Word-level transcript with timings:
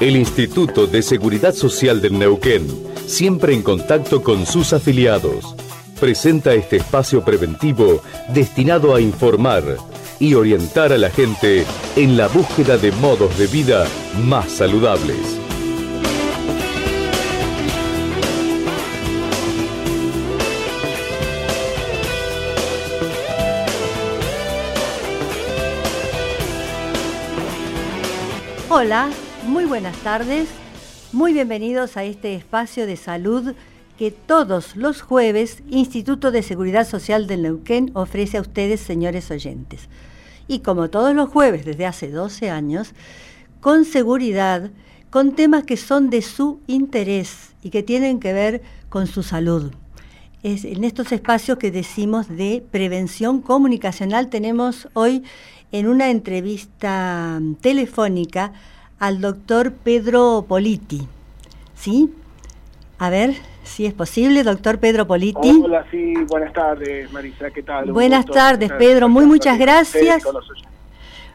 El 0.00 0.16
Instituto 0.16 0.86
de 0.86 1.02
Seguridad 1.02 1.54
Social 1.54 2.02
del 2.02 2.18
Neuquén, 2.18 2.66
siempre 3.06 3.54
en 3.54 3.62
contacto 3.62 4.22
con 4.22 4.44
sus 4.44 4.72
afiliados, 4.72 5.54
presenta 6.00 6.52
este 6.52 6.76
espacio 6.76 7.24
preventivo 7.24 8.02
destinado 8.28 8.94
a 8.94 9.00
informar 9.00 9.62
y 10.18 10.34
orientar 10.34 10.92
a 10.92 10.98
la 10.98 11.10
gente 11.10 11.64
en 11.96 12.16
la 12.16 12.28
búsqueda 12.28 12.76
de 12.76 12.92
modos 12.92 13.38
de 13.38 13.46
vida 13.46 13.86
más 14.24 14.50
saludables. 14.50 15.43
Hola, 28.84 29.08
muy 29.46 29.64
buenas 29.64 29.96
tardes, 30.00 30.46
muy 31.10 31.32
bienvenidos 31.32 31.96
a 31.96 32.04
este 32.04 32.34
espacio 32.34 32.86
de 32.86 32.98
salud 32.98 33.54
que 33.96 34.10
todos 34.10 34.76
los 34.76 35.00
jueves 35.00 35.62
Instituto 35.70 36.30
de 36.30 36.42
Seguridad 36.42 36.86
Social 36.86 37.26
del 37.26 37.44
Neuquén 37.44 37.92
ofrece 37.94 38.36
a 38.36 38.42
ustedes, 38.42 38.80
señores 38.80 39.30
oyentes. 39.30 39.88
Y 40.48 40.58
como 40.58 40.90
todos 40.90 41.14
los 41.14 41.30
jueves 41.30 41.64
desde 41.64 41.86
hace 41.86 42.10
12 42.10 42.50
años, 42.50 42.92
con 43.62 43.86
seguridad, 43.86 44.70
con 45.08 45.32
temas 45.32 45.64
que 45.64 45.78
son 45.78 46.10
de 46.10 46.20
su 46.20 46.60
interés 46.66 47.54
y 47.62 47.70
que 47.70 47.82
tienen 47.82 48.20
que 48.20 48.34
ver 48.34 48.60
con 48.90 49.06
su 49.06 49.22
salud. 49.22 49.72
Es 50.42 50.66
en 50.66 50.84
estos 50.84 51.10
espacios 51.10 51.56
que 51.56 51.70
decimos 51.70 52.28
de 52.28 52.62
prevención 52.70 53.40
comunicacional 53.40 54.28
tenemos 54.28 54.88
hoy 54.92 55.22
en 55.72 55.88
una 55.88 56.10
entrevista 56.10 57.40
telefónica 57.62 58.52
al 59.04 59.20
doctor 59.20 59.72
Pedro 59.72 60.46
Politi. 60.48 61.06
¿Sí? 61.74 62.10
A 62.98 63.10
ver 63.10 63.34
si 63.62 63.84
es 63.84 63.92
posible, 63.92 64.42
doctor 64.42 64.78
Pedro 64.78 65.06
Politi. 65.06 65.60
Hola, 65.62 65.84
sí, 65.90 66.14
buenas 66.26 66.54
tardes, 66.54 67.12
Marisa, 67.12 67.50
¿qué 67.50 67.62
tal? 67.62 67.92
buenas 67.92 68.24
tardes, 68.24 68.72
Pedro, 68.72 69.10
muy 69.10 69.26
muchas 69.26 69.58
gracias. 69.58 70.24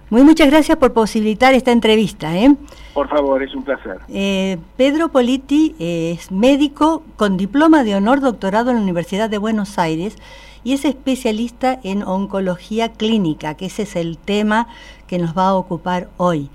Muy 0.09 0.23
muchas 0.23 0.49
gracias 0.49 0.79
por 0.79 0.93
posibilitar 0.93 1.53
esta 1.53 1.71
entrevista. 1.71 2.35
¿eh? 2.35 2.55
Por 2.95 3.07
favor, 3.07 3.43
es 3.43 3.53
un 3.53 3.63
placer. 3.63 3.99
Eh, 4.09 4.57
Pedro 4.75 5.09
Politi 5.09 5.75
es 5.77 6.31
médico 6.31 7.03
con 7.17 7.37
diploma 7.37 7.83
de 7.83 7.93
honor 7.93 8.19
doctorado 8.19 8.71
en 8.71 8.77
la 8.77 8.81
Universidad 8.81 9.29
de 9.29 9.37
Buenos 9.37 9.77
Aires 9.77 10.15
y 10.63 10.73
es 10.73 10.85
especialista 10.85 11.79
en 11.83 12.01
oncología 12.01 12.89
clínica, 12.93 13.53
que 13.53 13.67
ese 13.67 13.83
es 13.83 13.95
el 13.95 14.17
tema 14.17 14.67
que 15.05 15.19
nos 15.19 15.37
va 15.37 15.49
a 15.49 15.53
ocupar 15.53 16.09
hoy. 16.17 16.49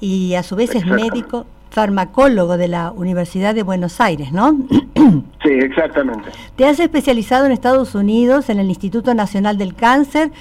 Y 0.00 0.34
a 0.34 0.42
su 0.42 0.56
vez 0.56 0.74
es 0.74 0.86
médico 0.86 1.46
farmacólogo 1.70 2.56
de 2.56 2.68
la 2.68 2.92
Universidad 2.92 3.54
de 3.54 3.62
Buenos 3.62 4.00
Aires, 4.00 4.32
¿no? 4.32 4.56
Sí, 5.42 5.50
exactamente. 5.50 6.30
Te 6.56 6.66
has 6.66 6.80
especializado 6.80 7.46
en 7.46 7.52
Estados 7.52 7.94
Unidos, 7.94 8.50
en 8.50 8.58
el 8.58 8.68
Instituto 8.68 9.14
Nacional 9.14 9.56
del 9.56 9.74
Cáncer, 9.74 10.32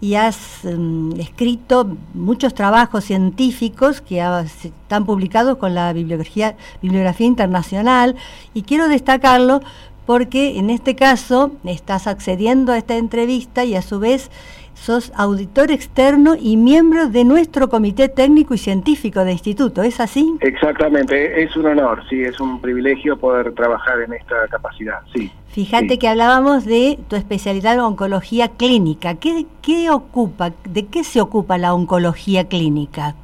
y 0.00 0.14
has 0.14 0.60
mm, 0.64 1.12
escrito 1.20 1.96
muchos 2.14 2.54
trabajos 2.54 3.04
científicos 3.04 4.00
que 4.00 4.20
están 4.64 5.04
publicados 5.06 5.58
con 5.58 5.74
la 5.74 5.92
bibliografía, 5.92 6.56
bibliografía 6.82 7.26
internacional, 7.26 8.16
y 8.52 8.62
quiero 8.62 8.88
destacarlo 8.88 9.60
porque 10.06 10.58
en 10.58 10.70
este 10.70 10.94
caso 10.94 11.52
estás 11.64 12.06
accediendo 12.06 12.72
a 12.72 12.78
esta 12.78 12.96
entrevista 12.96 13.64
y 13.64 13.74
a 13.74 13.82
su 13.82 13.98
vez 13.98 14.30
sos 14.76 15.12
auditor 15.16 15.70
externo 15.70 16.34
y 16.38 16.56
miembro 16.56 17.08
de 17.08 17.24
nuestro 17.24 17.68
comité 17.68 18.08
técnico 18.08 18.54
y 18.54 18.58
científico 18.58 19.24
de 19.24 19.32
instituto, 19.32 19.82
¿es 19.82 19.98
así? 20.00 20.36
Exactamente, 20.40 21.42
es 21.42 21.56
un 21.56 21.66
honor, 21.66 22.02
sí, 22.08 22.22
es 22.22 22.38
un 22.38 22.60
privilegio 22.60 23.16
poder 23.16 23.52
trabajar 23.54 24.00
en 24.02 24.12
esta 24.12 24.46
capacidad, 24.48 25.00
sí. 25.14 25.32
Fíjate 25.48 25.98
que 25.98 26.06
hablábamos 26.06 26.66
de 26.66 26.98
tu 27.08 27.16
especialidad 27.16 27.74
en 27.74 27.80
oncología 27.80 28.48
clínica. 28.48 29.14
¿Qué, 29.14 29.46
¿Qué 29.62 29.88
ocupa, 29.90 30.52
de 30.68 30.86
qué 30.86 31.02
se 31.02 31.20
ocupa 31.20 31.56
la 31.56 31.72
oncología 31.72 32.46
clínica? 32.46 33.14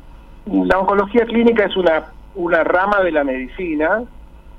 La 0.46 0.78
oncología 0.78 1.26
clínica 1.26 1.66
es 1.66 1.76
una, 1.76 2.06
una 2.34 2.64
rama 2.64 3.02
de 3.02 3.12
la 3.12 3.22
medicina 3.22 4.02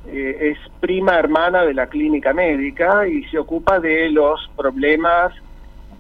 eh, 0.06 0.52
es 0.52 0.58
prima 0.82 1.18
hermana 1.18 1.64
de 1.64 1.74
la 1.74 1.88
clínica 1.88 2.34
médica 2.34 3.08
y 3.08 3.24
se 3.26 3.38
ocupa 3.38 3.80
de 3.80 4.10
los 4.10 4.52
problemas 4.58 5.34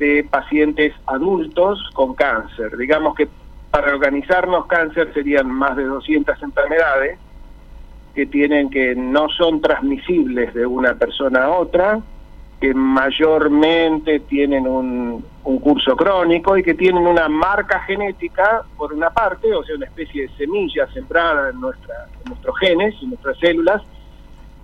de 0.03 0.23
pacientes 0.25 0.93
adultos 1.05 1.79
con 1.93 2.13
cáncer. 2.13 2.75
Digamos 2.77 3.15
que 3.15 3.29
para 3.71 3.93
organizarnos 3.93 4.65
cáncer 4.65 5.13
serían 5.13 5.49
más 5.49 5.77
de 5.77 5.85
200 5.85 6.43
enfermedades 6.43 7.17
que 8.13 8.25
tienen 8.25 8.69
que 8.69 8.95
no 8.95 9.29
son 9.29 9.61
transmisibles 9.61 10.53
de 10.53 10.65
una 10.65 10.93
persona 10.95 11.45
a 11.45 11.51
otra, 11.51 11.99
que 12.59 12.73
mayormente 12.73 14.19
tienen 14.19 14.67
un, 14.67 15.25
curso 15.61 15.95
crónico 15.95 16.57
y 16.57 16.63
que 16.63 16.73
tienen 16.73 17.05
una 17.05 17.27
marca 17.29 17.79
genética 17.81 18.63
por 18.77 18.93
una 18.93 19.09
parte, 19.09 19.53
o 19.53 19.63
sea, 19.63 19.75
una 19.75 19.85
especie 19.85 20.23
de 20.23 20.29
semilla 20.35 20.87
sembrada 20.93 21.49
en, 21.49 21.55
en 21.55 22.29
nuestros 22.29 22.59
genes, 22.59 22.95
en 23.01 23.09
nuestras 23.09 23.37
células, 23.39 23.81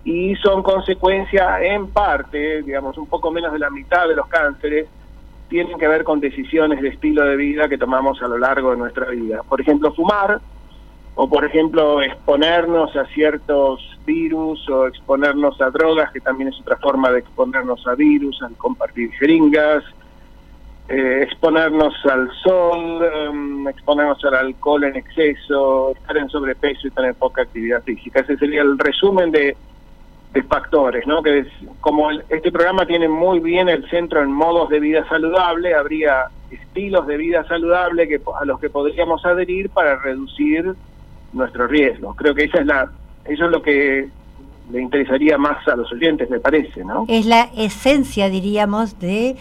y 0.03 0.35
son 0.35 0.63
consecuencia 0.63 1.61
en 1.61 1.88
parte, 1.88 2.61
digamos, 2.63 2.97
un 2.97 3.07
poco 3.07 3.31
menos 3.31 3.51
de 3.53 3.59
la 3.59 3.69
mitad 3.69 4.07
de 4.07 4.16
los 4.16 4.27
cánceres, 4.27 4.88
tienen 5.49 5.77
que 5.77 5.87
ver 5.87 6.03
con 6.03 6.19
decisiones 6.19 6.81
de 6.81 6.89
estilo 6.89 7.25
de 7.25 7.35
vida 7.35 7.67
que 7.67 7.77
tomamos 7.77 8.21
a 8.21 8.27
lo 8.27 8.37
largo 8.37 8.71
de 8.71 8.77
nuestra 8.77 9.09
vida. 9.09 9.41
Por 9.43 9.59
ejemplo, 9.59 9.93
fumar, 9.93 10.39
o 11.15 11.29
por 11.29 11.43
ejemplo, 11.43 12.01
exponernos 12.01 12.95
a 12.95 13.05
ciertos 13.07 13.81
virus 14.05 14.67
o 14.69 14.88
exponernos 14.88 15.59
a 15.59 15.69
drogas, 15.69 16.11
que 16.13 16.21
también 16.21 16.49
es 16.49 16.59
otra 16.61 16.77
forma 16.77 17.11
de 17.11 17.19
exponernos 17.19 17.85
a 17.88 17.95
virus, 17.95 18.41
al 18.41 18.55
compartir 18.55 19.11
jeringas, 19.13 19.83
eh, 20.88 21.23
exponernos 21.23 21.93
al 22.05 22.31
sol, 22.43 23.03
em, 23.03 23.67
exponernos 23.67 24.23
al 24.25 24.35
alcohol 24.35 24.85
en 24.85 24.95
exceso, 24.95 25.91
estar 25.91 26.17
en 26.17 26.29
sobrepeso 26.29 26.88
y 26.88 26.91
tener 26.91 27.15
poca 27.15 27.41
actividad 27.41 27.83
física. 27.83 28.21
Ese 28.21 28.38
sería 28.38 28.61
el 28.61 28.77
resumen 28.77 29.29
de 29.31 29.55
de 30.34 30.44
factores, 30.44 31.07
¿no? 31.07 31.23
Que 31.23 31.45
como 31.81 32.12
este 32.12 32.51
programa 32.51 32.85
tiene 32.85 33.07
muy 33.07 33.40
bien 33.40 33.67
el 33.67 33.90
centro 33.90 34.22
en 34.22 34.31
modos 34.31 34.69
de 34.69 34.79
vida 34.79 35.07
saludable, 35.09 35.73
habría 35.73 36.25
estilos 36.51 37.07
de 37.07 37.17
vida 37.17 37.44
saludable 37.47 38.07
que 38.07 38.22
a 38.39 38.45
los 38.45 38.59
que 38.59 38.69
podríamos 38.69 39.25
adherir 39.25 39.69
para 39.69 39.95
reducir 39.97 40.73
nuestro 41.34 41.68
riesgo. 41.68 42.16
Creo 42.16 42.35
que 42.35 42.45
esa 42.45 42.59
es 42.59 42.66
la 42.66 42.89
eso 43.25 43.45
es 43.45 43.51
lo 43.51 43.62
que 43.62 44.09
le 44.72 44.81
interesaría 44.81 45.38
más 45.38 45.68
a 45.68 45.75
los 45.75 45.91
oyentes, 45.91 46.29
me 46.29 46.39
parece, 46.39 46.84
¿no? 46.84 47.06
Es 47.07 47.25
la 47.25 47.50
esencia, 47.56 48.29
diríamos, 48.29 49.00
de 49.00 49.35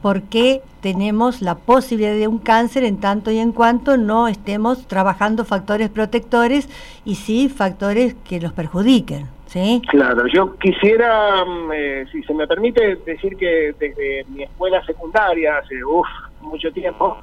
por 0.00 0.22
qué 0.22 0.62
tenemos 0.80 1.42
la 1.42 1.54
posibilidad 1.54 2.14
de 2.14 2.26
un 2.26 2.38
cáncer 2.38 2.82
en 2.82 2.98
tanto 2.98 3.30
y 3.30 3.38
en 3.38 3.52
cuanto 3.52 3.96
no 3.96 4.26
estemos 4.26 4.86
trabajando 4.88 5.44
factores 5.44 5.88
protectores 5.88 6.68
y 7.04 7.14
sí 7.14 7.48
factores 7.48 8.14
que 8.24 8.40
los 8.40 8.52
perjudiquen. 8.52 9.28
Claro, 9.88 10.26
yo 10.32 10.56
quisiera, 10.56 11.44
mm, 11.44 11.72
eh, 11.74 12.06
si 12.10 12.22
se 12.22 12.32
me 12.32 12.46
permite, 12.46 12.96
decir 13.04 13.36
que 13.36 13.74
desde 13.78 14.24
mi 14.28 14.44
escuela 14.44 14.82
secundaria, 14.84 15.58
hace 15.58 15.74
mucho 16.40 16.72
tiempo, 16.72 17.18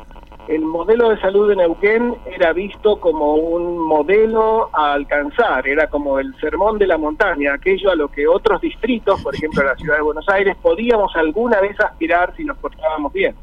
el 0.48 0.62
modelo 0.62 1.10
de 1.10 1.20
salud 1.22 1.50
de 1.50 1.56
Neuquén 1.56 2.16
era 2.36 2.54
visto 2.54 3.00
como 3.00 3.36
un 3.36 3.80
modelo 3.80 4.70
a 4.74 4.94
alcanzar, 4.94 5.68
era 5.68 5.88
como 5.88 6.20
el 6.20 6.36
sermón 6.40 6.78
de 6.78 6.88
la 6.88 6.98
montaña, 6.98 7.54
aquello 7.54 7.92
a 7.92 7.96
lo 7.96 8.08
que 8.10 8.28
otros 8.28 8.62
distritos, 8.62 9.22
por 9.22 9.36
ejemplo 9.36 9.64
la 9.64 9.76
ciudad 9.76 9.98
de 9.98 10.02
Buenos 10.02 10.28
Aires, 10.30 10.56
podíamos 10.62 11.16
alguna 11.16 11.60
vez 11.62 11.80
aspirar 11.80 12.34
si 12.36 12.44
nos 12.44 12.58
portábamos 12.58 13.12
bien. 13.14 13.36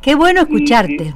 Qué 0.00 0.14
bueno 0.14 0.40
escucharte. 0.40 1.14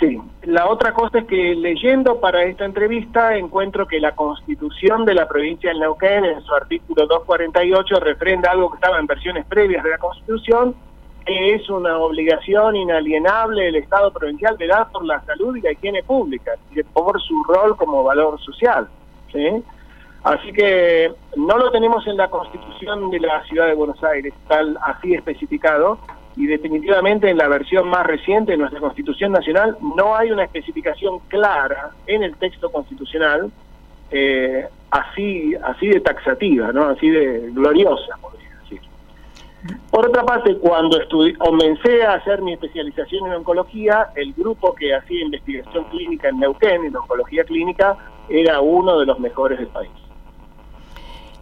Sí, 0.00 0.20
la 0.44 0.68
otra 0.68 0.92
cosa 0.92 1.18
es 1.18 1.24
que 1.24 1.56
leyendo 1.56 2.20
para 2.20 2.44
esta 2.44 2.64
entrevista 2.64 3.36
encuentro 3.36 3.86
que 3.86 3.98
la 3.98 4.14
constitución 4.14 5.04
de 5.04 5.14
la 5.14 5.26
provincia 5.26 5.72
de 5.72 5.80
Neuquén 5.80 6.24
en 6.24 6.40
su 6.42 6.54
artículo 6.54 7.06
248 7.06 7.98
refrenda 8.00 8.52
algo 8.52 8.70
que 8.70 8.76
estaba 8.76 9.00
en 9.00 9.06
versiones 9.06 9.44
previas 9.46 9.82
de 9.82 9.90
la 9.90 9.98
constitución, 9.98 10.76
que 11.26 11.54
es 11.54 11.68
una 11.68 11.98
obligación 11.98 12.76
inalienable 12.76 13.64
del 13.64 13.76
Estado 13.76 14.12
provincial 14.12 14.56
de 14.56 14.68
dar 14.68 14.88
por 14.92 15.04
la 15.04 15.20
salud 15.22 15.56
y 15.56 15.62
la 15.62 15.72
higiene 15.72 16.04
pública, 16.04 16.52
y 16.70 16.80
por 16.84 17.20
su 17.20 17.42
rol 17.44 17.76
como 17.76 18.04
valor 18.04 18.40
social. 18.40 18.88
¿sí? 19.32 19.64
Así 20.22 20.52
que 20.52 21.12
no 21.36 21.58
lo 21.58 21.72
tenemos 21.72 22.06
en 22.06 22.16
la 22.16 22.30
constitución 22.30 23.10
de 23.10 23.18
la 23.18 23.42
ciudad 23.44 23.66
de 23.66 23.74
Buenos 23.74 24.02
Aires, 24.04 24.32
tal 24.46 24.78
así 24.82 25.14
especificado, 25.14 25.98
y 26.38 26.46
definitivamente 26.46 27.28
en 27.28 27.36
la 27.36 27.48
versión 27.48 27.88
más 27.88 28.06
reciente 28.06 28.52
de 28.52 28.58
nuestra 28.58 28.78
Constitución 28.78 29.32
Nacional 29.32 29.76
no 29.96 30.14
hay 30.14 30.30
una 30.30 30.44
especificación 30.44 31.18
clara 31.26 31.90
en 32.06 32.22
el 32.22 32.36
texto 32.36 32.70
constitucional 32.70 33.50
eh, 34.12 34.66
así 34.90 35.54
así 35.56 35.88
de 35.88 36.00
taxativa, 36.00 36.72
no 36.72 36.90
así 36.90 37.10
de 37.10 37.50
gloriosa, 37.50 38.16
podría 38.22 38.48
decir. 38.62 38.80
Por 39.90 40.06
otra 40.08 40.22
parte, 40.22 40.56
cuando 40.58 40.96
comencé 41.38 42.04
a 42.04 42.14
hacer 42.14 42.40
mi 42.40 42.52
especialización 42.52 43.26
en 43.26 43.32
oncología, 43.34 44.10
el 44.14 44.32
grupo 44.32 44.74
que 44.76 44.94
hacía 44.94 45.24
investigación 45.24 45.84
clínica 45.90 46.28
en 46.28 46.38
Neuquén, 46.38 46.84
en 46.84 46.96
oncología 46.96 47.42
clínica, 47.42 47.96
era 48.28 48.60
uno 48.60 49.00
de 49.00 49.06
los 49.06 49.18
mejores 49.18 49.58
del 49.58 49.68
país. 49.68 49.90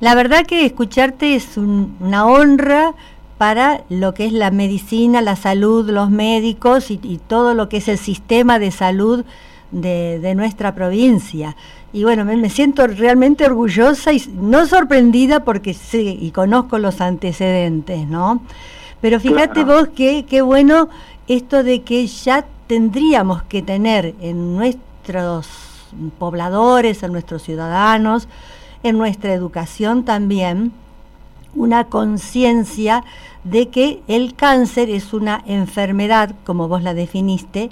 La 0.01 0.15
verdad 0.15 0.47
que 0.47 0.65
escucharte 0.65 1.35
es 1.35 1.57
una 1.57 2.27
honra 2.27 2.95
para 3.39 3.85
lo 3.91 4.15
que 4.15 4.27
es 4.27 4.33
la 4.33 4.51
medicina, 4.51 5.21
la 5.21 5.37
salud, 5.37 5.91
los 5.91 6.11
médicos 6.11 6.91
y, 6.91 6.99
todo 7.27 7.55
lo 7.55 7.69
que 7.69 7.79
es 7.79 7.89
el 7.89 7.99
sistema 7.99 8.59
de 8.59 8.71
salud 8.71 9.25
de, 9.73 10.35
nuestra 10.35 10.75
provincia. 10.75 11.57
Y 11.93 12.05
bueno, 12.05 12.25
me, 12.25 12.51
siento 12.51 12.87
realmente 12.87 13.45
orgullosa 13.45 14.13
y 14.13 14.23
no 14.35 14.67
sorprendida 14.67 15.45
porque 15.45 15.75
sé 15.75 16.03
y 16.03 16.31
conozco 16.31 16.79
los 16.79 17.01
antecedentes, 17.01 18.07
¿no? 18.07 18.43
Pero 19.01 19.21
fíjate 19.21 19.65
vos 19.65 19.89
que 19.89 20.25
qué 20.25 20.41
bueno 20.41 20.89
esto 21.29 21.63
de 21.63 21.83
que 21.83 22.07
ya 22.07 22.47
tendríamos 22.67 23.43
que 23.43 23.63
tener 23.63 24.15
en 24.21 24.57
nuestros 24.57 25.49
pobladores, 26.19 27.03
en 27.03 27.13
nuestros 27.13 27.43
ciudadanos, 27.43 28.29
en 28.83 28.97
nuestra 28.99 29.33
educación 29.33 30.05
también 30.05 30.73
una 31.57 31.85
conciencia 31.85 33.03
de 33.45 33.69
que 33.69 34.03
el 34.09 34.35
cáncer 34.35 34.91
es 34.91 35.13
una 35.13 35.43
enfermedad, 35.47 36.35
como 36.45 36.69
vos 36.69 36.83
la 36.83 36.95
definiste, 36.95 37.71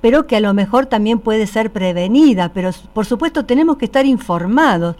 pero 0.00 0.26
que 0.26 0.36
a 0.36 0.40
lo 0.40 0.54
mejor 0.54 0.86
también 0.86 1.18
puede 1.18 1.46
ser 1.46 1.72
prevenida, 1.72 2.50
pero 2.52 2.70
por 2.92 3.06
supuesto 3.06 3.44
tenemos 3.44 3.76
que 3.76 3.86
estar 3.86 4.06
informados, 4.06 4.96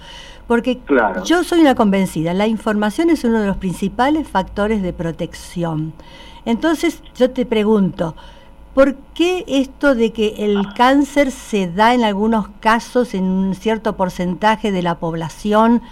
porque 0.47 0.81
yo 1.25 1.44
soy 1.44 1.61
una 1.61 1.75
convencida, 1.75 2.35
la 2.35 2.47
información 2.47 3.11
es 3.11 3.25
uno 3.25 3.41
de 3.41 3.47
los 3.47 3.56
principales 3.56 4.29
factores 4.29 4.82
de 4.82 4.93
protección. 4.93 5.93
Entonces 6.44 7.03
yo 7.17 7.31
te 7.31 7.47
pregunto, 7.47 8.15
¿por 8.75 8.94
qué 9.15 9.44
esto 9.49 9.94
de 9.94 10.12
que 10.12 10.35
el 10.39 10.73
cáncer 10.75 11.31
se 11.31 11.69
da 11.69 11.94
en 11.94 12.05
algunos 12.05 12.49
casos 12.61 13.15
en 13.15 13.25
un 13.25 13.55
cierto 13.55 13.97
porcentaje 13.97 14.71
de 14.71 14.82
la 14.82 14.97
población 14.97 15.82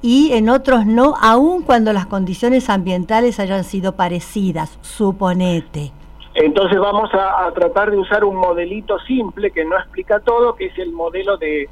y 0.00 0.32
en 0.32 0.48
otros 0.48 0.86
no, 0.86 1.14
aun 1.20 1.62
cuando 1.62 1.92
las 1.92 2.06
condiciones 2.06 2.70
ambientales 2.70 3.40
hayan 3.40 3.64
sido 3.64 3.96
parecidas, 3.96 4.78
suponete? 4.80 5.92
Entonces 6.34 6.78
vamos 6.78 7.10
a, 7.14 7.50
tratar 7.52 7.90
de 7.90 7.96
usar 7.96 8.24
un 8.24 8.36
modelito 8.36 8.98
simple 9.00 9.50
que 9.50 9.64
no 9.64 9.76
explica 9.76 10.20
todo, 10.20 10.54
que 10.54 10.66
es 10.66 10.78
el 10.78 10.92
modelo 10.92 11.36
de 11.36 11.68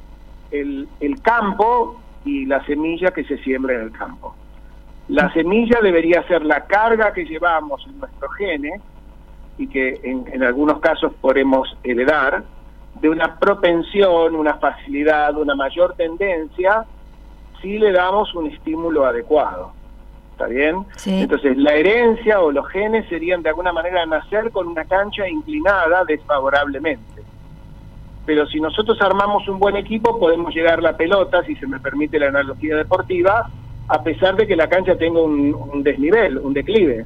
el, 0.51 0.87
campo 1.21 2.01
y 2.25 2.45
la 2.45 2.65
semilla 2.65 3.11
que 3.11 3.23
se 3.23 3.37
siembra 3.37 3.75
en 3.75 3.81
el 3.81 3.91
campo. 3.91 4.35
La 5.07 5.31
semilla 5.31 5.79
debería 5.81 6.21
ser 6.27 6.43
la 6.43 6.65
carga 6.65 7.13
que 7.13 7.23
llevamos 7.23 7.85
en 7.87 7.97
nuestro 7.97 8.27
genes 8.31 8.81
y 9.57 9.67
que 9.67 10.01
en, 10.03 10.25
en, 10.33 10.43
algunos 10.43 10.79
casos 10.79 11.13
podemos 11.21 11.77
heredar, 11.83 12.43
de 12.99 13.09
una 13.09 13.39
propensión, 13.39 14.35
una 14.35 14.55
facilidad, 14.55 15.37
una 15.37 15.55
mayor 15.55 15.93
tendencia, 15.95 16.85
si 17.61 17.77
le 17.77 17.91
damos 17.91 18.33
un 18.35 18.47
estímulo 18.47 19.05
adecuado. 19.05 19.71
¿Está 20.31 20.47
bien? 20.47 20.85
Entonces, 21.05 21.57
la 21.57 21.73
herencia 21.73 22.39
o 22.41 22.51
los 22.51 22.67
genes 22.67 23.07
serían 23.09 23.41
de 23.41 23.49
alguna 23.49 23.73
manera 23.73 24.05
nacer 24.05 24.51
con 24.51 24.67
una 24.67 24.85
cancha 24.85 25.27
inclinada 25.27 26.05
desfavorablemente. 26.05 27.23
Pero 28.25 28.45
si 28.45 28.59
nosotros 28.59 29.01
armamos 29.01 29.47
un 29.47 29.57
buen 29.57 29.75
equipo, 29.77 30.19
podemos 30.19 30.53
llegar 30.53 30.83
la 30.83 30.95
pelota, 30.95 31.43
si 31.43 31.55
se 31.55 31.65
me 31.65 31.79
permite 31.79 32.19
la 32.19 32.27
analogía 32.27 32.75
deportiva, 32.75 33.49
a 33.87 34.03
pesar 34.03 34.35
de 34.35 34.45
que 34.45 34.55
la 34.55 34.67
cancha 34.67 34.95
tenga 34.95 35.21
un 35.21 35.81
desnivel, 35.81 36.37
un 36.37 36.53
declive. 36.53 37.05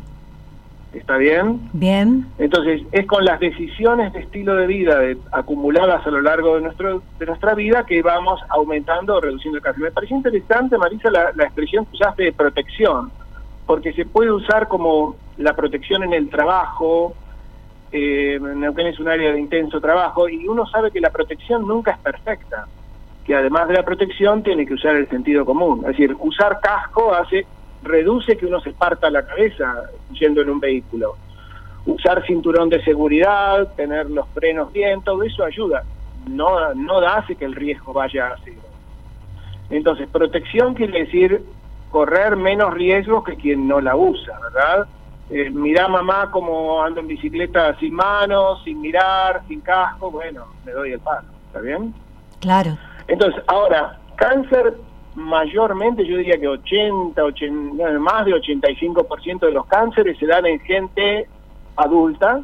¿Está 0.94 1.16
bien? 1.16 1.70
Bien. 1.72 2.26
Entonces, 2.38 2.82
es 2.92 3.06
con 3.06 3.24
las 3.24 3.40
decisiones 3.40 4.12
de 4.12 4.20
estilo 4.20 4.56
de 4.56 4.68
vida 4.68 5.00
acumuladas 5.32 6.06
a 6.06 6.12
lo 6.12 6.22
largo 6.22 6.56
de, 6.56 6.62
nuestro, 6.62 7.02
de 7.18 7.26
nuestra 7.26 7.54
vida 7.56 7.86
que 7.86 8.02
vamos 8.02 8.42
aumentando 8.50 9.16
o 9.16 9.22
reduciendo 9.22 9.58
el 9.58 9.64
cáncer. 9.64 9.84
Me 9.84 9.92
pareció 9.92 10.18
interesante, 10.18 10.78
Marisa, 10.78 11.10
la, 11.10 11.30
expresión 11.44 11.86
que 11.86 11.96
usaste 11.96 12.24
de 12.24 12.34
protección, 12.34 13.10
porque 13.66 13.94
se 13.94 14.06
puede 14.06 14.32
usar 14.32 14.68
como 14.68 15.16
la 15.38 15.56
protección 15.56 16.04
en 16.04 16.14
el 16.14 16.30
trabajo, 16.30 17.14
eh, 17.94 18.38
Neuquén 18.42 18.88
es 18.88 19.00
un 19.00 19.08
área 19.08 19.32
de 19.32 19.40
intenso 19.40 19.80
trabajo, 19.80 20.28
y 20.28 20.46
uno 20.46 20.66
sabe 20.68 20.92
que 20.92 21.00
la 21.00 21.10
protección 21.10 21.66
nunca 21.66 21.92
es 21.92 22.00
perfecta, 22.00 22.68
que 23.26 23.34
además 23.34 23.70
de 23.70 23.76
la 23.76 23.84
protección 23.84 24.44
tiene 24.44 24.66
que 24.66 24.74
usar 24.74 24.98
el 24.98 25.08
sentido 25.08 25.46
común. 25.46 25.80
Es 25.82 25.92
decir, 25.92 26.18
usar 26.20 26.60
casco 26.60 27.14
hace 27.14 27.46
reduce 27.84 28.38
que 28.38 28.46
uno 28.46 28.60
se 28.62 28.72
parta 28.72 29.10
la 29.10 29.26
cabeza 29.26 29.84
yendo 30.14 30.42
en 30.42 30.50
un 30.50 30.60
vehículo. 30.60 31.16
Usar 31.86 32.26
cinturón 32.26 32.70
de 32.70 32.84
seguridad, 32.84 33.74
tener 33.76 34.10
los 34.10 34.28
frenos 34.30 34.72
bien, 34.72 35.02
todo 35.02 35.24
eso 35.24 35.44
ayuda. 35.44 35.84
No, 36.28 36.74
no 36.76 37.00
hace 37.00 37.36
que 37.36 37.46
el 37.46 37.56
riesgo 37.56 37.94
vaya 37.94 38.28
así. 38.28 38.54
Entonces, 39.72 40.08
protección 40.10 40.76
quiere 40.76 41.06
decir 41.06 41.44
correr 41.90 42.36
menos 42.36 42.74
riesgos 42.74 43.24
que 43.24 43.36
quien 43.36 43.68
no 43.68 43.82
la 43.82 43.96
usa, 43.96 44.40
¿verdad? 44.40 44.88
Eh, 45.30 45.50
mirá 45.50 45.88
mamá 45.88 46.30
como 46.30 46.84
ando 46.84 47.00
en 47.00 47.08
bicicleta 47.08 47.78
sin 47.80 47.94
manos, 47.94 48.62
sin 48.64 48.82
mirar, 48.82 49.42
sin 49.48 49.62
casco, 49.62 50.12
bueno, 50.12 50.46
me 50.66 50.74
doy 50.74 50.92
el 50.92 51.00
palo, 51.00 51.28
¿está 51.48 51.62
bien? 51.62 51.94
Claro. 52.40 52.78
Entonces, 53.08 53.42
ahora, 53.48 53.98
cáncer 54.16 54.76
mayormente, 55.16 56.06
yo 56.06 56.18
diría 56.18 56.40
que 56.40 56.48
80, 56.48 57.24
80 57.24 58.00
más 58.00 58.26
de 58.26 58.34
85% 58.34 59.40
de 59.40 59.52
los 59.52 59.66
cánceres 59.66 60.18
se 60.18 60.26
dan 60.26 60.46
en 60.46 60.60
gente 60.62 61.28
adulta 61.76 62.42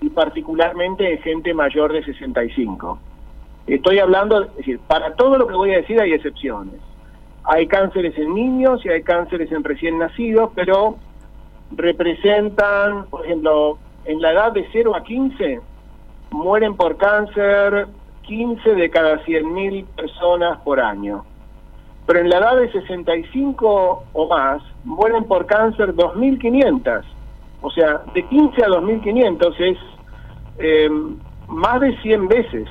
y 0.00 0.10
particularmente 0.10 1.12
en 1.12 1.18
gente 1.20 1.54
mayor 1.54 1.92
de 1.92 2.04
65. 2.04 2.98
Estoy 3.66 3.98
hablando, 3.98 4.42
es 4.42 4.56
decir, 4.56 4.80
para 4.80 5.14
todo 5.14 5.38
lo 5.38 5.46
que 5.46 5.54
voy 5.54 5.72
a 5.72 5.78
decir 5.78 6.00
hay 6.00 6.12
excepciones. 6.12 6.80
Hay 7.44 7.66
cánceres 7.66 8.16
en 8.18 8.34
niños 8.34 8.84
y 8.84 8.88
hay 8.88 9.02
cánceres 9.02 9.52
en 9.52 9.62
recién 9.62 9.98
nacidos, 9.98 10.50
pero 10.54 10.96
representan, 11.70 13.06
por 13.06 13.24
ejemplo, 13.24 13.78
en 14.04 14.20
la 14.20 14.32
edad 14.32 14.52
de 14.52 14.66
0 14.72 14.96
a 14.96 15.02
15, 15.02 15.60
mueren 16.30 16.74
por 16.74 16.96
cáncer 16.96 17.86
15 18.22 18.74
de 18.74 18.90
cada 18.90 19.24
100.000 19.24 19.86
personas 19.86 20.58
por 20.60 20.80
año 20.80 21.24
pero 22.06 22.20
en 22.20 22.28
la 22.28 22.38
edad 22.38 22.56
de 22.56 22.70
65 22.70 24.04
o 24.12 24.28
más 24.28 24.62
mueren 24.84 25.24
por 25.24 25.46
cáncer 25.46 25.94
2.500. 25.94 27.02
O 27.62 27.70
sea, 27.70 28.02
de 28.14 28.22
15 28.26 28.62
a 28.62 28.68
2.500 28.68 29.54
es 29.60 29.78
eh, 30.58 30.90
más 31.48 31.80
de 31.80 31.96
100 32.02 32.28
veces 32.28 32.68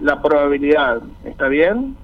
la 0.00 0.20
probabilidad, 0.20 1.02
¿está 1.24 1.48
bien? 1.48 1.96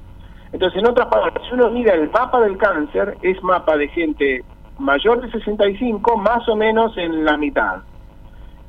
Entonces, 0.52 0.80
en 0.80 0.88
otras 0.88 1.08
palabras, 1.08 1.42
si 1.48 1.54
uno 1.54 1.70
mira 1.70 1.94
el 1.94 2.10
mapa 2.10 2.40
del 2.40 2.58
cáncer, 2.58 3.16
es 3.22 3.42
mapa 3.42 3.76
de 3.76 3.88
gente 3.88 4.44
mayor 4.78 5.20
de 5.22 5.30
65, 5.30 6.16
más 6.16 6.46
o 6.48 6.56
menos 6.56 6.96
en 6.98 7.24
la 7.24 7.36
mitad. 7.36 7.82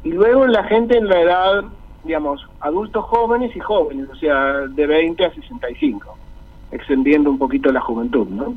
Y 0.04 0.12
luego 0.12 0.48
la 0.48 0.64
gente 0.64 0.98
en 0.98 1.08
la 1.08 1.20
edad, 1.20 1.64
digamos, 2.04 2.46
adultos 2.62 3.04
jóvenes 3.06 3.56
y 3.56 3.60
jóvenes, 3.60 4.10
o 4.10 4.16
sea, 4.16 4.68
de 4.68 4.88
20 4.88 5.26
a 5.26 5.34
65 5.34 6.21
extendiendo 6.72 7.30
un 7.30 7.38
poquito 7.38 7.72
la 7.72 7.82
juventud, 7.82 8.28
¿no? 8.28 8.56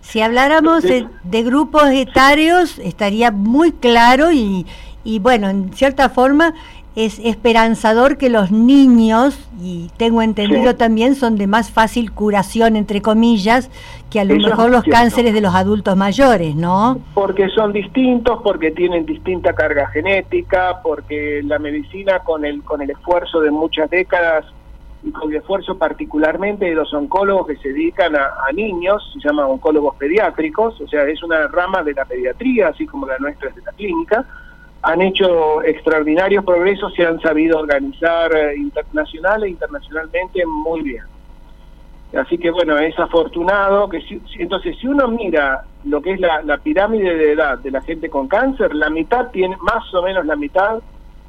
Si 0.00 0.20
habláramos 0.20 0.82
de, 0.82 1.08
grupos 1.42 1.88
etarios, 1.88 2.78
estaría 2.78 3.30
muy 3.30 3.72
claro 3.72 4.32
y, 4.32 4.66
y, 5.02 5.18
bueno, 5.18 5.48
en 5.48 5.72
cierta 5.72 6.10
forma 6.10 6.54
es 6.94 7.18
esperanzador 7.18 8.16
que 8.18 8.28
los 8.28 8.52
niños, 8.52 9.36
y 9.60 9.90
tengo 9.96 10.22
entendido 10.22 10.76
también, 10.76 11.16
son 11.16 11.36
de 11.36 11.46
más 11.46 11.70
fácil 11.70 12.12
curación, 12.12 12.76
entre 12.76 13.02
comillas, 13.02 13.68
que 14.10 14.20
a 14.20 14.24
lo 14.24 14.36
mejor 14.36 14.70
los 14.70 14.84
cánceres 14.84 15.34
de 15.34 15.40
los 15.40 15.54
adultos 15.54 15.96
mayores, 15.96 16.54
¿no? 16.54 17.00
Porque 17.14 17.48
son 17.48 17.72
distintos, 17.72 18.40
porque 18.44 18.70
tienen 18.70 19.06
distinta 19.06 19.54
carga 19.54 19.88
genética, 19.88 20.80
porque 20.84 21.42
la 21.44 21.58
medicina 21.58 22.20
con 22.20 22.44
el, 22.44 22.62
con 22.62 22.80
el 22.80 22.90
esfuerzo 22.90 23.40
de 23.40 23.50
muchas 23.50 23.90
décadas 23.90 24.44
y 25.04 25.12
con 25.12 25.30
el 25.30 25.36
esfuerzo 25.36 25.76
particularmente 25.76 26.64
de 26.64 26.74
los 26.74 26.92
oncólogos 26.94 27.46
que 27.46 27.56
se 27.56 27.68
dedican 27.68 28.16
a, 28.16 28.50
niños, 28.54 29.02
se 29.12 29.28
llaman 29.28 29.46
oncólogos 29.46 29.96
pediátricos, 29.96 30.80
o 30.80 30.88
sea, 30.88 31.04
es 31.04 31.22
una 31.22 31.46
rama 31.48 31.82
de 31.82 31.92
la 31.92 32.06
pediatría, 32.06 32.68
así 32.68 32.86
como 32.86 33.06
la 33.06 33.18
nuestra 33.18 33.50
es 33.50 33.54
de 33.54 33.62
la 33.62 33.72
clínica, 33.72 34.24
han 34.80 35.02
hecho 35.02 35.62
extraordinarios 35.62 36.44
progresos, 36.44 36.94
se 36.94 37.04
han 37.04 37.20
sabido 37.20 37.58
organizar 37.58 38.34
eh, 38.34 38.56
internacional 38.56 39.44
e 39.44 39.50
internacionalmente 39.50 40.44
muy 40.46 40.82
bien. 40.82 41.04
Así 42.18 42.38
que 42.38 42.50
bueno, 42.50 42.78
es 42.78 42.98
afortunado 42.98 43.88
que 43.88 44.00
entonces 44.38 44.76
si 44.78 44.86
uno 44.86 45.08
mira 45.08 45.64
lo 45.84 46.00
que 46.00 46.12
es 46.12 46.20
la, 46.20 46.42
la 46.42 46.58
pirámide 46.58 47.16
de 47.16 47.32
edad 47.32 47.58
de 47.58 47.70
la 47.70 47.82
gente 47.82 48.08
con 48.08 48.28
cáncer, 48.28 48.74
la 48.74 48.88
mitad 48.88 49.30
tiene, 49.32 49.56
más 49.60 49.92
o 49.92 50.02
menos 50.02 50.24
la 50.24 50.36
mitad, 50.36 50.80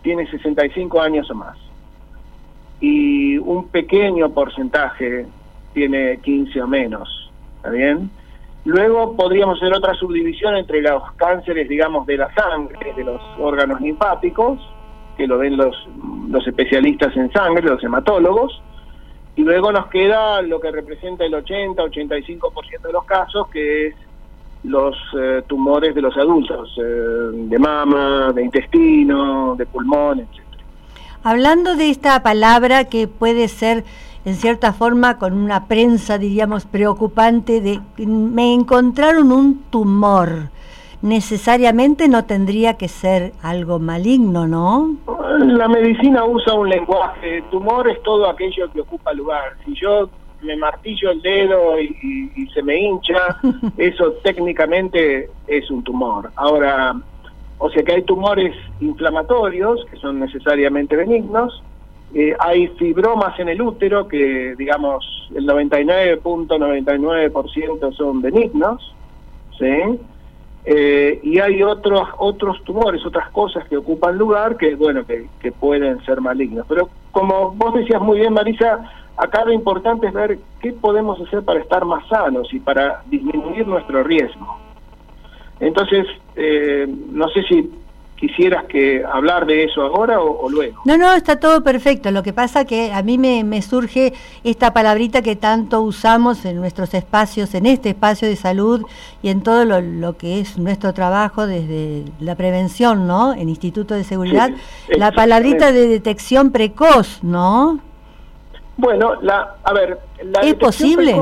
tiene 0.02 0.30
65 0.30 1.02
años 1.02 1.30
o 1.32 1.36
más 1.36 1.58
y 2.86 3.38
un 3.40 3.70
pequeño 3.70 4.30
porcentaje 4.30 5.26
tiene 5.74 6.20
15 6.20 6.62
o 6.62 6.68
menos, 6.68 7.32
¿está 7.58 7.72
bien? 7.72 8.12
Luego 8.64 9.16
podríamos 9.16 9.58
hacer 9.58 9.74
otra 9.74 9.96
subdivisión 9.96 10.56
entre 10.56 10.82
los 10.84 11.02
cánceres, 11.14 11.68
digamos, 11.68 12.06
de 12.06 12.18
la 12.18 12.32
sangre, 12.36 12.94
de 12.94 13.04
los 13.04 13.20
órganos 13.40 13.82
linfáticos, 13.82 14.60
que 15.18 15.26
lo 15.26 15.40
ven 15.40 15.58
los, 15.58 15.76
los 16.30 16.46
especialistas 16.46 17.16
en 17.18 17.32
sangre, 17.32 17.64
los 17.64 17.84
hematólogos, 17.84 18.62
y 19.36 19.42
luego 19.42 19.72
nos 19.72 19.88
queda 19.88 20.44
lo 20.44 20.60
que 20.60 20.70
representa 20.70 21.26
el 21.26 21.34
80-85% 21.34 22.82
de 22.82 22.94
los 22.94 23.06
casos, 23.06 23.48
que 23.50 23.88
es 23.88 23.96
los 24.64 24.96
eh, 25.20 25.42
tumores 25.48 25.96
de 25.96 26.02
los 26.02 26.16
adultos, 26.18 26.72
eh, 26.78 26.82
de 26.84 27.58
mama, 27.58 28.32
de 28.32 28.44
intestino, 28.44 29.56
de 29.56 29.66
pulmón, 29.66 30.20
etc. 30.20 30.45
Hablando 31.28 31.76
de 31.76 31.90
esta 31.90 32.22
palabra 32.22 32.84
que 32.84 33.08
puede 33.08 33.48
ser 33.48 33.84
en 34.26 34.36
cierta 34.36 34.74
forma 34.74 35.18
con 35.18 35.34
una 35.34 35.68
prensa, 35.68 36.20
diríamos, 36.20 36.68
preocupante 36.68 37.62
de 37.62 37.80
me 38.06 38.54
encontraron 38.54 39.32
un 39.32 39.64
tumor. 39.72 40.52
Necesariamente 41.02 42.08
no 42.08 42.26
tendría 42.26 42.76
que 42.76 42.88
ser 42.88 43.34
algo 43.42 43.80
maligno, 43.80 44.48
¿no? 44.48 44.98
La 45.40 45.68
medicina 45.68 46.24
usa 46.26 46.54
un 46.54 46.70
lenguaje. 46.70 47.42
Tumor 47.50 47.90
es 47.90 48.04
todo 48.04 48.30
aquello 48.30 48.72
que 48.72 48.82
ocupa 48.82 49.12
lugar. 49.12 49.58
Si 49.66 49.74
yo 49.74 50.08
me 50.44 50.56
martillo 50.56 51.10
el 51.10 51.24
dedo 51.24 51.82
y, 51.82 52.48
se 52.54 52.62
me 52.62 52.78
hincha, 52.78 53.40
eso 53.78 54.12
técnicamente 54.24 55.32
es 55.48 55.72
un 55.72 55.84
tumor. 55.84 56.30
Ahora, 56.36 56.96
o 57.58 57.70
sea 57.70 57.84
que 57.84 57.94
hay 57.94 58.04
tumores 58.04 58.54
inflamatorios 58.82 59.86
que 59.90 59.96
son 59.98 60.20
necesariamente 60.20 60.96
benignos, 60.96 61.64
eh, 62.14 62.36
hay 62.40 62.68
fibromas 62.70 63.38
en 63.40 63.50
el 63.50 63.62
útero 63.62 64.08
que, 64.08 64.56
digamos, 64.58 65.30
el 65.36 65.46
99.99% 65.48 67.94
son 67.94 68.22
benignos, 68.22 68.96
¿sí? 69.58 69.66
Eh, 70.68 71.20
y 71.22 71.38
hay 71.40 71.62
otros 71.62 72.10
otros 72.18 72.64
tumores, 72.64 73.06
otras 73.06 73.30
cosas 73.32 73.68
que 73.68 73.78
ocupan 73.78 74.18
lugar 74.18 74.58
que, 74.58 74.74
bueno, 74.76 75.06
que, 75.06 75.28
que 75.40 75.52
pueden 75.52 76.04
ser 76.06 76.22
malignos. 76.22 76.66
Pero 76.68 76.90
como 77.12 77.52
vos 77.52 77.76
decías 77.76 78.02
muy 78.02 78.18
bien, 78.20 78.34
Marisa, 78.34 78.84
acá 79.18 79.46
lo 79.46 79.54
importante 79.54 80.08
es 80.08 80.14
ver 80.14 80.40
qué 80.62 80.74
podemos 80.74 81.20
hacer 81.22 81.44
para 81.44 81.60
estar 81.60 81.86
más 81.86 82.08
sanos 82.08 82.52
y 82.54 82.60
para 82.60 83.04
disminuir 83.08 83.68
nuestro 83.68 84.04
riesgo. 84.04 84.58
Entonces, 85.60 86.06
eh, 86.36 86.88
no 87.12 87.30
sé 87.30 87.44
si 87.44 87.70
quisieras 88.16 88.66
que 88.66 89.04
hablar 89.04 89.46
de 89.46 89.66
eso 89.66 89.82
ahora 89.82 90.22
o, 90.22 90.50
luego. 90.50 90.82
No, 90.86 90.98
no, 90.98 91.14
está 91.14 91.40
todo 91.40 91.64
perfecto. 91.64 92.12
Lo 92.12 92.24
que 92.24 92.34
pasa 92.34 92.66
que 92.66 92.92
a 92.92 93.02
mí 93.04 93.18
me, 93.18 93.62
surge 93.62 94.14
esta 94.44 94.74
palabrita 94.74 95.22
que 95.22 95.36
tanto 95.36 95.82
usamos 95.82 96.46
en 96.46 96.56
nuestros 96.56 96.94
espacios, 96.94 97.54
en 97.56 97.66
este 97.66 97.90
espacio 97.90 98.28
de 98.28 98.36
salud 98.36 98.84
y 99.22 99.30
en 99.30 99.42
todo 99.42 99.66
lo, 99.66 100.18
que 100.18 100.40
es 100.40 100.58
nuestro 100.58 100.94
trabajo 100.94 101.46
desde 101.46 102.06
la 102.20 102.36
prevención, 102.36 103.06
¿no? 103.06 103.34
En 103.34 103.50
Instituto 103.50 103.94
de 103.94 104.04
Seguridad, 104.04 104.52
la 104.90 105.12
palabrita 105.12 105.72
de 105.72 105.88
detección 105.88 106.52
precoz, 106.52 107.24
¿no? 107.24 107.80
Bueno, 108.78 109.16
la, 109.22 109.56
a 109.64 109.74
ver, 109.74 110.00
la 110.24 110.42
¿es 110.42 110.56
posible? 110.56 111.16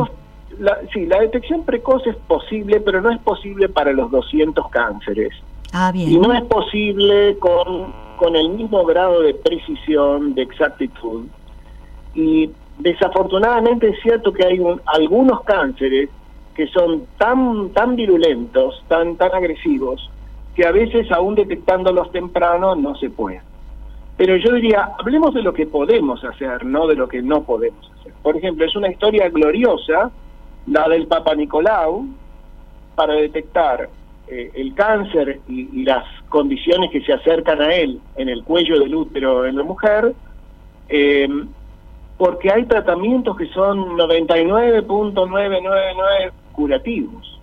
Sí, 0.94 1.06
la 1.06 1.20
detección 1.20 1.64
precoz 1.64 2.06
es 2.08 2.16
posible, 2.16 2.80
pero 2.80 3.02
no 3.02 3.12
es 3.12 3.20
posible 3.20 3.70
para 3.70 3.92
los 3.94 4.12
200 4.12 4.70
cánceres. 4.70 5.34
Ah, 5.72 5.92
bien. 5.92 6.12
Y 6.12 6.18
no 6.18 6.34
es 6.34 6.44
posible 6.44 7.38
con, 7.40 7.94
con 8.18 8.36
el 8.36 8.50
mismo 8.50 8.86
grado 8.86 9.22
de 9.22 9.34
precisión, 9.34 10.36
de 10.36 10.44
exactitud. 10.44 11.26
Y 12.16 12.52
desafortunadamente 12.80 13.90
es 13.90 14.00
cierto 14.02 14.32
que 14.32 14.46
hay 14.46 14.60
algunos 14.86 15.42
cánceres 15.44 16.10
que 16.56 16.68
son 16.68 17.08
tan, 17.18 17.70
tan 17.70 17.96
virulentos, 17.96 18.84
tan, 18.88 19.16
tan 19.16 19.34
agresivos, 19.34 20.10
que 20.56 20.66
a 20.66 20.72
veces 20.72 21.12
aún 21.12 21.36
detectándolos 21.36 22.12
temprano 22.12 22.76
no 22.76 22.96
se 22.96 23.10
puede. 23.10 23.42
Pero 24.18 24.38
yo 24.38 24.54
diría, 24.54 24.92
hablemos 25.00 25.34
de 25.34 25.42
lo 25.42 25.54
que 25.54 25.66
podemos 25.66 26.24
hacer, 26.24 26.64
no 26.66 26.88
de 26.88 26.96
lo 26.96 27.08
que 27.08 27.22
no 27.22 27.44
podemos 27.44 27.92
hacer. 28.00 28.14
Por 28.22 28.38
ejemplo, 28.38 28.66
es 28.66 28.76
una 28.76 28.92
historia 28.92 29.30
gloriosa, 29.30 30.12
la 30.68 30.88
del 30.88 31.08
Papa 31.08 31.36
Nicolau, 31.36 32.06
para 32.96 33.16
detectar 33.16 33.90
eh, 34.28 34.52
el 34.54 34.74
cáncer 34.74 35.42
y, 35.48 35.84
las 35.84 36.06
condiciones 36.30 36.92
que 36.92 37.02
se 37.02 37.12
acercan 37.14 37.62
a 37.62 37.74
él 37.74 38.00
en 38.16 38.30
el 38.30 38.44
cuello 38.44 38.80
del 38.80 38.96
útero 38.96 39.46
en 39.46 39.58
la 39.58 39.64
mujer, 39.64 40.14
eh, 40.90 41.28
porque 42.18 42.52
hay 42.52 42.66
tratamientos 42.66 43.38
que 43.38 43.48
son 43.48 43.98
99.999 43.98 46.32
curativos. 46.54 47.34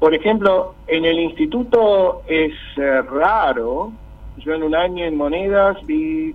Por 0.00 0.14
ejemplo, 0.14 0.74
en 0.86 1.04
el 1.04 1.20
instituto 1.20 2.22
es 2.26 2.54
eh, 2.78 3.02
raro, 3.02 3.92
yo 4.38 4.54
en 4.54 4.62
un 4.62 4.74
año 4.74 5.04
en 5.04 5.14
monedas 5.14 5.76
vi 5.84 6.34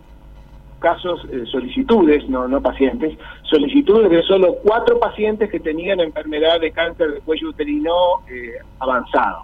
casos, 0.79 1.27
eh, 1.31 1.45
solicitudes, 1.51 2.29
no, 2.29 2.47
no 2.47 2.61
pacientes, 2.61 3.17
solicitudes 3.49 4.09
de 4.09 4.23
solo 4.23 4.55
cuatro 4.63 4.99
pacientes 4.99 5.49
que 5.49 5.59
tenían 5.59 5.99
enfermedad 5.99 6.59
de 6.59 6.71
cáncer 6.71 7.13
de 7.13 7.19
cuello 7.21 7.49
uterino 7.49 7.93
eh, 8.29 8.53
avanzado. 8.79 9.43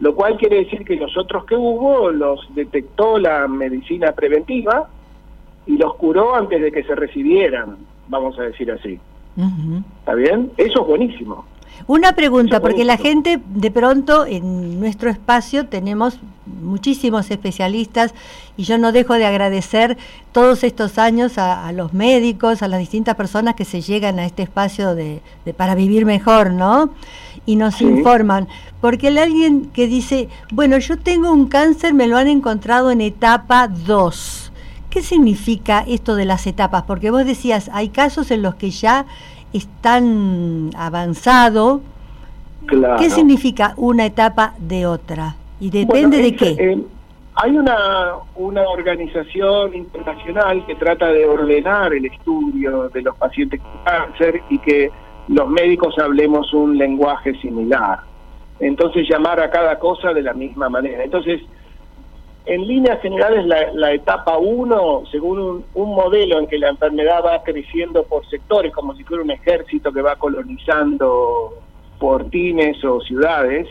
Lo 0.00 0.14
cual 0.14 0.36
quiere 0.36 0.56
decir 0.56 0.84
que 0.84 0.96
los 0.96 1.16
otros 1.16 1.44
que 1.44 1.54
hubo 1.54 2.10
los 2.10 2.40
detectó 2.54 3.18
la 3.18 3.46
medicina 3.48 4.12
preventiva 4.12 4.88
y 5.66 5.78
los 5.78 5.94
curó 5.94 6.34
antes 6.34 6.60
de 6.60 6.70
que 6.70 6.82
se 6.82 6.94
recibieran, 6.94 7.78
vamos 8.08 8.38
a 8.38 8.42
decir 8.42 8.70
así. 8.70 8.98
¿Está 10.00 10.14
bien? 10.14 10.52
Eso 10.56 10.82
es 10.82 10.86
buenísimo. 10.86 11.44
Una 11.86 12.14
pregunta, 12.14 12.60
porque 12.60 12.84
la 12.84 12.96
gente 12.96 13.40
de 13.46 13.70
pronto 13.70 14.24
en 14.24 14.80
nuestro 14.80 15.10
espacio 15.10 15.66
tenemos 15.66 16.18
muchísimos 16.46 17.30
especialistas 17.30 18.14
y 18.56 18.64
yo 18.64 18.78
no 18.78 18.92
dejo 18.92 19.14
de 19.14 19.26
agradecer 19.26 19.98
todos 20.32 20.64
estos 20.64 20.98
años 20.98 21.36
a, 21.36 21.70
los 21.72 21.92
médicos, 21.92 22.62
a 22.62 22.68
las 22.68 22.80
distintas 22.80 23.16
personas 23.16 23.54
que 23.54 23.64
se 23.64 23.82
llegan 23.82 24.18
a 24.18 24.24
este 24.24 24.42
espacio 24.42 24.94
de, 24.94 25.20
para 25.56 25.74
vivir 25.74 26.06
mejor, 26.06 26.52
¿no? 26.52 26.90
Y 27.44 27.56
nos 27.56 27.80
informan. 27.82 28.48
Porque 28.80 29.08
hay 29.08 29.18
alguien 29.18 29.66
que 29.66 29.86
dice, 29.86 30.28
bueno, 30.52 30.78
yo 30.78 30.98
tengo 30.98 31.30
un 31.32 31.48
cáncer, 31.48 31.92
me 31.92 32.06
lo 32.06 32.16
han 32.16 32.28
encontrado 32.28 32.90
en 32.90 33.00
etapa 33.00 33.68
2. 33.68 34.52
¿Qué 34.88 35.02
significa 35.02 35.84
esto 35.86 36.14
de 36.14 36.24
las 36.24 36.46
etapas? 36.46 36.84
Porque 36.84 37.10
vos 37.10 37.26
decías, 37.26 37.68
hay 37.72 37.88
casos 37.88 38.30
en 38.30 38.42
los 38.42 38.54
que 38.54 38.70
ya 38.70 39.06
están 39.54 40.70
avanzado. 40.76 41.80
¿Qué 42.98 43.08
significa 43.10 43.74
una 43.76 44.06
etapa 44.06 44.54
de 44.58 44.86
otra? 44.86 45.36
¿Y 45.60 45.70
depende 45.70 46.18
de 46.18 46.34
qué? 46.34 46.56
Eh, 46.58 46.82
hay 47.36 47.56
una, 47.56 48.14
una 48.36 48.62
organización 48.68 49.74
internacional 49.74 50.64
que 50.66 50.74
trata 50.74 51.08
de 51.08 51.26
ordenar 51.26 51.94
el 51.94 52.06
estudio 52.06 52.88
de 52.90 53.02
los 53.02 53.16
pacientes 53.16 53.60
con 53.60 53.72
cáncer 53.84 54.42
y 54.50 54.58
que 54.58 54.90
los 55.28 55.48
médicos 55.48 55.98
hablemos 55.98 56.52
un 56.52 56.76
lenguaje 56.76 57.34
similar. 57.40 58.00
Entonces 58.60 59.08
llamar 59.08 59.40
a 59.40 59.50
cada 59.50 59.78
cosa 59.78 60.12
de 60.12 60.22
la 60.22 60.32
misma 60.32 60.68
manera. 60.68 61.02
Entonces, 61.02 61.40
en 62.46 62.66
líneas 62.66 63.00
generales, 63.00 63.46
la, 63.46 63.92
etapa 63.92 64.36
1, 64.36 65.04
según 65.10 65.64
un, 65.72 65.94
modelo 65.94 66.38
en 66.38 66.46
que 66.46 66.58
la 66.58 66.68
enfermedad 66.68 67.24
va 67.24 67.42
creciendo 67.42 68.02
por 68.04 68.26
sectores, 68.28 68.72
como 68.72 68.94
si 68.94 69.04
fuera 69.04 69.22
un 69.22 69.30
ejército 69.30 69.92
que 69.92 70.02
va 70.02 70.16
colonizando 70.16 71.54
portines 71.98 72.84
o 72.84 73.00
ciudades, 73.00 73.66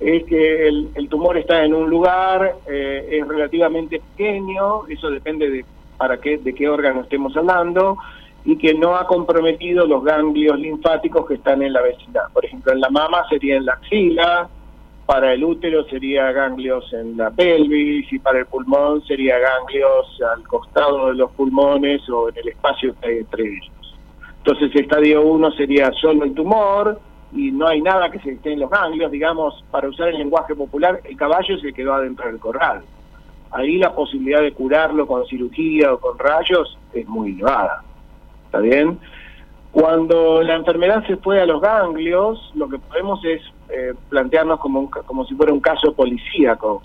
es 0.00 0.24
que 0.24 0.66
el, 0.66 1.08
tumor 1.08 1.36
está 1.38 1.64
en 1.64 1.74
un 1.74 1.88
lugar, 1.88 2.56
eh, 2.66 3.08
es 3.12 3.28
relativamente 3.28 4.00
pequeño, 4.16 4.88
eso 4.88 5.08
depende 5.10 5.48
de 5.48 5.64
para 5.96 6.16
qué, 6.16 6.38
de 6.38 6.54
qué 6.54 6.68
órgano 6.68 7.02
estemos 7.02 7.36
hablando, 7.36 7.96
y 8.44 8.56
que 8.56 8.74
no 8.74 8.96
ha 8.96 9.06
comprometido 9.06 9.86
los 9.86 10.02
ganglios 10.02 10.58
linfáticos 10.58 11.26
que 11.26 11.34
están 11.34 11.62
en 11.62 11.74
la 11.74 11.82
vecindad. 11.82 12.22
Por 12.32 12.44
ejemplo, 12.44 12.72
en 12.72 12.80
la 12.80 12.88
mama 12.88 13.24
sería 13.28 13.56
en 13.56 13.66
la 13.66 13.74
axila, 13.74 14.48
para 15.10 15.32
el 15.32 15.42
útero 15.42 15.82
sería 15.86 16.30
ganglios 16.30 16.84
en 16.92 17.16
la 17.16 17.32
pelvis 17.32 18.12
y 18.12 18.20
para 18.20 18.38
el 18.38 18.46
pulmón 18.46 19.04
sería 19.06 19.40
ganglios 19.40 20.06
al 20.32 20.46
costado 20.46 21.08
de 21.08 21.14
los 21.14 21.32
pulmones 21.32 22.08
o 22.08 22.28
en 22.28 22.36
el 22.38 22.50
espacio 22.50 22.94
que 23.00 23.08
hay 23.08 23.18
entre 23.18 23.42
ellos. 23.42 23.98
Entonces, 24.38 24.70
estadio 24.72 25.22
1 25.22 25.50
sería 25.56 25.90
solo 26.00 26.22
el 26.22 26.32
tumor 26.32 27.00
y 27.32 27.50
no 27.50 27.66
hay 27.66 27.82
nada 27.82 28.08
que 28.08 28.20
se 28.20 28.30
esté 28.30 28.52
en 28.52 28.60
los 28.60 28.70
ganglios, 28.70 29.10
digamos, 29.10 29.64
para 29.72 29.88
usar 29.88 30.10
el 30.10 30.18
lenguaje 30.18 30.54
popular, 30.54 31.00
el 31.02 31.16
caballo 31.16 31.58
se 31.58 31.72
quedó 31.72 31.94
adentro 31.94 32.28
del 32.28 32.38
corral. 32.38 32.82
Ahí 33.50 33.78
la 33.78 33.92
posibilidad 33.92 34.42
de 34.42 34.52
curarlo 34.52 35.08
con 35.08 35.26
cirugía 35.26 35.92
o 35.92 35.98
con 35.98 36.20
rayos 36.20 36.78
es 36.92 37.08
muy 37.08 37.32
elevada. 37.32 37.82
¿Está 38.44 38.60
bien? 38.60 38.96
Cuando 39.72 40.40
la 40.42 40.54
enfermedad 40.54 41.04
se 41.08 41.16
fue 41.16 41.40
a 41.40 41.46
los 41.46 41.60
ganglios, 41.60 42.52
lo 42.54 42.68
que 42.68 42.78
podemos 42.78 43.24
es 43.24 43.42
eh, 43.72 43.94
plantearnos 44.08 44.60
como, 44.60 44.90
como 44.90 45.24
si 45.26 45.34
fuera 45.34 45.52
un 45.52 45.60
caso 45.60 45.92
policíaco, 45.94 46.82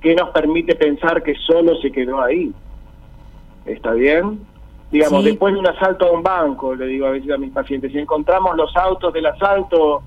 que 0.00 0.14
nos 0.14 0.30
permite 0.30 0.74
pensar 0.74 1.22
que 1.22 1.34
solo 1.34 1.76
se 1.76 1.92
quedó 1.92 2.20
ahí. 2.20 2.52
¿Está 3.64 3.92
bien? 3.92 4.40
Digamos, 4.90 5.24
después 5.24 5.54
de 5.54 5.60
un 5.60 5.66
asalto 5.66 6.06
a 6.06 6.12
un 6.12 6.22
banco, 6.22 6.74
le 6.74 6.86
digo 6.86 7.06
a 7.06 7.10
veces 7.10 7.30
a 7.30 7.38
mis 7.38 7.50
pacientes, 7.50 7.92
si 7.92 7.98
encontramos 7.98 8.54
los 8.56 8.76
autos 8.76 9.12
del 9.14 9.24
asalto 9.24 10.02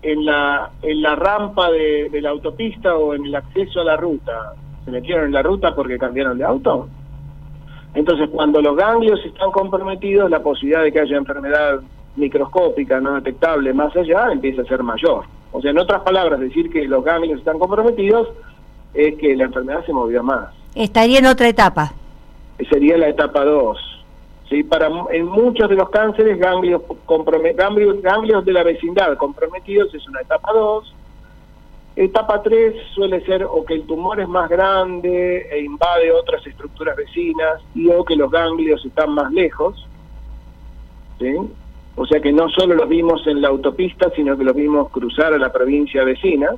en 0.00 0.24
la, 0.24 0.70
en 0.80 1.02
la 1.02 1.14
rampa 1.14 1.70
de, 1.70 2.08
la 2.22 2.30
autopista 2.30 2.96
o 2.96 3.14
en 3.14 3.26
el 3.26 3.34
acceso 3.34 3.80
a 3.80 3.84
la 3.84 3.96
ruta, 3.96 4.54
¿se 4.84 4.90
metieron 4.90 5.26
en 5.26 5.32
la 5.32 5.42
ruta 5.42 5.74
porque 5.74 5.98
cambiaron 5.98 6.38
de 6.38 6.44
auto? 6.44 6.88
Entonces, 7.92 8.30
cuando 8.30 8.62
los 8.62 8.76
ganglios 8.76 9.20
están 9.26 9.50
comprometidos, 9.50 10.30
la 10.30 10.42
posibilidad 10.42 10.84
de 10.84 10.92
que 10.92 11.00
haya 11.00 11.16
enfermedad 11.16 11.80
microscópica 12.18 13.00
no 13.00 13.14
detectable 13.14 13.72
más 13.72 13.94
allá 13.96 14.32
empieza 14.32 14.62
a 14.62 14.66
ser 14.66 14.82
mayor. 14.82 15.24
O 15.52 15.60
sea, 15.60 15.70
en 15.70 15.78
otras 15.78 16.02
palabras, 16.02 16.40
decir 16.40 16.70
que 16.70 16.86
los 16.86 17.04
ganglios 17.04 17.38
están 17.38 17.58
comprometidos 17.58 18.28
es 18.94 19.16
que 19.16 19.34
la 19.36 19.44
enfermedad 19.44 19.84
se 19.86 19.92
movió 19.92 20.22
más. 20.22 20.52
Estaría 20.74 21.18
en 21.18 21.26
otra 21.26 21.48
etapa. 21.48 21.92
Sería 22.70 22.98
la 22.98 23.08
etapa 23.08 23.44
2. 23.44 23.78
¿sí? 24.48 24.62
Para, 24.62 24.88
en 25.10 25.26
muchos 25.26 25.68
de 25.68 25.76
los 25.76 25.88
cánceres, 25.90 26.38
ganglios, 26.38 26.82
ganglios, 27.56 28.02
ganglios 28.02 28.44
de 28.44 28.52
la 28.52 28.62
vecindad 28.62 29.16
comprometidos 29.16 29.94
es 29.94 30.06
una 30.08 30.20
etapa 30.20 30.52
2. 30.52 30.94
Etapa 31.96 32.42
3 32.42 32.74
suele 32.94 33.24
ser 33.24 33.44
o 33.44 33.64
que 33.64 33.74
el 33.74 33.82
tumor 33.86 34.20
es 34.20 34.28
más 34.28 34.48
grande 34.48 35.48
e 35.50 35.60
invade 35.60 36.12
otras 36.12 36.46
estructuras 36.46 36.96
vecinas 36.96 37.60
y 37.74 37.88
o 37.88 38.04
que 38.04 38.14
los 38.14 38.30
ganglios 38.30 38.84
están 38.84 39.10
más 39.10 39.32
lejos. 39.32 39.86
¿sí? 41.18 41.34
O 41.98 42.06
sea 42.06 42.20
que 42.20 42.32
no 42.32 42.48
solo 42.48 42.76
los 42.76 42.88
vimos 42.88 43.26
en 43.26 43.42
la 43.42 43.48
autopista, 43.48 44.08
sino 44.14 44.38
que 44.38 44.44
los 44.44 44.54
vimos 44.54 44.88
cruzar 44.90 45.34
a 45.34 45.38
la 45.38 45.52
provincia 45.52 46.04
vecina 46.04 46.50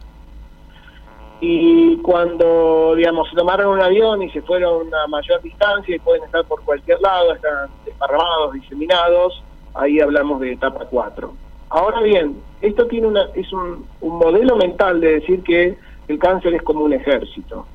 y 1.41 1.97
cuando, 2.03 2.95
digamos, 2.95 3.31
se 3.31 3.37
tomaron 3.37 3.75
un 3.75 3.81
avión 3.81 4.23
y 4.23 4.31
se 4.31 4.43
fueron 4.43 4.93
a 4.95 5.07
mayor 5.07 5.41
distancia 5.41 5.97
y 5.97 5.99
pueden 5.99 6.25
estar 6.25 6.45
por 6.45 6.63
cualquier 6.63 7.01
lado, 7.01 7.33
están 7.33 7.71
desparramados, 7.87 8.53
diseminados, 8.53 9.43
ahí 9.73 9.99
hablamos 10.01 10.41
de 10.41 10.53
etapa 10.53 10.85
4. 10.85 11.33
Ahora 11.71 12.03
bien, 12.03 12.37
esto 12.61 12.87
tiene 12.87 13.07
una, 13.07 13.23
es 13.35 13.51
un 13.55 13.87
modelo 14.03 14.57
mental 14.57 15.01
de 15.01 15.21
decir 15.21 15.43
que 15.43 15.79
el 16.09 16.19
cáncer 16.19 16.53
es 16.53 16.63
como 16.63 16.85
un 16.85 16.93
ejército. 16.93 17.67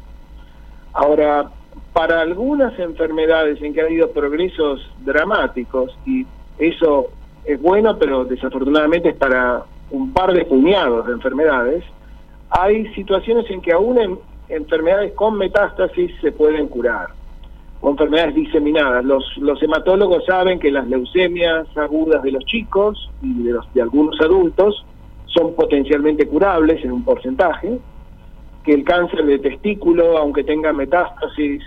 Ahora, 0.93 1.49
para 1.93 2.21
algunas 2.21 2.77
enfermedades 2.77 3.59
en 3.63 3.73
que 3.73 3.81
ha 3.81 3.85
habido 3.85 4.11
progresos 4.11 4.87
dramáticos, 4.99 5.97
y 6.05 6.27
eso 6.59 7.07
es 7.45 7.61
bueno, 7.61 7.97
pero 7.97 8.25
desafortunadamente 8.25 9.09
es 9.09 9.15
para 9.15 9.63
un 9.91 10.11
par 10.13 10.33
de 10.33 10.45
puñados 10.45 11.05
de 11.07 11.13
enfermedades, 11.13 11.83
hay 12.49 12.87
situaciones 12.93 13.49
en 13.49 13.61
que 13.61 13.71
aún 13.71 13.99
en 13.99 14.19
enfermedades 14.49 15.13
con 15.13 15.37
metástasis 15.37 16.11
se 16.21 16.31
pueden 16.31 16.67
curar, 16.67 17.07
o 17.81 17.89
enfermedades 17.89 18.35
diseminadas. 18.35 19.03
Los, 19.05 19.37
los 19.37 19.61
hematólogos 19.61 20.25
saben 20.25 20.59
que 20.59 20.71
las 20.71 20.87
leucemias 20.87 21.65
agudas 21.77 22.23
de 22.23 22.31
los 22.31 22.43
chicos 22.45 23.11
y 23.21 23.43
de, 23.43 23.53
los, 23.53 23.73
de 23.73 23.81
algunos 23.81 24.19
adultos 24.21 24.85
son 25.27 25.53
potencialmente 25.53 26.27
curables 26.27 26.83
en 26.83 26.91
un 26.91 27.03
porcentaje, 27.03 27.77
que 28.63 28.73
el 28.73 28.83
cáncer 28.83 29.25
de 29.25 29.37
testículo, 29.37 30.17
aunque 30.17 30.43
tenga 30.43 30.73
metástasis, 30.73 31.61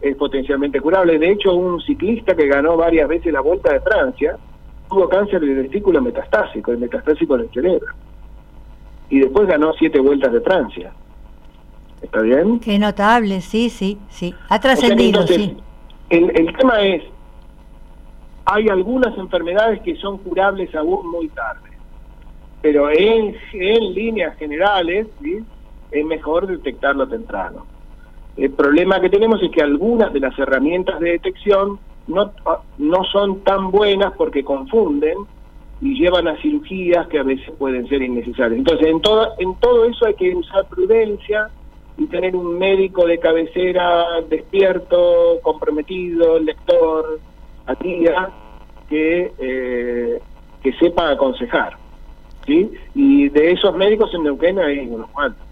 es 0.00 0.16
potencialmente 0.16 0.80
curable. 0.80 1.18
De 1.18 1.30
hecho, 1.30 1.54
un 1.54 1.80
ciclista 1.80 2.36
que 2.36 2.46
ganó 2.46 2.76
varias 2.76 3.08
veces 3.08 3.32
la 3.32 3.40
Vuelta 3.40 3.72
de 3.72 3.80
Francia 3.80 4.36
tuvo 4.88 5.08
cáncer 5.08 5.40
de 5.40 5.62
testículo 5.62 6.00
metastásico, 6.00 6.72
el 6.72 6.78
metastásico 6.78 7.34
en 7.36 7.40
el 7.42 7.50
cerebro 7.50 7.94
y 9.10 9.20
después 9.20 9.46
ganó 9.46 9.72
siete 9.74 10.00
vueltas 10.00 10.32
de 10.32 10.40
Francia. 10.40 10.92
¿Está 12.02 12.20
bien? 12.20 12.60
Qué 12.60 12.78
notable, 12.78 13.40
sí, 13.40 13.70
sí, 13.70 13.98
sí. 14.08 14.34
Ha 14.48 14.60
trascendido, 14.60 15.26
sí. 15.26 15.56
El, 16.10 16.30
el 16.36 16.56
tema 16.56 16.82
es, 16.82 17.02
hay 18.44 18.68
algunas 18.68 19.16
enfermedades 19.16 19.80
que 19.82 19.96
son 19.96 20.18
curables 20.18 20.74
aún 20.74 21.10
muy 21.10 21.28
tarde, 21.28 21.70
pero 22.60 22.90
en, 22.90 23.36
en 23.52 23.94
líneas 23.94 24.36
generales 24.36 25.06
¿sí? 25.22 25.38
es 25.90 26.04
mejor 26.04 26.46
detectarlo 26.46 27.08
temprano. 27.08 27.66
El 28.36 28.50
problema 28.50 29.00
que 29.00 29.10
tenemos 29.10 29.40
es 29.42 29.50
que 29.50 29.62
algunas 29.62 30.12
de 30.12 30.20
las 30.20 30.36
herramientas 30.38 30.98
de 30.98 31.12
detección 31.12 31.78
no, 32.06 32.32
no 32.78 33.04
son 33.04 33.40
tan 33.40 33.70
buenas 33.70 34.12
porque 34.16 34.44
confunden 34.44 35.18
y 35.80 35.98
llevan 36.00 36.28
a 36.28 36.40
cirugías 36.40 37.06
que 37.08 37.18
a 37.18 37.22
veces 37.22 37.50
pueden 37.58 37.88
ser 37.88 38.02
innecesarias. 38.02 38.58
Entonces, 38.58 38.88
en 38.88 39.00
todo, 39.00 39.32
en 39.38 39.54
todo 39.56 39.84
eso 39.84 40.06
hay 40.06 40.14
que 40.14 40.34
usar 40.34 40.66
prudencia 40.66 41.50
y 41.96 42.06
tener 42.06 42.34
un 42.34 42.58
médico 42.58 43.06
de 43.06 43.18
cabecera 43.18 44.04
despierto, 44.28 45.38
comprometido, 45.42 46.38
lector, 46.38 47.20
atía, 47.66 48.30
que, 48.88 49.32
eh, 49.38 50.20
que 50.62 50.72
sepa 50.74 51.10
aconsejar. 51.10 51.76
¿sí? 52.46 52.70
Y 52.94 53.28
de 53.28 53.52
esos 53.52 53.74
médicos 53.76 54.12
en 54.14 54.24
Neuquén 54.24 54.58
hay 54.58 54.80
unos 54.80 55.10
cuantos. 55.10 55.42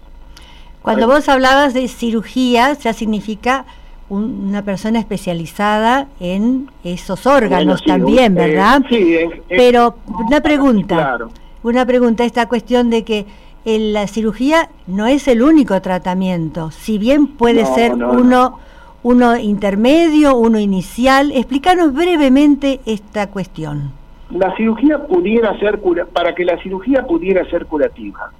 Cuando 0.81 1.07
vos 1.07 1.29
hablabas 1.29 1.73
de 1.73 1.87
cirugía, 1.87 2.73
ya 2.73 2.91
significa 2.91 3.65
una 4.13 4.61
persona 4.63 4.99
especializada 4.99 6.07
en 6.19 6.69
esos 6.83 7.25
órganos 7.25 7.83
también, 7.83 8.37
eh, 8.37 8.47
¿verdad? 8.47 8.81
sí, 8.89 9.17
pero 9.49 9.95
una 10.27 10.41
pregunta, 10.41 11.17
una 11.63 11.85
pregunta, 11.85 12.23
esta 12.23 12.47
cuestión 12.47 12.89
de 12.89 13.03
que 13.03 13.25
la 13.65 14.07
cirugía 14.07 14.69
no 14.87 15.07
es 15.07 15.27
el 15.27 15.41
único 15.41 15.81
tratamiento, 15.81 16.71
si 16.71 16.97
bien 16.97 17.27
puede 17.27 17.65
ser 17.65 17.93
uno 17.93 18.59
uno 19.03 19.37
intermedio, 19.37 20.37
uno 20.37 20.59
inicial, 20.59 21.33
explícanos 21.33 21.93
brevemente 21.93 22.79
esta 22.85 23.29
cuestión. 23.29 23.91
La 24.29 24.55
cirugía 24.55 24.97
pudiera 25.05 25.59
ser 25.59 25.81
para 26.13 26.33
que 26.33 26.45
la 26.45 26.57
cirugía 26.63 27.05
pudiera 27.05 27.43
ser 27.49 27.65
curativa, 27.65 28.31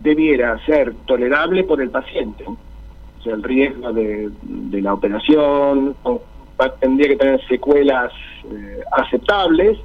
debiera 0.00 0.58
ser 0.64 0.94
tolerable 1.04 1.64
por 1.64 1.82
el 1.82 1.90
paciente 1.90 2.46
el 3.26 3.42
riesgo 3.42 3.92
de, 3.92 4.30
la 4.82 4.94
operación, 4.94 5.94
tendría 6.80 7.08
que 7.08 7.16
tener 7.16 7.46
secuelas 7.46 8.12
eh, 8.50 8.80
aceptables 8.92 9.78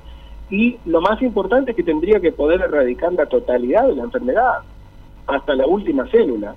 y 0.50 0.78
lo 0.86 1.02
más 1.02 1.21
importante 1.21 1.71
es 1.71 1.78
que 1.78 1.84
tendría 1.84 2.19
que 2.19 2.32
poder 2.32 2.62
erradicar 2.62 3.13
la 3.13 3.26
totalidad 3.26 3.88
de 3.88 3.95
la 3.95 4.04
enfermedad, 4.04 4.60
hasta 5.28 5.56
la 5.56 5.67
última 5.67 6.08
célula. 6.08 6.56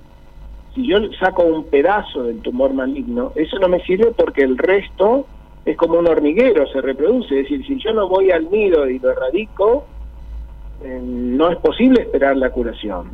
Si 0.75 0.87
yo 0.87 0.99
saco 1.19 1.43
un 1.43 1.65
pedazo 1.65 2.23
del 2.23 2.41
tumor 2.41 2.73
maligno, 2.73 3.33
eso 3.35 3.59
no 3.59 3.69
me 3.69 3.81
sirve 3.81 4.13
porque 4.17 4.43
el 4.43 4.57
resto 4.57 5.27
es 5.65 5.77
como 5.77 5.99
un 5.99 6.07
hormiguero, 6.07 6.67
se 6.69 6.81
reproduce. 6.81 7.41
Es 7.41 7.49
decir, 7.49 7.67
si 7.67 7.83
yo 7.83 7.93
no 7.93 8.09
voy 8.09 8.31
al 8.31 8.51
nido 8.51 8.89
y 8.89 9.01
lo 9.01 9.11
erradico, 9.11 9.85
eh, 10.83 11.01
no 11.03 11.51
es 11.51 11.59
posible 11.59 12.03
esperar 12.03 12.37
la 12.37 12.51
curación 12.51 13.11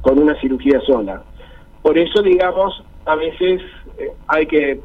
con 0.00 0.18
una 0.18 0.38
cirugía 0.40 0.80
sola. 0.82 1.22
Por 1.84 1.98
eso, 1.98 2.22
digamos, 2.22 2.82
a 3.04 3.14
veces 3.14 3.60
eh, 3.98 4.10
hay 4.28 4.46
que, 4.46 4.80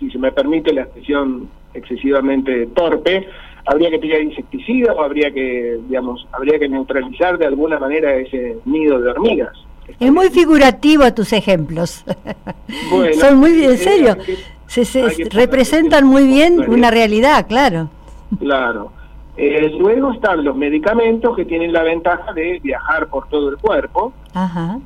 si 0.00 0.10
se 0.10 0.18
me 0.18 0.32
permite 0.32 0.72
la 0.72 0.84
expresión 0.84 1.50
excesivamente 1.74 2.68
torpe, 2.68 3.28
habría 3.66 3.90
que 3.90 3.98
tirar 3.98 4.22
insecticida 4.22 4.94
o 4.94 5.02
habría 5.02 5.30
que, 5.30 5.78
digamos, 5.86 6.26
habría 6.32 6.58
que 6.58 6.66
neutralizar 6.66 7.36
de 7.36 7.44
alguna 7.44 7.78
manera 7.78 8.14
ese 8.14 8.56
nido 8.64 8.98
de 8.98 9.10
hormigas. 9.10 9.52
Es 10.00 10.10
muy 10.10 10.30
figurativo 10.30 11.12
tus 11.12 11.34
ejemplos. 11.34 12.02
Son 13.20 13.36
muy, 13.36 13.64
en 13.64 13.76
serio, 13.76 14.16
se, 14.66 15.28
representan 15.30 16.06
muy 16.06 16.26
bien 16.26 16.60
una 16.66 16.90
realidad, 16.90 17.46
claro. 17.46 17.90
Claro. 18.38 18.90
Eh, 19.36 19.70
luego 19.78 20.12
están 20.12 20.44
los 20.44 20.56
medicamentos 20.56 21.36
que 21.36 21.44
tienen 21.44 21.72
la 21.72 21.84
ventaja 21.84 22.32
de 22.32 22.58
viajar 22.60 23.06
por 23.06 23.28
todo 23.28 23.50
el 23.50 23.58
cuerpo. 23.58 24.14
Ajá. 24.34 24.80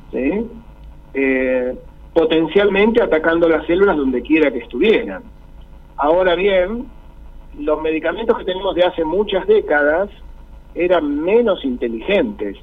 Potencialmente 2.33 3.03
atacando 3.03 3.47
las 3.47 3.65
células 3.67 3.95
donde 3.95 4.23
quiera 4.23 4.49
que 4.51 4.59
estuvieran. 4.59 5.21
Ahora 5.97 6.33
bien, 6.33 6.87
los 7.59 7.79
medicamentos 7.81 8.37
que 8.39 8.45
tenemos 8.45 8.73
de 8.73 8.83
hace 8.83 9.05
muchas 9.05 9.45
décadas 9.45 10.09
eran 10.73 11.21
menos 11.21 11.63
inteligentes. 11.63 12.57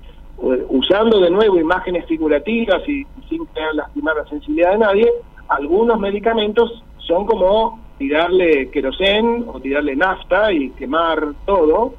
Usando 0.68 1.20
de 1.20 1.30
nuevo 1.30 1.58
imágenes 1.58 2.04
figurativas 2.06 2.82
y 2.88 3.06
sin 3.28 3.46
querer 3.46 3.74
lastimar 3.74 4.16
la 4.16 4.24
sensibilidad 4.24 4.72
de 4.72 4.78
nadie, 4.78 5.12
algunos 5.46 6.00
medicamentos 6.00 6.82
son 6.98 7.24
como 7.26 7.78
tirarle 7.98 8.70
querosén 8.70 9.44
o 9.46 9.60
tirarle 9.60 9.94
nafta 9.94 10.52
y 10.52 10.70
quemar 10.70 11.34
todo, 11.46 11.94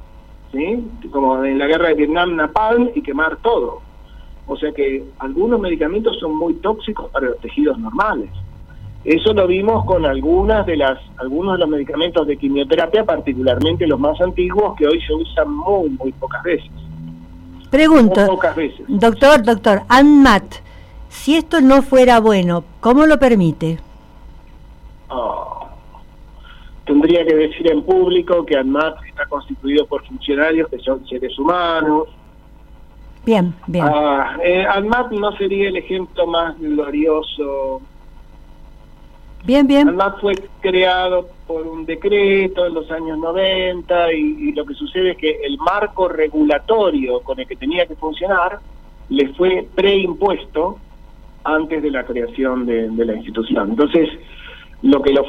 ¿sí? 0.52 0.84
como 1.10 1.42
en 1.44 1.58
la 1.58 1.66
guerra 1.66 1.88
de 1.88 1.94
Vietnam, 1.94 2.36
napalm 2.36 2.90
y 2.94 3.00
quemar 3.00 3.36
todo. 3.36 3.80
O 4.46 4.56
sea 4.56 4.72
que 4.72 5.04
algunos 5.18 5.60
medicamentos 5.60 6.18
son 6.18 6.36
muy 6.36 6.54
tóxicos 6.54 7.10
para 7.10 7.28
los 7.28 7.38
tejidos 7.38 7.78
normales. 7.78 8.30
Eso 9.04 9.32
lo 9.32 9.48
vimos 9.48 9.84
con 9.84 10.06
algunas 10.06 10.64
de 10.64 10.76
las, 10.76 10.98
algunos 11.16 11.54
de 11.54 11.58
los 11.58 11.68
medicamentos 11.68 12.26
de 12.26 12.36
quimioterapia, 12.36 13.04
particularmente 13.04 13.86
los 13.86 13.98
más 13.98 14.20
antiguos, 14.20 14.76
que 14.76 14.86
hoy 14.86 15.00
se 15.00 15.12
usan 15.12 15.52
muy, 15.52 15.90
muy 15.90 16.12
pocas 16.12 16.42
veces. 16.44 16.70
Pregunto, 17.70 18.26
pocas 18.26 18.54
veces. 18.54 18.84
doctor, 18.86 19.42
doctor, 19.42 19.82
ANMAT, 19.88 20.44
si 21.08 21.36
esto 21.36 21.60
no 21.60 21.82
fuera 21.82 22.20
bueno, 22.20 22.64
¿cómo 22.80 23.06
lo 23.06 23.18
permite? 23.18 23.78
Oh, 25.08 25.66
tendría 26.84 27.24
tendría 27.24 27.26
que 27.26 27.48
decir 27.48 27.72
en 27.72 27.82
público 27.82 28.46
que 28.46 28.56
ANMAT 28.56 29.02
está 29.08 29.26
constituido 29.26 29.86
por 29.86 30.06
funcionarios 30.06 30.68
que 30.68 30.78
son 30.78 31.04
seres 31.08 31.36
humanos. 31.38 32.08
Bien, 33.24 33.54
bien. 33.66 33.84
Ah, 33.88 34.36
eh, 34.42 34.64
ANMAT 34.68 35.12
no 35.12 35.32
sería 35.36 35.68
el 35.68 35.76
ejemplo 35.76 36.26
más 36.26 36.58
glorioso. 36.58 37.80
Bien, 39.44 39.66
bien. 39.66 39.88
ANMAT 39.88 40.20
fue 40.20 40.34
creado 40.60 41.28
por 41.46 41.66
un 41.66 41.86
decreto 41.86 42.66
en 42.66 42.74
los 42.74 42.90
años 42.90 43.18
90 43.18 44.12
y, 44.12 44.52
lo 44.52 44.64
que 44.64 44.74
sucede 44.74 45.12
es 45.12 45.18
que 45.18 45.30
el 45.44 45.56
marco 45.58 46.08
regulatorio 46.08 47.20
con 47.20 47.38
el 47.38 47.46
que 47.46 47.56
tenía 47.56 47.86
que 47.86 47.94
funcionar 47.94 48.58
le 49.08 49.28
fue 49.34 49.68
preimpuesto 49.74 50.78
antes 51.44 51.82
de 51.82 51.90
la 51.90 52.04
creación 52.04 52.66
de, 52.66 52.88
de 52.88 53.04
la 53.04 53.14
institución. 53.14 53.70
Entonces, 53.70 54.08
lo 54.82 55.00
que 55.00 55.12
los, 55.12 55.26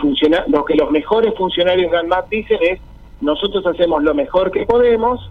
lo 0.47 0.65
que 0.65 0.75
los 0.75 0.91
mejores 0.91 1.33
funcionarios 1.35 1.91
de 1.91 1.97
ANMAT 1.97 2.29
dicen 2.29 2.57
es, 2.61 2.79
nosotros 3.21 3.65
hacemos 3.67 4.03
lo 4.03 4.13
mejor 4.15 4.51
que 4.51 4.65
podemos 4.65 5.29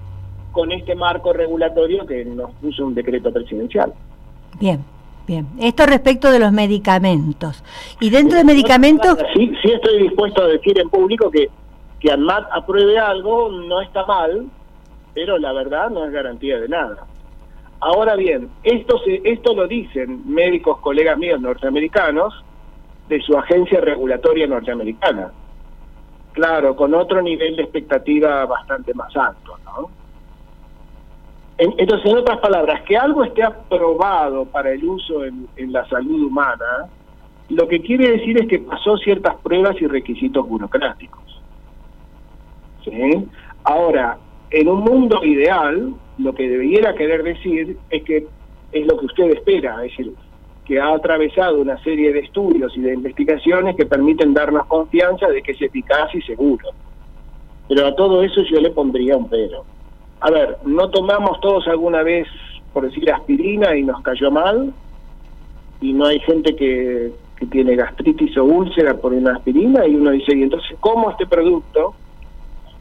con 0.53 0.71
este 0.71 0.95
marco 0.95 1.33
regulatorio 1.33 2.07
que 2.07 2.25
nos 2.25 2.53
puso 2.55 2.87
un 2.87 2.95
decreto 2.95 3.33
presidencial. 3.33 3.93
Bien, 4.61 4.85
bien. 5.27 5.49
Esto 5.59 5.87
respecto 5.87 6.31
de 6.31 6.39
los 6.39 6.53
medicamentos. 6.53 7.65
Y 8.01 8.11
dentro 8.11 8.39
de 8.39 8.45
medicamentos... 8.45 9.19
Sí, 9.35 9.53
sí 9.63 9.73
estoy 9.73 10.03
dispuesto 10.03 10.43
a 10.43 10.47
decir 10.47 10.79
en 10.79 10.89
público 10.89 11.31
que, 11.31 11.49
que 11.99 12.13
ANMAT 12.13 12.47
apruebe 12.53 12.99
algo 12.99 13.51
no 13.51 13.81
está 13.81 14.05
mal, 14.07 14.47
pero 15.15 15.39
la 15.39 15.53
verdad 15.53 15.91
no 15.91 16.05
es 16.05 16.13
garantía 16.13 16.61
de 16.61 16.69
nada. 16.69 17.07
Ahora 17.81 18.15
bien, 18.15 18.49
esto, 18.63 18.99
se, 19.05 19.21
esto 19.25 19.55
lo 19.55 19.67
dicen 19.67 20.23
médicos, 20.33 20.79
colegas 20.79 21.19
míos 21.19 21.41
norteamericanos, 21.41 22.45
de 23.09 23.21
su 23.21 23.37
agencia 23.37 23.81
regulatoria 23.81 24.47
norteamericana. 24.47 25.33
Claro, 26.33 26.77
con 26.77 26.95
otro 26.95 27.21
nivel 27.21 27.57
de 27.57 27.63
expectativa 27.63 28.47
bastante 28.47 28.95
más 28.95 29.15
alto, 29.17 29.59
¿no? 29.65 29.91
Entonces, 31.59 32.11
en 32.11 32.19
otras 32.19 32.39
palabras, 32.39 32.83
que 32.83 32.97
algo 32.97 33.25
esté 33.25 33.43
aprobado 33.43 34.47
para 34.47 34.73
el 34.73 34.85
uso 34.85 35.25
en, 35.25 35.49
la 35.73 35.87
salud 35.89 36.25
humana, 36.25 36.89
lo 37.49 37.69
que 37.69 37.81
quiere 37.81 38.11
decir 38.13 38.39
es 38.41 38.49
que 38.49 38.59
pasó 38.59 38.97
ciertas 38.97 39.37
pruebas 39.37 39.81
y 39.81 39.87
requisitos 39.87 40.49
burocráticos. 40.49 41.23
Ahora, 43.65 44.19
en 44.51 44.69
un 44.69 44.81
mundo 44.81 45.25
ideal, 45.25 45.95
lo 46.19 46.35
que 46.35 46.49
debiera 46.49 46.95
querer 46.95 47.23
decir 47.23 47.77
es 47.91 48.03
que 48.03 48.27
es 48.73 48.87
lo 48.87 48.99
que 48.99 49.07
usted 49.07 49.31
espera, 49.31 49.85
es 49.85 49.97
decir, 49.97 50.13
que 50.65 50.81
ha 50.81 50.95
atravesado 50.95 51.61
una 51.61 51.83
serie 51.83 52.13
de 52.13 52.21
estudios 52.21 52.77
y 52.77 52.81
de 52.81 52.95
investigaciones 52.95 53.77
que 53.77 53.87
permiten 53.87 54.35
darnos 54.35 54.67
confianza 54.67 55.29
de 55.29 55.43
que 55.43 55.53
es 55.53 55.63
eficaz 55.63 56.15
y 56.15 56.23
seguro. 56.23 56.69
Pero 57.69 57.87
a 57.87 57.95
todo 57.95 58.23
eso 58.23 58.43
yo 58.43 58.61
le 58.61 58.71
pondría 58.71 59.17
un 59.17 59.29
pero. 59.29 59.65
A 60.23 60.31
ver, 60.31 60.59
¿no 60.65 60.89
tomamos 60.89 61.41
todos 61.41 61.67
alguna 61.67 62.05
vez, 62.05 62.29
por 62.73 62.85
decir, 62.85 63.11
aspirina 63.11 63.77
y 63.77 63.83
nos 63.83 64.01
cayó 64.03 64.31
mal? 64.31 64.73
Y 65.81 65.93
no 65.93 66.07
hay 66.07 66.21
gente 66.21 66.55
que, 66.55 67.13
que 67.37 67.47
tiene 67.47 67.75
gastritis 67.75 68.37
o 68.37 68.45
úlcera 68.45 68.95
por 68.95 69.13
una 69.13 69.33
aspirina 69.33 69.85
y 69.85 69.97
uno 69.97 70.13
dice, 70.13 70.37
¿y 70.37 70.45
entonces 70.45 70.77
cómo 70.79 71.11
este 71.11 71.27
producto, 71.27 71.95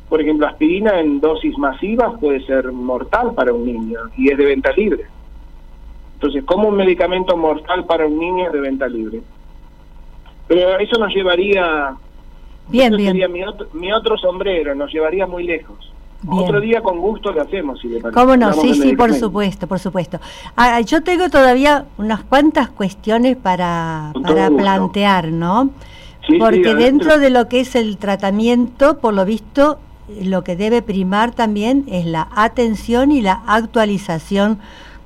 por 0.08 0.22
ejemplo, 0.22 0.46
aspirina 0.46 1.00
en 1.00 1.20
dosis 1.20 1.58
masivas 1.58 2.14
puede 2.20 2.46
ser 2.46 2.72
mortal 2.72 3.34
para 3.34 3.52
un 3.52 3.66
niño 3.66 4.02
y 4.16 4.32
es 4.32 4.38
de 4.38 4.46
venta 4.46 4.72
libre? 4.74 5.06
Entonces, 6.14 6.44
¿cómo 6.46 6.68
un 6.68 6.76
medicamento 6.76 7.36
mortal 7.36 7.86
para 7.86 8.06
un 8.06 8.20
niño 8.20 8.52
de 8.52 8.60
venta 8.62 8.88
libre? 8.88 9.22
Pero 10.48 10.78
eso 10.78 11.00
nos 11.00 11.12
llevaría... 11.12 11.96
Bien, 12.68 12.96
bien. 12.96 13.14
Sería 13.14 13.28
mi 13.28 13.92
otro, 13.92 14.16
sombrero, 14.20 14.76
nos 14.76 14.94
llevaría 14.94 15.26
muy 15.26 15.46
lejos. 15.46 15.92
Otro 16.28 16.62
día 16.62 16.82
con 16.82 17.00
gusto 17.00 17.32
lo 17.32 17.42
hacemos, 17.42 17.80
si 17.80 17.88
le 17.88 18.00
parece. 18.00 18.20
¿Cómo 18.20 18.38
no? 18.38 18.54
sí, 18.54 18.74
sí, 18.76 18.96
por 18.96 19.14
supuesto, 19.14 19.68
por 19.68 19.80
supuesto. 19.80 20.20
Ah, 20.56 20.82
yo 20.82 21.02
tengo 21.04 21.30
todavía 21.30 21.86
unas 21.98 22.24
cuantas 22.24 22.70
cuestiones 22.70 23.38
para, 23.38 24.14
para 24.24 24.50
plantear, 24.50 25.30
¿no? 25.30 25.72
Porque 26.40 26.76
dentro 26.76 27.18
de 27.18 27.30
lo 27.30 27.48
que 27.48 27.62
es 27.62 27.76
el 27.76 27.98
tratamiento, 27.98 29.00
por 29.00 29.14
lo 29.14 29.26
visto, 29.26 29.80
lo 30.22 30.44
que 30.44 30.56
debe 30.56 30.82
primar 30.82 31.32
también 31.32 31.86
es 31.88 32.06
la 32.06 32.28
atención 32.36 33.12
y 33.12 33.22
la 33.22 33.42
actualización 33.48 34.60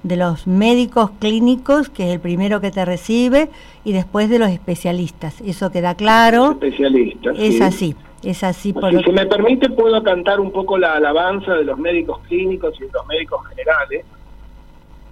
de 0.04 0.18
los 0.18 0.46
médicos 0.46 1.10
clínicos, 1.20 1.90
que 1.90 2.08
es 2.08 2.14
el 2.14 2.20
primero 2.20 2.62
que 2.62 2.70
te 2.70 2.86
recibe, 2.86 3.50
y 3.84 3.92
después 3.92 4.30
de 4.30 4.38
los 4.38 4.50
especialistas. 4.50 5.42
Eso 5.42 5.72
queda 5.72 5.96
claro. 5.96 6.52
Especialistas. 6.52 7.36
Es 7.40 7.60
así, 7.62 7.96
es 8.24 8.44
así. 8.44 8.74
Por 8.74 8.92
si 8.92 9.04
se 9.04 9.12
me 9.12 9.26
permite, 9.26 9.70
puedo 9.70 10.02
cantar 10.04 10.40
un 10.40 10.52
poco 10.52 10.78
la 10.78 10.94
alabanza 10.94 11.54
de 11.54 11.64
los 11.64 11.78
médicos 11.78 12.20
clínicos 12.28 12.76
y 12.80 12.86
de 12.86 12.92
los 12.92 13.06
médicos 13.08 13.46
generales, 13.48 14.06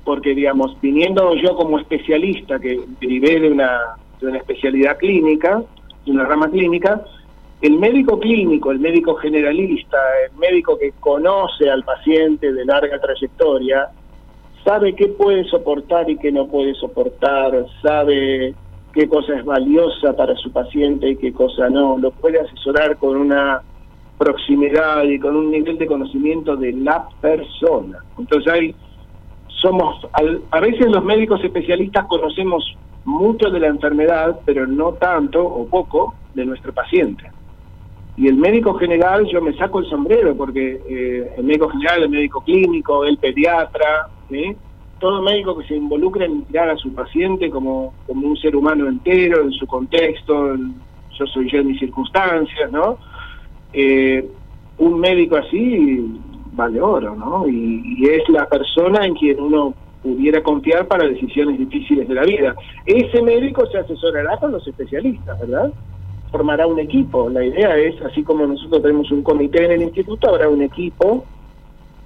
porque, 0.03 0.33
digamos, 0.33 0.79
viniendo 0.81 1.35
yo 1.35 1.55
como 1.55 1.79
especialista, 1.79 2.59
que 2.59 2.81
derivé 2.99 3.39
de 3.39 3.51
una, 3.51 3.79
de 4.19 4.27
una 4.27 4.37
especialidad 4.37 4.97
clínica, 4.97 5.63
de 6.05 6.11
una 6.11 6.25
rama 6.25 6.49
clínica, 6.49 7.03
el 7.61 7.79
médico 7.79 8.19
clínico, 8.19 8.71
el 8.71 8.79
médico 8.79 9.15
generalista, 9.15 9.97
el 10.29 10.37
médico 10.37 10.77
que 10.77 10.91
conoce 10.99 11.69
al 11.69 11.83
paciente 11.83 12.51
de 12.51 12.65
larga 12.65 12.99
trayectoria, 12.99 13.89
sabe 14.65 14.93
qué 14.95 15.07
puede 15.07 15.45
soportar 15.45 16.09
y 16.09 16.17
qué 16.17 16.31
no 16.31 16.47
puede 16.47 16.73
soportar, 16.75 17.65
sabe 17.81 18.53
qué 18.93 19.07
cosa 19.07 19.33
es 19.35 19.43
valiosa 19.43 20.15
para 20.15 20.35
su 20.35 20.51
paciente 20.51 21.09
y 21.09 21.17
qué 21.17 21.33
cosa 21.33 21.69
no, 21.69 21.97
lo 21.97 22.11
puede 22.11 22.39
asesorar 22.39 22.97
con 22.97 23.17
una 23.17 23.61
proximidad 24.17 25.03
y 25.03 25.19
con 25.19 25.35
un 25.35 25.51
nivel 25.51 25.77
de 25.77 25.87
conocimiento 25.87 26.55
de 26.55 26.73
la 26.73 27.07
persona. 27.19 27.99
Entonces 28.17 28.53
hay, 28.53 28.75
somos, 29.47 30.07
a 30.51 30.59
veces 30.59 30.87
los 30.91 31.03
médicos 31.03 31.43
especialistas 31.43 32.05
conocemos 32.05 32.63
mucho 33.05 33.49
de 33.49 33.59
la 33.59 33.67
enfermedad, 33.67 34.39
pero 34.45 34.67
no 34.67 34.93
tanto 34.93 35.43
o 35.43 35.65
poco 35.65 36.13
de 36.33 36.45
nuestro 36.45 36.73
paciente. 36.73 37.29
Y 38.15 38.27
el 38.27 38.35
médico 38.35 38.75
general, 38.75 39.25
yo 39.25 39.41
me 39.41 39.57
saco 39.57 39.79
el 39.79 39.89
sombrero, 39.89 40.35
porque 40.35 40.79
eh, 40.87 41.33
el 41.35 41.43
médico 41.43 41.69
general, 41.69 42.03
el 42.03 42.09
médico 42.09 42.41
clínico, 42.41 43.05
el 43.05 43.17
pediatra, 43.17 44.07
todo 45.03 45.21
médico 45.21 45.57
que 45.57 45.67
se 45.67 45.75
involucre 45.75 46.23
en 46.23 46.45
mirar 46.47 46.69
a 46.69 46.77
su 46.77 46.93
paciente 46.93 47.49
como, 47.49 47.93
como 48.07 48.25
un 48.25 48.37
ser 48.37 48.55
humano 48.55 48.87
entero, 48.87 49.41
en 49.41 49.51
su 49.51 49.67
contexto, 49.67 50.55
yo 50.55 51.25
soy 51.27 51.51
yo 51.51 51.57
en 51.57 51.67
mis 51.67 51.79
circunstancias, 51.79 52.71
¿no? 52.71 52.97
Eh, 53.73 54.25
un 54.77 54.97
médico 55.01 55.35
así 55.35 56.21
vale 56.53 56.79
oro, 56.79 57.17
¿no? 57.17 57.45
Y, 57.49 58.07
es 58.09 58.29
la 58.29 58.47
persona 58.47 59.05
en 59.05 59.13
quien 59.15 59.41
uno 59.41 59.73
pudiera 60.01 60.41
confiar 60.41 60.87
para 60.87 61.05
decisiones 61.05 61.59
difíciles 61.59 62.07
de 62.07 62.13
la 62.13 62.23
vida. 62.23 62.55
Ese 62.85 63.21
médico 63.21 63.65
se 63.65 63.79
asesorará 63.79 64.37
con 64.37 64.53
los 64.53 64.65
especialistas, 64.65 65.37
¿verdad? 65.41 65.73
Formará 66.31 66.65
un 66.65 66.79
equipo. 66.79 67.29
La 67.29 67.43
idea 67.43 67.75
es, 67.75 68.01
así 68.03 68.23
como 68.23 68.47
nosotros 68.47 68.81
tenemos 68.81 69.11
un 69.11 69.21
comité 69.21 69.65
en 69.65 69.71
el 69.73 69.81
instituto, 69.81 70.29
habrá 70.29 70.47
un 70.47 70.61
equipo, 70.61 71.25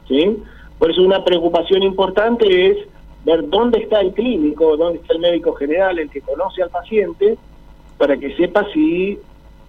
¿sí? 0.08 0.40
Por 0.80 0.92
eso 0.92 1.02
una 1.02 1.24
preocupación 1.24 1.84
importante 1.84 2.68
es 2.68 2.78
ver 3.26 3.48
dónde 3.50 3.80
está 3.80 4.00
el 4.00 4.14
clínico, 4.14 4.78
dónde 4.78 5.00
está 5.00 5.14
el 5.14 5.20
médico 5.20 5.54
general, 5.54 5.98
el 6.00 6.10
que 6.10 6.22
conoce 6.22 6.62
al 6.62 6.70
paciente, 6.70 7.38
para 7.98 8.16
que 8.18 8.36
sepa 8.36 8.66
si 8.74 9.18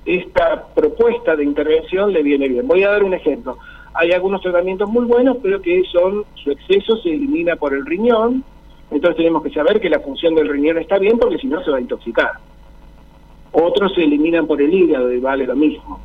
esta 0.05 0.67
propuesta 0.75 1.35
de 1.35 1.45
intervención 1.45 2.13
le 2.13 2.23
viene 2.23 2.49
bien. 2.49 2.69
Voy 2.69 2.83
a 2.83 2.91
dar 2.91 3.03
un 3.03 3.15
ejemplo. 3.15 3.57
Hay 3.95 4.13
algunos 4.13 4.43
tratamientos 4.43 4.89
muy 4.89 5.07
buenos, 5.07 5.39
pero 5.43 5.61
que 5.61 5.83
son 5.91 6.25
su 6.35 6.51
exceso 6.51 6.97
se 6.99 7.11
elimina 7.11 7.57
por 7.57 7.75
el 7.75 7.85
riñón, 7.87 8.45
entonces 8.91 9.17
tenemos 9.17 9.43
que 9.43 9.51
saber 9.51 9.81
que 9.81 9.91
la 9.91 10.01
función 10.01 10.35
del 10.35 10.49
riñón 10.49 10.79
está 10.79 10.99
bien 10.99 11.19
porque 11.19 11.39
si 11.39 11.47
no 11.47 11.63
se 11.65 11.71
va 11.71 11.79
a 11.79 11.81
intoxicar. 11.81 12.33
Otros 13.53 13.95
se 13.95 14.05
eliminan 14.05 14.47
por 14.47 14.61
el 14.61 14.73
hígado 14.73 15.13
y 15.13 15.21
vale 15.21 15.47
lo 15.47 15.57
mismo 15.57 16.01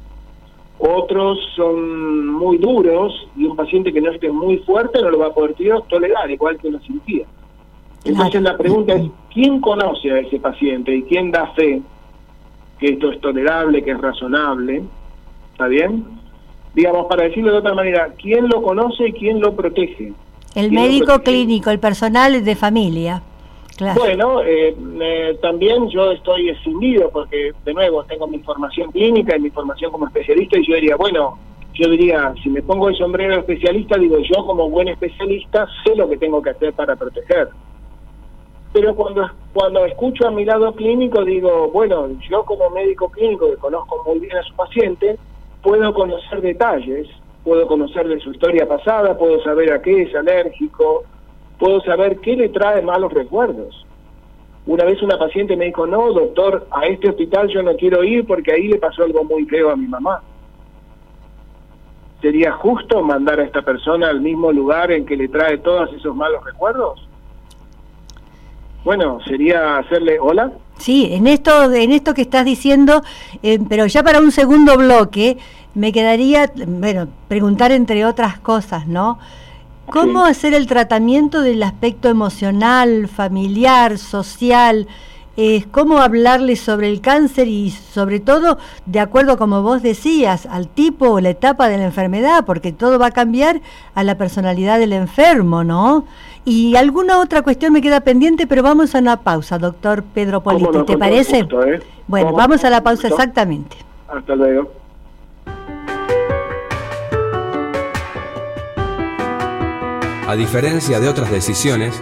otros 0.86 1.40
son 1.56 2.28
muy 2.28 2.58
duros 2.58 3.14
y 3.38 3.46
un 3.46 3.56
paciente 3.56 3.94
que 3.94 4.02
no 4.02 4.12
esté 4.12 4.30
muy 4.30 4.58
fuerte 4.60 5.02
no 5.02 5.12
lo 5.12 5.20
va 5.20 5.28
a 5.28 5.34
poder 5.34 5.56
tolerar, 5.88 6.30
igual 6.30 6.58
que 6.58 6.68
una 6.68 6.80
cirugía. 6.82 7.26
Entonces 8.04 8.42
la 8.42 8.58
pregunta 8.58 8.94
es, 8.94 9.10
¿quién 9.34 9.62
conoce 9.62 10.12
a 10.12 10.20
ese 10.20 10.40
paciente 10.40 10.94
y 10.94 11.04
quién 11.04 11.32
da 11.32 11.48
fe 11.54 11.82
que 12.80 12.90
esto 12.90 13.14
es 13.14 13.22
tolerable, 13.22 13.82
que 13.82 13.92
es 13.92 14.02
razonable? 14.02 14.84
¿Está 15.54 15.68
bien? 15.68 16.06
Digamos, 16.76 17.06
para 17.08 17.24
decirlo 17.24 17.54
de 17.54 17.60
otra 17.60 17.74
manera, 17.74 18.14
¿quién 18.22 18.50
lo 18.50 18.62
conoce 18.62 19.08
y 19.08 19.14
quién 19.14 19.40
lo 19.40 19.56
protege? 19.56 20.12
El 20.54 20.72
médico 20.72 21.20
clínico, 21.20 21.70
el 21.70 21.80
personal 21.80 22.44
de 22.44 22.56
familia. 22.58 23.24
Bueno, 23.96 24.42
eh, 24.44 24.76
también 25.42 25.90
yo 25.90 26.12
estoy 26.12 26.50
escindido 26.50 27.10
porque, 27.10 27.52
de 27.66 27.74
nuevo, 27.74 28.04
tengo 28.04 28.28
mi 28.28 28.40
formación 28.40 28.92
clínica 28.92 29.36
y 29.36 29.42
mi 29.42 29.50
formación 29.50 29.92
como 29.92 30.08
especialista 30.08 30.60
y 30.60 30.68
yo 30.68 30.76
diría, 30.76 30.96
bueno, 30.96 31.40
yo 31.74 31.90
diría, 31.90 32.34
si 32.44 32.50
me 32.50 32.62
pongo 32.62 32.90
el 32.90 32.96
sombrero 32.96 33.40
especialista, 33.40 33.98
digo, 33.98 34.18
yo 34.20 34.46
como 34.46 34.70
buen 34.70 34.90
especialista 34.90 35.68
sé 35.84 35.96
lo 35.96 36.08
que 36.08 36.18
tengo 36.18 36.42
que 36.42 36.52
hacer 36.52 36.74
para 36.74 36.96
proteger. 36.96 37.50
Pero 38.74 38.96
cuando, 38.96 39.30
cuando 39.54 39.86
escucho 39.86 40.28
a 40.28 40.32
mi 40.32 40.46
lado 40.46 40.74
clínico, 40.74 41.24
digo, 41.24 41.70
bueno, 41.72 42.10
yo 42.30 42.44
como 42.44 42.70
médico 42.70 43.10
clínico 43.10 43.50
que 43.50 43.58
conozco 43.58 44.04
muy 44.06 44.20
bien 44.20 44.38
a 44.38 44.44
su 44.44 44.54
paciente, 44.56 45.18
puedo 45.64 45.94
conocer 45.94 46.42
detalles, 46.42 47.08
puedo 47.44 47.68
conocer 47.68 48.08
de 48.08 48.20
su 48.20 48.32
historia 48.32 48.68
pasada, 48.68 49.18
puedo 49.18 49.42
saber 49.44 49.72
a 49.74 49.82
qué 49.82 50.04
es 50.04 50.16
alérgico, 50.16 51.04
puedo 51.60 51.82
saber 51.82 52.20
qué 52.20 52.36
le 52.36 52.50
trae 52.50 52.82
malos 52.82 53.14
recuerdos. 53.14 53.86
Una 54.66 54.86
vez 54.86 55.02
una 55.02 55.18
paciente 55.18 55.58
me 55.58 55.66
dijo, 55.66 55.86
no, 55.86 56.14
doctor, 56.14 56.68
a 56.72 56.86
este 56.86 57.10
hospital 57.10 57.50
yo 57.50 57.62
no 57.64 57.76
quiero 57.76 58.04
ir 58.04 58.26
porque 58.26 58.54
ahí 58.54 58.68
le 58.68 58.78
pasó 58.78 59.04
algo 59.04 59.24
muy 59.24 59.46
feo 59.46 59.70
a 59.70 59.76
mi 59.76 59.88
mamá. 59.88 60.22
¿Sería 62.22 62.54
justo 62.54 63.04
mandar 63.04 63.42
a 63.42 63.44
esta 63.44 63.62
persona 63.62 64.08
al 64.08 64.22
mismo 64.22 64.52
lugar 64.54 64.92
en 64.92 65.06
que 65.06 65.18
le 65.18 65.28
trae 65.28 65.58
todos 65.58 65.92
esos 65.94 66.16
malos 66.16 66.44
recuerdos? 66.46 67.06
Bueno, 68.86 69.20
sería 69.26 69.78
hacerle 69.78 70.18
hola. 70.20 70.54
Sí, 70.78 71.10
en 71.12 71.28
esto, 71.28 71.72
en 71.72 71.92
esto 71.92 72.14
que 72.14 72.22
estás 72.22 72.46
diciendo, 72.46 73.02
eh, 73.42 73.60
pero 73.68 73.86
ya 73.88 74.04
para 74.04 74.20
un 74.20 74.32
segundo 74.32 74.78
bloque, 74.78 75.38
me 75.76 75.92
quedaría, 75.92 76.52
bueno, 76.68 77.08
preguntar 77.28 77.72
entre 77.72 78.06
otras 78.06 78.40
cosas, 78.40 78.88
¿no? 78.88 79.20
¿Cómo 79.90 80.26
hacer 80.26 80.54
el 80.54 80.68
tratamiento 80.68 81.42
del 81.42 81.62
aspecto 81.62 82.10
emocional, 82.10 83.08
familiar, 83.08 83.98
social? 83.98 84.88
Eh, 85.36 85.66
¿Cómo 85.72 85.98
hablarle 85.98 86.56
sobre 86.56 86.90
el 86.90 87.02
cáncer 87.02 87.48
y 87.48 87.72
sobre 87.72 88.20
todo, 88.20 88.60
de 88.86 89.00
acuerdo 89.00 89.38
como 89.38 89.64
vos 89.64 89.82
decías, 89.82 90.46
al 90.46 90.68
tipo 90.68 91.10
o 91.10 91.20
la 91.20 91.32
etapa 91.32 91.70
de 91.70 91.78
la 91.78 91.86
enfermedad? 91.86 92.46
Porque 92.46 92.72
todo 92.72 93.00
va 93.00 93.08
a 93.08 93.12
cambiar 93.12 93.62
a 93.96 94.04
la 94.04 94.16
personalidad 94.16 94.78
del 94.78 94.94
enfermo, 94.94 95.64
¿no? 95.64 96.06
Y 96.46 96.76
alguna 96.76 97.20
otra 97.20 97.42
cuestión 97.42 97.74
me 97.74 97.82
queda 97.82 98.02
pendiente, 98.02 98.46
pero 98.48 98.62
vamos 98.62 98.94
a 98.94 99.00
una 99.00 99.22
pausa, 99.22 99.58
doctor 99.58 100.04
Pedro 100.04 100.44
Politi, 100.44 100.84
¿te 100.86 100.98
parece? 100.98 101.40
¿eh? 101.40 101.80
Bueno, 102.08 102.34
vamos 102.34 102.64
a 102.64 102.70
la 102.70 102.84
pausa 102.84 103.08
exactamente. 103.08 103.78
Hasta 104.08 104.36
luego. 104.36 104.83
A 110.26 110.38
diferencia 110.38 111.02
de 111.02 111.10
otras 111.10 111.30
decisiones, 111.30 112.02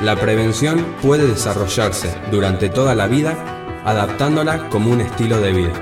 la 0.00 0.16
prevención 0.16 0.86
puede 1.02 1.26
desarrollarse 1.26 2.08
durante 2.30 2.70
toda 2.70 2.94
la 2.94 3.06
vida 3.06 3.82
adaptándola 3.84 4.70
como 4.70 4.90
un 4.90 5.02
estilo 5.02 5.38
de 5.38 5.52
vida. 5.52 5.72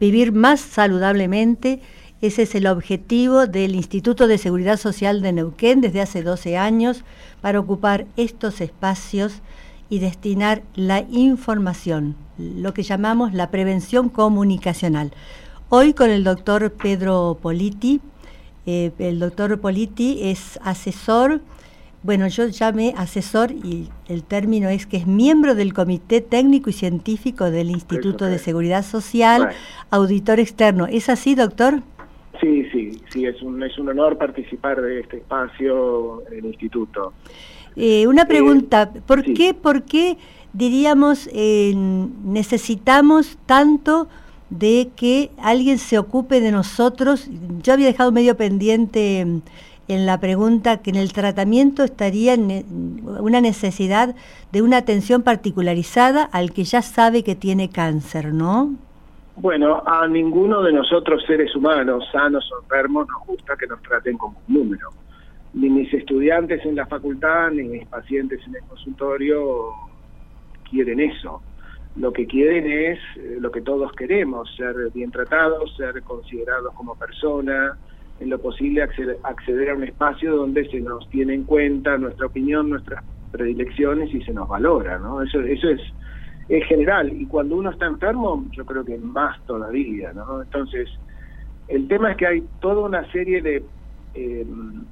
Vivir 0.00 0.32
más 0.32 0.60
saludablemente, 0.60 1.80
ese 2.20 2.42
es 2.42 2.56
el 2.56 2.66
objetivo 2.66 3.46
del 3.46 3.76
Instituto 3.76 4.26
de 4.26 4.36
Seguridad 4.38 4.78
Social 4.78 5.22
de 5.22 5.32
Neuquén 5.32 5.80
desde 5.80 6.00
hace 6.00 6.24
12 6.24 6.56
años 6.56 7.04
para 7.40 7.60
ocupar 7.60 8.04
estos 8.16 8.60
espacios 8.60 9.42
y 9.88 10.00
destinar 10.00 10.64
la 10.74 11.04
información, 11.08 12.16
lo 12.36 12.74
que 12.74 12.82
llamamos 12.82 13.32
la 13.32 13.52
prevención 13.52 14.08
comunicacional. 14.08 15.12
Hoy 15.68 15.94
con 15.94 16.10
el 16.10 16.24
doctor 16.24 16.72
Pedro 16.72 17.38
Politi, 17.40 18.00
eh, 18.66 18.92
el 18.98 19.18
doctor 19.18 19.60
Politi 19.60 20.18
es 20.22 20.58
asesor, 20.62 21.40
bueno, 22.02 22.28
yo 22.28 22.48
llamé 22.48 22.94
asesor 22.96 23.50
y 23.50 23.88
el 24.08 24.24
término 24.24 24.68
es 24.68 24.86
que 24.86 24.98
es 24.98 25.06
miembro 25.06 25.54
del 25.54 25.72
Comité 25.72 26.20
Técnico 26.20 26.68
y 26.68 26.74
Científico 26.74 27.50
del 27.50 27.70
Instituto 27.70 28.26
de 28.26 28.38
Seguridad 28.38 28.84
Social, 28.84 29.48
auditor 29.90 30.38
externo. 30.38 30.86
¿Es 30.86 31.08
así, 31.08 31.34
doctor? 31.34 31.80
Sí, 32.40 32.68
sí, 32.72 33.00
sí, 33.10 33.24
es 33.24 33.40
un, 33.40 33.62
es 33.62 33.78
un 33.78 33.88
honor 33.88 34.18
participar 34.18 34.82
de 34.82 35.00
este 35.00 35.16
espacio 35.18 36.22
en 36.30 36.40
el 36.40 36.46
instituto. 36.46 37.14
Eh, 37.74 38.06
una 38.06 38.26
pregunta, 38.26 38.92
¿por, 39.06 39.22
qué, 39.22 39.54
¿por 39.54 39.84
qué 39.84 40.18
diríamos 40.52 41.30
necesitamos 41.32 43.38
tanto 43.46 44.08
de 44.58 44.90
que 44.96 45.30
alguien 45.42 45.78
se 45.78 45.98
ocupe 45.98 46.40
de 46.40 46.52
nosotros. 46.52 47.28
Yo 47.62 47.72
había 47.72 47.86
dejado 47.86 48.12
medio 48.12 48.36
pendiente 48.36 49.24
mm, 49.24 49.40
en 49.88 50.06
la 50.06 50.18
pregunta 50.18 50.78
que 50.78 50.90
en 50.90 50.96
el 50.96 51.12
tratamiento 51.12 51.82
estaría 51.82 52.34
una 52.34 53.40
necesidad 53.40 54.14
de 54.52 54.62
una 54.62 54.78
atención 54.78 55.22
particularizada 55.22 56.24
al 56.24 56.52
que 56.52 56.64
ya 56.64 56.82
sabe 56.82 57.22
que 57.22 57.34
tiene 57.34 57.68
cáncer, 57.68 58.32
¿no? 58.32 58.74
Bueno, 59.36 59.82
a 59.84 60.06
ninguno 60.06 60.62
de 60.62 60.72
nosotros 60.72 61.24
seres 61.26 61.54
humanos, 61.56 62.04
sanos 62.12 62.48
o 62.52 62.62
enfermos, 62.62 63.08
nos 63.08 63.26
gusta 63.26 63.56
que 63.56 63.66
nos 63.66 63.82
traten 63.82 64.16
como 64.16 64.38
un 64.48 64.54
número. 64.54 64.90
Ni 65.52 65.68
mis 65.68 65.92
estudiantes 65.92 66.64
en 66.64 66.76
la 66.76 66.86
facultad, 66.86 67.50
ni 67.50 67.64
mis 67.64 67.86
pacientes 67.86 68.40
en 68.46 68.54
el 68.54 68.62
consultorio 68.62 69.72
quieren 70.70 71.00
eso 71.00 71.42
lo 71.96 72.12
que 72.12 72.26
quieren 72.26 72.70
es 72.70 72.98
eh, 73.16 73.36
lo 73.40 73.50
que 73.50 73.60
todos 73.60 73.92
queremos, 73.92 74.52
ser 74.56 74.74
bien 74.92 75.10
tratados, 75.10 75.74
ser 75.76 76.02
considerados 76.02 76.74
como 76.74 76.96
persona, 76.96 77.76
en 78.20 78.30
lo 78.30 78.38
posible 78.38 78.82
acceder, 78.82 79.70
a 79.70 79.74
un 79.74 79.84
espacio 79.84 80.36
donde 80.36 80.68
se 80.70 80.80
nos 80.80 81.08
tiene 81.10 81.34
en 81.34 81.44
cuenta 81.44 81.96
nuestra 81.98 82.26
opinión, 82.26 82.70
nuestras 82.70 83.04
predilecciones 83.32 84.12
y 84.14 84.22
se 84.22 84.32
nos 84.32 84.48
valora, 84.48 84.98
¿no? 84.98 85.22
Eso, 85.22 85.40
eso 85.40 85.68
es, 85.68 85.80
es 86.48 86.64
general, 86.66 87.12
y 87.12 87.26
cuando 87.26 87.56
uno 87.56 87.70
está 87.70 87.86
enfermo, 87.86 88.44
yo 88.52 88.64
creo 88.64 88.84
que 88.84 88.98
más 88.98 89.44
todavía, 89.46 90.12
¿no? 90.12 90.42
Entonces, 90.42 90.88
el 91.66 91.88
tema 91.88 92.12
es 92.12 92.16
que 92.16 92.26
hay 92.26 92.44
toda 92.60 92.86
una 92.86 93.10
serie 93.10 93.42
de 93.42 93.64
em, 94.14 94.84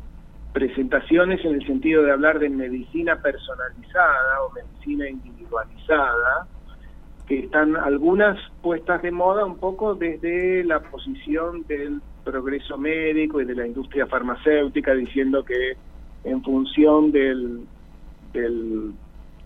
presentaciones 0.52 1.44
en 1.44 1.54
el 1.54 1.66
sentido 1.66 2.02
de 2.02 2.12
hablar 2.12 2.38
de 2.38 2.48
medicina 2.48 3.16
personalizada 3.16 4.42
o 4.42 4.52
medicina 4.52 5.08
individualizada, 5.08 6.46
que 7.26 7.40
están 7.40 7.76
algunas 7.76 8.38
puestas 8.62 9.02
de 9.02 9.10
moda 9.10 9.44
un 9.44 9.58
poco 9.58 9.94
desde 9.94 10.64
la 10.64 10.80
posición 10.80 11.64
del 11.66 12.00
progreso 12.24 12.78
médico 12.78 13.40
y 13.40 13.44
de 13.44 13.54
la 13.54 13.66
industria 13.66 14.06
farmacéutica, 14.06 14.94
diciendo 14.94 15.44
que 15.44 15.76
en 16.24 16.42
función 16.42 17.12
del, 17.12 17.60
del 18.32 18.92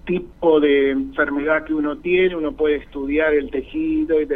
tipo 0.04 0.60
de 0.60 0.90
enfermedad 0.90 1.64
que 1.64 1.74
uno 1.74 1.96
tiene, 1.98 2.36
uno 2.36 2.52
puede 2.52 2.76
estudiar 2.76 3.34
el 3.34 3.50
tejido 3.50 4.20
y 4.20 4.28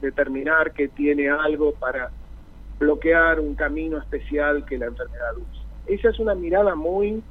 determinar 0.00 0.72
que 0.72 0.88
tiene 0.88 1.28
algo 1.28 1.72
para 1.72 2.10
bloquear 2.78 3.40
un 3.40 3.54
camino 3.54 3.98
especial 3.98 4.64
que 4.64 4.78
la 4.78 4.86
enfermedad 4.86 5.36
usa. 5.36 5.64
Esa 5.86 6.10
es 6.10 6.18
una 6.20 6.34
mirada 6.34 6.74
muy 6.74 7.22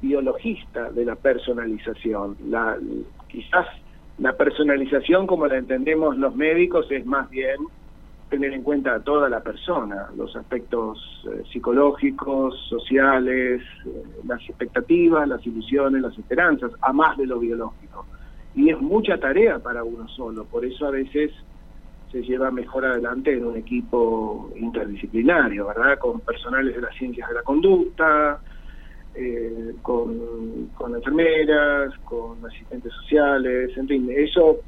biologista 0.00 0.90
de 0.90 1.04
la 1.04 1.16
personalización. 1.16 2.36
La, 2.48 2.78
quizás 3.28 3.66
la 4.18 4.36
personalización, 4.36 5.26
como 5.26 5.46
la 5.46 5.58
entendemos 5.58 6.16
los 6.16 6.34
médicos, 6.36 6.86
es 6.90 7.04
más 7.04 7.28
bien 7.30 7.56
tener 8.30 8.52
en 8.52 8.62
cuenta 8.62 8.94
a 8.94 9.00
toda 9.00 9.28
la 9.28 9.40
persona, 9.40 10.08
los 10.16 10.34
aspectos 10.34 10.98
eh, 11.26 11.42
psicológicos, 11.52 12.58
sociales, 12.68 13.62
eh, 13.86 14.02
las 14.26 14.40
expectativas, 14.48 15.28
las 15.28 15.44
ilusiones, 15.46 16.02
las 16.02 16.18
esperanzas, 16.18 16.72
a 16.80 16.92
más 16.92 17.16
de 17.16 17.26
lo 17.26 17.38
biológico. 17.38 18.06
Y 18.54 18.70
es 18.70 18.80
mucha 18.80 19.18
tarea 19.18 19.58
para 19.58 19.84
uno 19.84 20.08
solo, 20.08 20.44
por 20.44 20.64
eso 20.64 20.86
a 20.86 20.90
veces 20.90 21.32
se 22.10 22.22
lleva 22.22 22.50
mejor 22.50 22.84
adelante 22.86 23.32
en 23.32 23.44
un 23.44 23.56
equipo 23.56 24.52
interdisciplinario, 24.56 25.66
¿verdad? 25.66 25.98
Con 25.98 26.20
personales 26.20 26.74
de 26.74 26.80
las 26.80 26.94
ciencias 26.94 27.28
de 27.28 27.34
la 27.34 27.42
conducta, 27.42 28.40
eh, 29.14 29.74
con, 29.82 30.70
enfermeras, 30.94 31.96
con 32.04 32.44
asistentes 32.44 32.92
sociales, 32.92 33.76
en 33.76 33.86
fin, 33.86 34.10
eso 34.10 34.58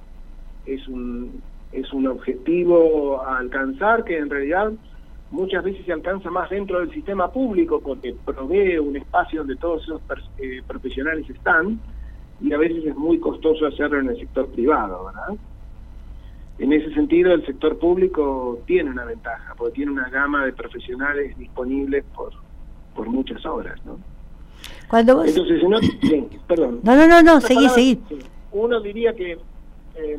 es 0.65 0.87
un, 0.89 1.43
es 1.73 1.93
un 1.93 2.07
objetivo 2.07 3.23
a 3.23 3.39
alcanzar 3.39 4.05
que 4.05 4.19
en 4.19 4.31
realidad 4.31 4.73
muchas 5.31 5.65
veces 5.65 5.85
se 5.85 5.93
alcanza 5.93 6.31
más 6.31 6.49
dentro 6.51 6.81
del 6.81 6.93
sistema 6.93 7.31
público 7.33 7.81
porque 7.81 8.15
provee 8.25 8.79
un 8.79 8.97
espacio 8.97 9.41
donde 9.41 9.57
todos 9.57 9.83
esos 9.83 10.01
eh, 10.39 10.63
profesionales 10.67 11.29
están 11.29 11.81
y 12.41 12.53
a 12.53 12.59
veces 12.59 12.85
es 12.85 12.97
muy 12.97 13.19
costoso 13.19 13.67
hacerlo 13.67 14.01
en 14.01 14.11
el 14.11 14.19
sector 14.19 14.49
privado, 14.49 15.07
¿verdad? 15.07 15.37
En 16.59 16.73
ese 16.73 16.93
sentido, 16.95 17.35
el 17.35 17.45
sector 17.45 17.79
público 17.79 18.61
tiene 18.67 18.91
una 18.91 19.05
ventaja, 19.05 19.55
porque 19.57 19.75
tiene 19.75 19.93
una 19.93 20.09
gama 20.09 20.45
de 20.45 20.53
profesionales 20.53 21.37
disponibles 21.37 22.05
por, 22.15 22.33
por 22.95 23.09
muchas 23.09 23.45
horas, 23.45 23.85
¿no? 23.85 23.99
Cuando 24.89 25.25
Entonces, 25.25 25.63
no, 25.63 25.79
perdón. 26.47 26.81
No, 26.83 26.97
no, 26.97 27.09
no, 27.09 27.23
no, 27.23 27.41
seguí, 27.41 27.69
seguí. 27.69 28.01
Uno 28.53 28.81
diría 28.81 29.15
que 29.15 29.33
eh, 29.97 30.19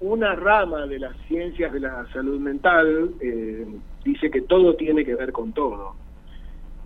una 0.00 0.34
rama 0.34 0.86
de 0.86 0.98
las 0.98 1.16
ciencias 1.28 1.72
de 1.72 1.80
la 1.80 2.06
salud 2.12 2.40
mental 2.40 3.12
eh, 3.20 3.66
dice 4.04 4.30
que 4.30 4.42
todo 4.42 4.74
tiene 4.74 5.04
que 5.04 5.14
ver 5.14 5.32
con 5.32 5.52
todo. 5.52 5.94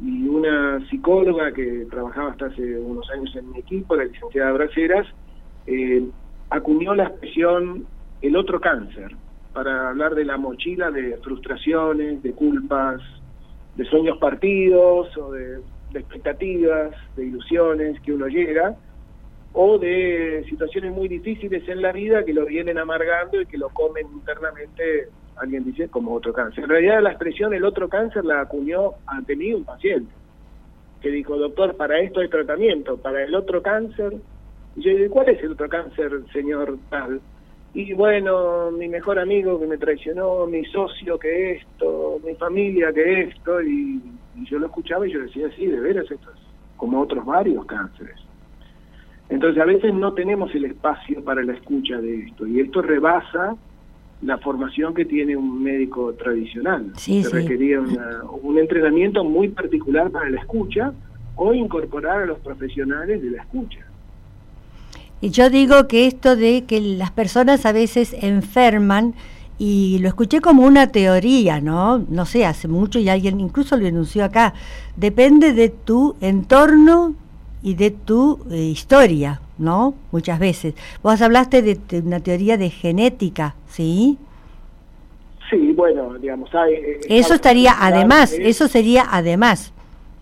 Y 0.01 0.29
una 0.29 0.87
psicóloga 0.89 1.53
que 1.53 1.87
trabajaba 1.91 2.31
hasta 2.31 2.47
hace 2.47 2.79
unos 2.79 3.11
años 3.11 3.35
en 3.35 3.51
mi 3.51 3.59
equipo, 3.59 3.97
la 3.97 4.05
licenciada 4.05 4.53
Braceras, 4.53 5.07
eh, 5.67 6.07
acuñó 6.51 6.95
la 6.95 7.05
expresión 7.05 7.87
el 8.23 8.37
otro 8.37 8.61
cáncer 8.61 9.17
para 9.53 9.89
hablar 9.89 10.15
de 10.15 10.25
la 10.25 10.37
mochila 10.37 10.91
de 10.91 11.17
frustraciones, 11.19 12.23
de 12.23 12.33
culpas, 12.33 13.01
de 13.75 13.85
sueños 13.87 14.19
partidos 14.19 15.17
o 15.17 15.33
de 15.33 15.61
de 15.93 16.01
expectativas, 16.01 16.95
de 17.17 17.27
ilusiones 17.27 18.01
que 18.01 18.13
uno 18.13 18.27
llega 18.29 18.77
o 19.53 19.79
de 19.79 20.45
situaciones 20.49 20.93
muy 20.93 21.09
difíciles 21.09 21.67
en 21.69 21.83
la 21.83 21.93
vida 21.93 22.25
que 22.25 22.33
lo 22.33 22.47
vienen 22.47 22.79
amargando 22.79 23.41
y 23.41 23.47
que 23.47 23.59
lo 23.59 23.71
comen 23.71 24.07
internamente, 24.13 25.09
alguien 25.37 25.65
dice, 25.65 25.89
como 25.89 26.15
otro 26.15 26.33
cáncer. 26.33 26.65
En 26.65 26.71
realidad 26.71 27.03
la 27.03 27.11
expresión 27.11 27.55
el 27.55 27.65
otro 27.65 27.89
cáncer 27.89 28.25
la 28.25 28.43
acuñó 28.43 28.93
ante 29.07 29.37
mí 29.37 29.53
un 29.53 29.65
paciente, 29.65 30.13
que 31.01 31.11
dijo, 31.11 31.37
doctor, 31.37 31.77
para 31.77 31.99
esto 32.01 32.21
hay 32.21 32.29
tratamiento, 32.29 32.99
para 32.99 33.25
el 33.25 33.35
otro 33.35 33.63
cáncer. 33.63 34.15
Y 34.77 34.83
yo 34.83 34.91
digo, 34.91 35.15
¿cuál 35.15 35.31
es 35.31 35.43
el 35.43 35.53
otro 35.53 35.69
cáncer, 35.69 36.13
señor 36.33 36.79
tal? 36.91 37.21
Y 37.75 37.93
bueno, 37.95 38.71
mi 38.71 38.89
mejor 38.89 39.19
amigo 39.19 39.59
que 39.61 39.67
me 39.67 39.79
traicionó, 39.79 40.47
mi 40.47 40.65
socio 40.67 41.19
que 41.19 41.53
esto, 41.53 42.21
mi 42.25 42.35
familia 42.35 42.93
que 42.93 43.23
esto, 43.23 43.63
y, 43.63 44.01
y 44.41 44.45
yo 44.47 44.59
lo 44.59 44.67
escuchaba 44.67 45.07
y 45.07 45.13
yo 45.13 45.21
decía, 45.21 45.49
sí, 45.57 45.67
de 45.67 45.81
veras, 45.81 46.05
esto 46.11 46.31
es 46.31 46.41
como 46.77 47.01
otros 47.01 47.25
varios 47.25 47.65
cánceres. 47.67 48.17
Entonces 49.29 49.61
a 49.61 49.67
veces 49.67 49.93
no 49.93 50.13
tenemos 50.15 50.55
el 50.55 50.65
espacio 50.67 51.23
para 51.23 51.43
la 51.43 51.53
escucha 51.55 51.99
de 52.01 52.21
esto 52.27 52.47
y 52.47 52.61
esto 52.61 52.81
rebasa 52.81 53.57
la 54.23 54.39
formación 54.39 54.95
que 54.95 55.05
tiene 55.05 55.37
un 55.37 55.63
médico 55.63 56.13
tradicional. 56.15 56.93
Sí, 56.97 57.23
Se 57.23 57.29
sí. 57.31 57.35
requería 57.37 57.81
una- 57.81 58.23
un 58.43 58.59
entrenamiento 58.59 59.23
muy 59.25 59.49
particular 59.49 60.11
para 60.11 60.29
la 60.31 60.41
escucha 60.41 60.93
o 61.37 61.53
incorporar 61.55 62.23
a 62.23 62.27
los 62.27 62.39
profesionales 62.41 63.23
de 63.23 63.31
la 63.31 63.43
escucha. 63.43 63.81
Y 65.21 65.31
yo 65.31 65.51
digo 65.51 65.89
que 65.89 66.07
esto 66.07 66.37
de 66.37 66.65
que 66.65 66.81
las 66.81 67.11
personas 67.11 67.67
a 67.67 67.73
veces 67.73 68.17
enferman, 68.23 69.15
y 69.59 69.99
lo 70.01 70.09
escuché 70.09 70.41
como 70.41 70.63
una 70.65 70.87
teoría, 70.89 71.61
¿no? 71.61 71.99
No 72.09 72.25
sé, 72.27 72.47
hace 72.47 72.69
mucho 72.69 72.99
y 72.99 73.09
alguien 73.09 73.41
incluso 73.41 73.77
lo 73.77 73.87
enunció 73.87 74.25
acá, 74.25 74.55
depende 74.97 75.53
de 75.53 75.69
tu 75.69 76.15
entorno 76.21 77.15
y 77.63 77.75
de 77.75 77.91
tu 77.91 78.39
eh, 78.51 78.57
historia, 78.63 79.41
¿no? 79.59 79.95
Muchas 80.13 80.39
veces. 80.39 80.75
Vos 81.03 81.21
hablaste 81.21 81.63
de, 81.63 81.75
de 81.89 82.01
una 82.01 82.21
teoría 82.21 82.57
de 82.57 82.71
genética, 82.71 83.57
¿sí? 83.69 84.17
Sí, 85.51 85.73
bueno, 85.73 86.15
digamos, 86.19 86.55
hay... 86.55 86.75
eh, 86.75 87.01
Eso 87.09 87.35
estaría 87.35 87.75
además, 87.79 88.31
de- 88.31 88.49
eso 88.49 88.69
sería 88.69 89.07
además. 89.11 89.73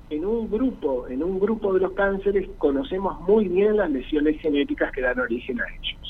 en 0.08 0.24
un 0.24 0.48
grupo, 0.48 1.08
en 1.08 1.22
un 1.22 1.38
grupo 1.40 1.74
de 1.74 1.80
los 1.80 1.92
cánceres 1.92 2.48
conocemos 2.58 3.20
muy 3.28 3.48
bien 3.48 3.76
las 3.76 3.90
lesiones 3.90 4.40
genéticas 4.40 4.92
que 4.92 5.00
dan 5.02 5.18
origen 5.18 5.60
a 5.60 5.64
ellos. 5.78 6.05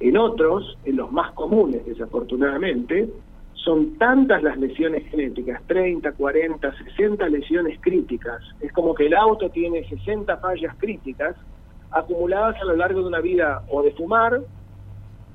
En 0.00 0.16
otros, 0.16 0.76
en 0.84 0.96
los 0.96 1.10
más 1.10 1.32
comunes 1.32 1.84
desafortunadamente, 1.86 3.08
son 3.54 3.98
tantas 3.98 4.42
las 4.42 4.56
lesiones 4.58 5.08
genéticas, 5.10 5.60
30, 5.66 6.12
40, 6.12 6.76
60 6.84 7.28
lesiones 7.28 7.78
críticas. 7.80 8.40
Es 8.60 8.72
como 8.72 8.94
que 8.94 9.06
el 9.06 9.14
auto 9.14 9.50
tiene 9.50 9.88
60 9.88 10.36
fallas 10.36 10.76
críticas 10.78 11.34
acumuladas 11.90 12.60
a 12.60 12.64
lo 12.64 12.76
largo 12.76 13.00
de 13.00 13.06
una 13.06 13.20
vida 13.20 13.62
o 13.68 13.82
de 13.82 13.92
fumar, 13.92 14.40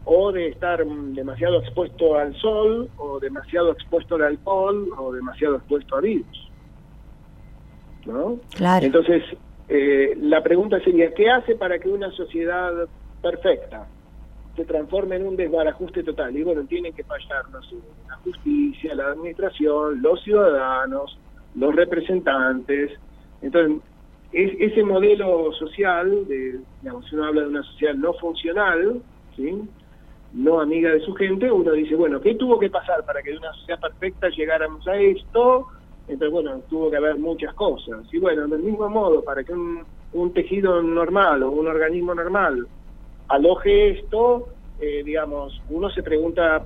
o 0.05 0.31
de 0.31 0.47
estar 0.47 0.83
demasiado 0.85 1.59
expuesto 1.59 2.15
al 2.15 2.33
sol, 2.35 2.89
o 2.97 3.19
demasiado 3.19 3.71
expuesto 3.71 4.15
al 4.15 4.23
alcohol, 4.23 4.89
o 4.97 5.11
demasiado 5.11 5.57
expuesto 5.57 5.97
a 5.97 6.01
virus. 6.01 6.51
¿no? 8.05 8.39
Claro. 8.55 8.85
Entonces, 8.85 9.23
eh, 9.67 10.17
la 10.21 10.41
pregunta 10.41 10.79
sería, 10.83 11.13
¿qué 11.13 11.29
hace 11.29 11.55
para 11.55 11.79
que 11.79 11.89
una 11.89 12.09
sociedad 12.11 12.71
perfecta 13.21 13.87
se 14.55 14.65
transforme 14.65 15.15
en 15.15 15.27
un 15.27 15.35
desbarajuste 15.35 16.03
total? 16.03 16.35
Y 16.35 16.43
bueno, 16.43 16.63
tienen 16.65 16.93
que 16.93 17.03
fallar, 17.03 17.49
no 17.51 17.61
sé, 17.63 17.75
la 18.07 18.15
justicia, 18.17 18.95
la 18.95 19.07
administración, 19.07 20.01
los 20.01 20.21
ciudadanos, 20.23 21.17
los 21.55 21.75
representantes. 21.75 22.91
Entonces, 23.41 23.81
es, 24.31 24.51
ese 24.59 24.83
modelo 24.83 25.51
social, 25.53 26.27
de, 26.27 26.59
digamos, 26.81 27.11
uno 27.11 27.25
habla 27.25 27.41
de 27.41 27.47
una 27.47 27.63
sociedad 27.63 27.95
no 27.95 28.13
funcional, 28.13 29.01
no 30.33 30.61
amiga 30.61 30.91
de 30.91 31.01
su 31.01 31.13
gente, 31.15 31.51
uno 31.51 31.71
dice, 31.71 31.95
bueno, 31.95 32.21
¿qué 32.21 32.35
tuvo 32.35 32.59
que 32.59 32.69
pasar 32.69 33.05
para 33.05 33.21
que 33.21 33.31
de 33.31 33.37
una 33.37 33.53
sociedad 33.53 33.79
perfecta 33.79 34.29
llegáramos 34.29 34.87
a 34.87 34.95
esto? 34.95 35.67
Entonces, 36.07 36.31
bueno, 36.31 36.61
tuvo 36.69 36.89
que 36.89 36.97
haber 36.97 37.17
muchas 37.17 37.53
cosas. 37.53 38.01
Y 38.11 38.19
bueno, 38.19 38.47
del 38.47 38.61
mismo 38.61 38.89
modo, 38.89 39.23
para 39.23 39.43
que 39.43 39.53
un, 39.53 39.83
un 40.13 40.33
tejido 40.33 40.81
normal 40.81 41.43
o 41.43 41.51
un 41.51 41.67
organismo 41.67 42.13
normal 42.13 42.67
aloje 43.31 43.99
esto, 43.99 44.49
eh, 44.79 45.03
digamos, 45.03 45.61
uno 45.69 45.89
se 45.89 46.03
pregunta 46.03 46.63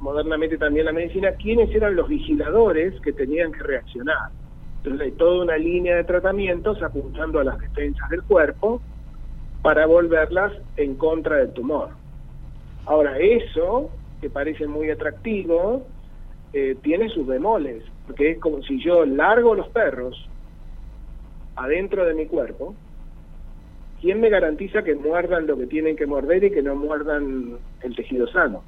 modernamente 0.00 0.58
también 0.58 0.86
la 0.86 0.92
medicina, 0.92 1.32
¿quiénes 1.32 1.74
eran 1.74 1.96
los 1.96 2.08
vigiladores 2.08 3.00
que 3.00 3.12
tenían 3.12 3.52
que 3.52 3.62
reaccionar? 3.62 4.30
Entonces 4.78 5.00
hay 5.00 5.12
toda 5.12 5.42
una 5.42 5.56
línea 5.56 5.96
de 5.96 6.04
tratamientos 6.04 6.82
apuntando 6.82 7.40
a 7.40 7.44
las 7.44 7.58
defensas 7.58 8.08
del 8.10 8.22
cuerpo 8.22 8.80
para 9.62 9.86
volverlas 9.86 10.52
en 10.76 10.94
contra 10.94 11.36
del 11.36 11.52
tumor. 11.52 11.90
Ahora, 12.86 13.18
eso, 13.18 13.90
que 14.20 14.30
parece 14.30 14.66
muy 14.66 14.90
atractivo, 14.90 15.86
eh, 16.52 16.76
tiene 16.82 17.08
sus 17.10 17.26
bemoles, 17.26 17.84
porque 18.06 18.30
es 18.32 18.38
como 18.38 18.62
si 18.62 18.82
yo 18.82 19.04
largo 19.04 19.54
los 19.54 19.68
perros 19.68 20.28
adentro 21.56 22.06
de 22.06 22.14
mi 22.14 22.26
cuerpo, 22.26 22.74
¿quién 24.00 24.20
me 24.20 24.28
garantiza 24.28 24.82
que 24.82 24.94
muerdan 24.94 25.46
lo 25.46 25.56
que 25.56 25.66
tienen 25.66 25.96
que 25.96 26.06
morder 26.06 26.44
y 26.44 26.50
que 26.50 26.62
no 26.62 26.76
muerdan 26.76 27.58
el 27.82 27.96
tejido 27.96 28.26
sano? 28.28 28.62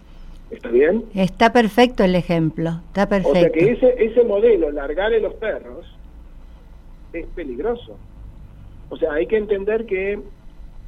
¿Está 0.50 0.68
bien? 0.68 1.04
Está 1.14 1.52
perfecto 1.52 2.02
el 2.02 2.16
ejemplo, 2.16 2.80
está 2.88 3.08
perfecto. 3.08 3.38
O 3.38 3.40
sea 3.40 3.50
que 3.50 3.72
ese, 3.72 3.94
ese 4.04 4.24
modelo, 4.24 4.70
largarle 4.70 5.20
los 5.20 5.34
perros, 5.34 5.86
es 7.12 7.26
peligroso. 7.26 7.96
O 8.88 8.96
sea, 8.96 9.12
hay 9.12 9.26
que 9.26 9.36
entender 9.36 9.86
que 9.86 10.18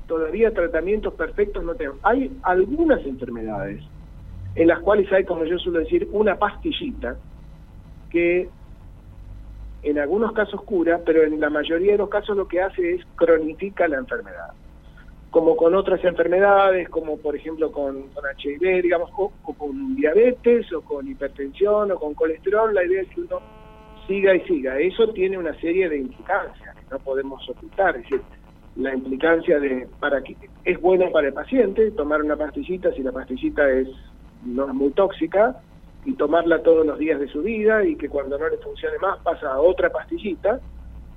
todavía 0.08 0.52
tratamientos 0.52 1.14
perfectos 1.14 1.62
no 1.64 1.74
tenemos. 1.74 1.98
Hay 2.02 2.32
algunas 2.42 3.04
enfermedades 3.06 3.82
en 4.54 4.68
las 4.68 4.80
cuales 4.80 5.10
hay, 5.12 5.24
como 5.24 5.44
yo 5.44 5.58
suelo 5.58 5.78
decir, 5.78 6.08
una 6.12 6.36
pastillita 6.36 7.16
que 8.10 8.48
en 9.82 9.98
algunos 9.98 10.32
casos 10.32 10.62
cura, 10.62 11.00
pero 11.04 11.22
en 11.22 11.40
la 11.40 11.50
mayoría 11.50 11.92
de 11.92 11.98
los 11.98 12.08
casos 12.08 12.36
lo 12.36 12.46
que 12.46 12.60
hace 12.60 12.94
es 12.94 13.04
cronifica 13.16 13.88
la 13.88 13.98
enfermedad. 13.98 14.52
Como 15.30 15.56
con 15.56 15.74
otras 15.74 16.04
enfermedades, 16.04 16.88
como 16.88 17.16
por 17.16 17.34
ejemplo 17.34 17.72
con, 17.72 18.08
con 18.08 18.24
HIV, 18.38 18.82
digamos, 18.82 19.10
o, 19.16 19.32
con 19.56 19.96
diabetes, 19.96 20.72
o 20.72 20.82
con 20.82 21.08
hipertensión, 21.08 21.90
o 21.90 21.98
con 21.98 22.14
colesterol, 22.14 22.74
la 22.74 22.84
idea 22.84 23.02
es 23.02 23.08
que 23.08 23.22
uno 23.22 23.40
siga 24.06 24.34
y 24.34 24.40
siga. 24.42 24.78
Eso 24.78 25.08
tiene 25.08 25.38
una 25.38 25.58
serie 25.60 25.88
de 25.88 25.98
implicancias 25.98 26.76
que 26.76 26.84
no 26.90 26.98
podemos 26.98 27.48
ocultar. 27.48 27.96
Es 27.96 28.02
decir, 28.02 28.20
la 28.76 28.94
implicancia 28.94 29.58
de 29.58 29.88
para 30.00 30.22
que 30.22 30.36
es 30.64 30.80
bueno 30.80 31.10
para 31.10 31.28
el 31.28 31.34
paciente 31.34 31.90
tomar 31.92 32.22
una 32.22 32.36
pastillita 32.36 32.92
si 32.92 33.02
la 33.02 33.12
pastillita 33.12 33.68
es 33.70 33.88
no 34.44 34.66
es 34.66 34.74
muy 34.74 34.90
tóxica 34.90 35.60
y 36.04 36.14
tomarla 36.14 36.62
todos 36.62 36.84
los 36.84 36.98
días 36.98 37.20
de 37.20 37.28
su 37.28 37.42
vida 37.42 37.84
y 37.84 37.96
que 37.96 38.08
cuando 38.08 38.38
no 38.38 38.48
le 38.48 38.58
funcione 38.58 38.98
más 38.98 39.18
pasa 39.20 39.52
a 39.52 39.60
otra 39.60 39.90
pastillita. 39.90 40.60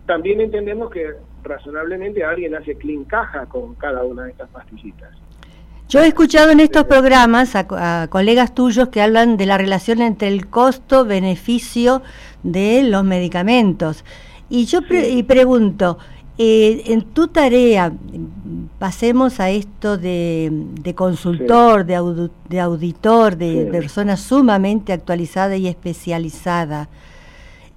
También 0.05 0.39
entendemos 0.41 0.91
que 0.91 1.13
razonablemente 1.43 2.23
alguien 2.23 2.55
hace 2.55 2.75
clean 2.75 3.03
caja 3.05 3.45
con 3.47 3.73
cada 3.75 4.03
una 4.03 4.25
de 4.25 4.31
estas 4.31 4.49
pastillitas. 4.49 5.09
Yo 5.89 6.01
he 6.01 6.07
escuchado 6.07 6.51
en 6.51 6.59
estos 6.59 6.85
programas 6.85 7.55
a, 7.55 7.67
co- 7.67 7.75
a 7.77 8.07
colegas 8.09 8.53
tuyos 8.55 8.89
que 8.89 9.01
hablan 9.01 9.37
de 9.37 9.45
la 9.45 9.57
relación 9.57 10.01
entre 10.01 10.27
el 10.29 10.47
costo-beneficio 10.47 12.01
de 12.43 12.83
los 12.83 13.03
medicamentos. 13.03 14.03
Y 14.49 14.65
yo 14.65 14.81
pre- 14.81 15.09
y 15.09 15.23
pregunto, 15.23 15.97
eh, 16.37 16.83
en 16.87 17.01
tu 17.01 17.27
tarea, 17.27 17.93
pasemos 18.79 19.39
a 19.39 19.49
esto 19.49 19.97
de, 19.97 20.49
de 20.81 20.93
consultor, 20.95 21.85
de, 21.85 21.95
auditor, 22.59 23.37
de 23.37 23.63
Sí. 23.65 23.71
persona 23.71 24.17
sumamente 24.17 24.91
actualizada 24.93 25.55
y 25.55 25.67
especializada, 25.67 26.89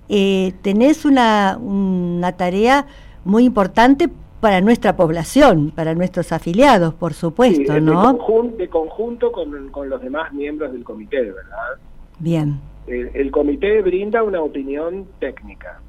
eh, 0.08 0.54
tenés 0.62 1.04
una, 1.04 1.58
una 1.60 2.32
tarea 2.32 2.86
muy 3.24 3.44
importante 3.44 4.08
para 4.40 4.60
nuestra 4.60 4.96
población, 4.96 5.70
para 5.74 5.94
nuestros 5.94 6.32
afiliados, 6.32 6.94
por 6.94 7.12
supuesto, 7.12 7.72
Sí, 7.72 7.72
de, 7.74 7.80
¿no? 7.80 8.02
conjun- 8.18 8.56
de 8.56 8.68
conjunto 8.68 9.32
con, 9.32 9.68
con 9.70 9.88
los 9.88 10.00
demás 10.00 10.32
miembros 10.32 10.72
del 10.72 10.84
comité, 10.84 11.20
¿verdad? 11.22 11.78
Bien, 12.20 12.58
El, 12.86 13.10
el 13.14 13.30
comité 13.30 13.82
brinda 13.82 14.22
una 14.22 14.40
opinión 14.40 15.06
técnica. 15.20 15.80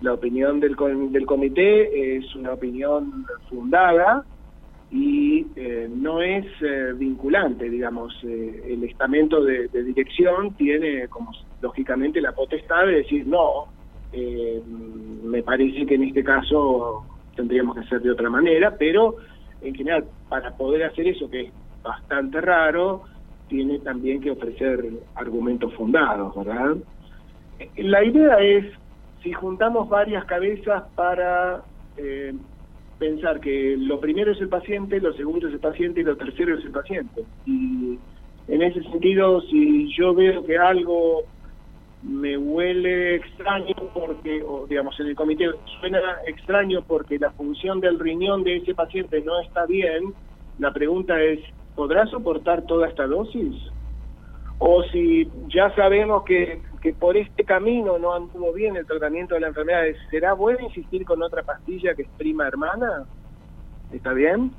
La 0.00 0.12
opinión 0.14 0.60
del, 0.60 0.76
del 1.10 1.26
comité 1.26 2.16
es 2.16 2.34
una 2.34 2.52
opinión 2.52 3.24
fundada 3.48 4.24
y 4.90 5.46
eh, 5.56 5.88
no 5.90 6.20
es 6.22 6.44
eh, 6.60 6.92
vinculante, 6.96 7.68
digamos. 7.70 8.14
eh, 8.24 8.62
el 8.68 8.84
estamento 8.84 9.42
de, 9.42 9.68
de 9.68 9.82
dirección 9.84 10.54
tiene, 10.54 11.08
como 11.08 11.30
lógicamente, 11.60 12.20
la 12.20 12.32
potestad 12.32 12.86
de 12.86 12.96
decir 12.96 13.26
no. 13.26 13.66
eh, 14.12 14.62
me 15.24 15.42
parece 15.42 15.86
que 15.86 15.94
en 15.96 16.04
este 16.04 16.22
caso 16.22 17.04
tendríamos 17.34 17.74
que 17.74 17.80
hacer 17.82 18.00
de 18.02 18.10
otra 18.12 18.30
manera, 18.30 18.76
pero 18.78 19.16
en 19.60 19.74
general, 19.74 20.04
para 20.28 20.56
poder 20.56 20.84
hacer 20.84 21.08
eso, 21.08 21.28
que 21.28 21.40
es 21.46 21.52
bastante 21.82 22.40
raro, 22.40 23.02
tiene 23.48 23.78
también 23.80 24.20
que 24.20 24.30
ofrecer 24.30 24.84
argumentos 25.14 25.72
fundados, 25.74 26.34
¿verdad? 26.36 26.76
La 27.76 28.04
idea 28.04 28.38
es, 28.40 28.64
si 29.22 29.32
juntamos 29.32 29.88
varias 29.88 30.24
cabezas 30.24 30.84
para 30.94 31.62
eh, 31.96 32.34
pensar 32.98 33.40
que 33.40 33.76
lo 33.78 34.00
primero 34.00 34.32
es 34.32 34.40
el 34.40 34.48
paciente, 34.48 35.00
lo 35.00 35.12
segundo 35.14 35.48
es 35.48 35.54
el 35.54 35.60
paciente 35.60 36.00
y 36.00 36.04
lo 36.04 36.16
tercero 36.16 36.56
es 36.56 36.64
el 36.64 36.70
paciente. 36.70 37.24
Y 37.44 37.98
en 38.48 38.62
ese 38.62 38.82
sentido, 38.82 39.40
si 39.42 39.92
yo 39.96 40.14
veo 40.14 40.44
que 40.44 40.56
algo 40.56 41.24
me 42.02 42.36
huele 42.38 43.16
extraño 43.16 43.74
porque, 43.92 44.42
o 44.42 44.66
digamos, 44.66 44.98
en 45.00 45.08
el 45.08 45.16
comité 45.16 45.46
suena 45.80 45.98
extraño 46.26 46.82
porque 46.86 47.18
la 47.18 47.32
función 47.32 47.80
del 47.80 47.98
riñón 47.98 48.44
de 48.44 48.58
ese 48.58 48.74
paciente 48.74 49.20
no 49.22 49.40
está 49.40 49.66
bien, 49.66 50.14
la 50.58 50.72
pregunta 50.72 51.20
es, 51.20 51.40
¿podrá 51.74 52.06
soportar 52.06 52.62
toda 52.62 52.88
esta 52.88 53.06
dosis? 53.06 53.54
O 54.58 54.82
si 54.84 55.28
ya 55.48 55.74
sabemos 55.74 56.22
que, 56.24 56.62
que 56.86 56.92
por 56.92 57.16
este 57.16 57.42
camino 57.42 57.98
no 57.98 58.14
anduvo 58.14 58.52
bien 58.52 58.76
el 58.76 58.86
tratamiento 58.86 59.34
de 59.34 59.40
la 59.40 59.48
enfermedad, 59.48 59.82
¿será 60.08 60.34
bueno 60.34 60.60
insistir 60.60 61.04
con 61.04 61.20
otra 61.20 61.42
pastilla 61.42 61.96
que 61.96 62.02
es 62.02 62.08
prima 62.16 62.46
hermana? 62.46 63.06
¿Está 63.92 64.12
bien? 64.12 64.52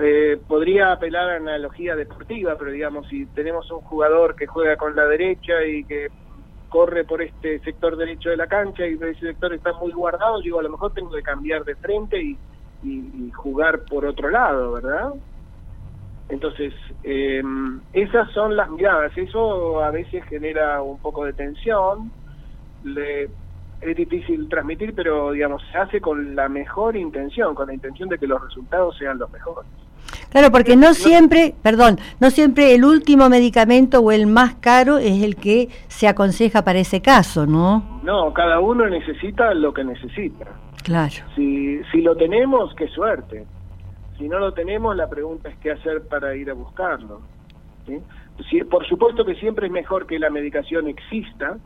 Eh, 0.00 0.40
podría 0.48 0.92
apelar 0.92 1.28
a 1.28 1.36
analogía 1.36 1.96
deportiva, 1.96 2.56
pero 2.58 2.70
digamos, 2.70 3.06
si 3.08 3.26
tenemos 3.26 3.70
un 3.70 3.82
jugador 3.82 4.36
que 4.36 4.46
juega 4.46 4.78
con 4.78 4.96
la 4.96 5.04
derecha 5.04 5.62
y 5.66 5.84
que 5.84 6.08
corre 6.70 7.04
por 7.04 7.20
este 7.20 7.58
sector 7.58 7.98
derecho 7.98 8.30
de 8.30 8.38
la 8.38 8.46
cancha 8.46 8.86
y 8.86 8.94
ese 8.94 9.14
sector 9.14 9.52
está 9.52 9.74
muy 9.74 9.92
guardado, 9.92 10.40
digo, 10.40 10.60
a 10.60 10.62
lo 10.62 10.70
mejor 10.70 10.94
tengo 10.94 11.10
que 11.10 11.22
cambiar 11.22 11.62
de 11.64 11.76
frente 11.76 12.22
y, 12.22 12.38
jugar 13.34 13.84
por 13.84 14.06
otro 14.06 14.30
lado, 14.30 14.72
¿verdad? 14.72 15.12
Entonces, 16.28 16.72
em, 17.02 17.80
esas 17.92 18.30
son 18.32 18.56
las 18.56 18.70
miradas. 18.70 19.16
Eso 19.16 19.82
a 19.82 19.90
veces 19.90 20.24
genera 20.24 20.82
un 20.82 20.98
poco 20.98 21.24
de 21.24 21.32
tensión. 21.32 22.10
Le, 22.82 23.28
es 23.80 23.96
difícil 23.96 24.48
transmitir, 24.48 24.94
pero 24.94 25.32
digamos, 25.32 25.62
se 25.70 25.78
hace 25.78 26.00
con 26.00 26.34
la 26.34 26.48
mejor 26.48 26.96
intención, 26.96 27.54
con 27.54 27.68
la 27.68 27.74
intención 27.74 28.08
de 28.08 28.18
que 28.18 28.26
los 28.26 28.42
resultados 28.42 28.96
sean 28.96 29.18
los 29.18 29.30
mejores. 29.30 29.68
Claro, 30.30 30.50
porque 30.50 30.76
no 30.76 30.94
siempre, 30.94 31.54
perdón, 31.62 31.98
no 32.20 32.30
siempre 32.30 32.74
el 32.74 32.84
último 32.84 33.28
medicamento 33.28 34.00
o 34.00 34.10
el 34.10 34.26
más 34.26 34.54
caro 34.54 34.98
es 34.98 35.22
el 35.22 35.36
que 35.36 35.68
se 35.88 36.08
aconseja 36.08 36.62
para 36.64 36.80
ese 36.80 37.00
caso, 37.00 37.46
¿no? 37.46 38.00
No, 38.02 38.32
cada 38.32 38.60
uno 38.60 38.86
necesita 38.88 39.54
lo 39.54 39.72
que 39.72 39.84
necesita. 39.84 40.46
Claro. 40.82 41.14
Si, 41.36 41.80
si 41.92 42.02
lo 42.02 42.16
tenemos, 42.16 42.74
qué 42.74 42.88
suerte. 42.88 43.46
Si 44.18 44.28
no 44.28 44.38
lo 44.38 44.52
tenemos, 44.52 44.96
la 44.96 45.08
pregunta 45.08 45.48
es 45.48 45.56
qué 45.58 45.72
hacer 45.72 46.02
para 46.08 46.34
ir 46.36 46.50
a 46.50 46.54
buscarlo. 46.54 47.20
¿sí? 47.86 48.00
por 48.64 48.86
supuesto 48.86 49.24
que 49.24 49.34
siempre 49.34 49.66
es 49.66 49.72
mejor 49.72 50.06
que 50.06 50.18
la 50.18 50.30
medicación 50.30 50.88
exista 50.88 51.58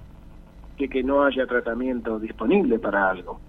que 0.77 0.89
que 0.89 1.03
no 1.03 1.25
haya 1.25 1.47
tratamiento 1.47 2.19
disponible 2.19 2.79
para 2.79 3.11
algo. 3.11 3.41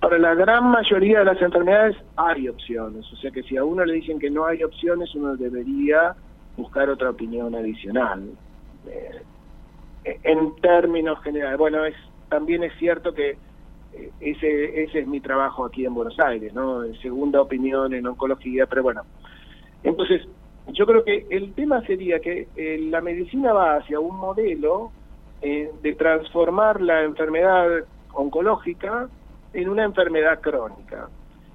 Para 0.00 0.18
la 0.18 0.34
gran 0.34 0.70
mayoría 0.70 1.20
de 1.20 1.24
las 1.24 1.40
enfermedades 1.40 1.96
hay 2.16 2.48
opciones, 2.48 3.10
o 3.12 3.16
sea 3.16 3.30
que 3.30 3.42
si 3.42 3.56
a 3.56 3.64
uno 3.64 3.84
le 3.84 3.94
dicen 3.94 4.18
que 4.18 4.30
no 4.30 4.46
hay 4.46 4.62
opciones, 4.62 5.14
uno 5.14 5.36
debería 5.36 6.14
buscar 6.56 6.90
otra 6.90 7.10
opinión 7.10 7.54
adicional. 7.54 8.30
Eh, 8.86 9.22
en 10.04 10.54
términos 10.56 11.20
generales, 11.22 11.58
bueno, 11.58 11.84
es 11.84 11.94
también 12.28 12.62
es 12.62 12.72
cierto 12.78 13.14
que 13.14 13.38
ese, 14.20 14.82
ese 14.82 15.00
es 15.00 15.06
mi 15.06 15.20
trabajo 15.20 15.64
aquí 15.64 15.84
en 15.84 15.94
Buenos 15.94 16.18
Aires, 16.20 16.52
¿no? 16.54 16.82
Segunda 17.02 17.40
opinión 17.40 17.94
en 17.94 18.06
oncología, 18.06 18.66
pero 18.66 18.82
bueno. 18.82 19.02
Entonces, 19.82 20.22
yo 20.68 20.86
creo 20.86 21.04
que 21.04 21.26
el 21.30 21.52
tema 21.54 21.82
sería 21.86 22.20
que 22.20 22.48
eh, 22.56 22.78
la 22.90 23.00
medicina 23.00 23.52
va 23.52 23.76
hacia 23.76 24.00
un 24.00 24.16
modelo 24.16 24.92
de 25.42 25.94
transformar 25.98 26.80
la 26.80 27.02
enfermedad 27.02 27.84
oncológica 28.14 29.08
en 29.52 29.68
una 29.68 29.84
enfermedad 29.84 30.40
crónica. 30.40 31.08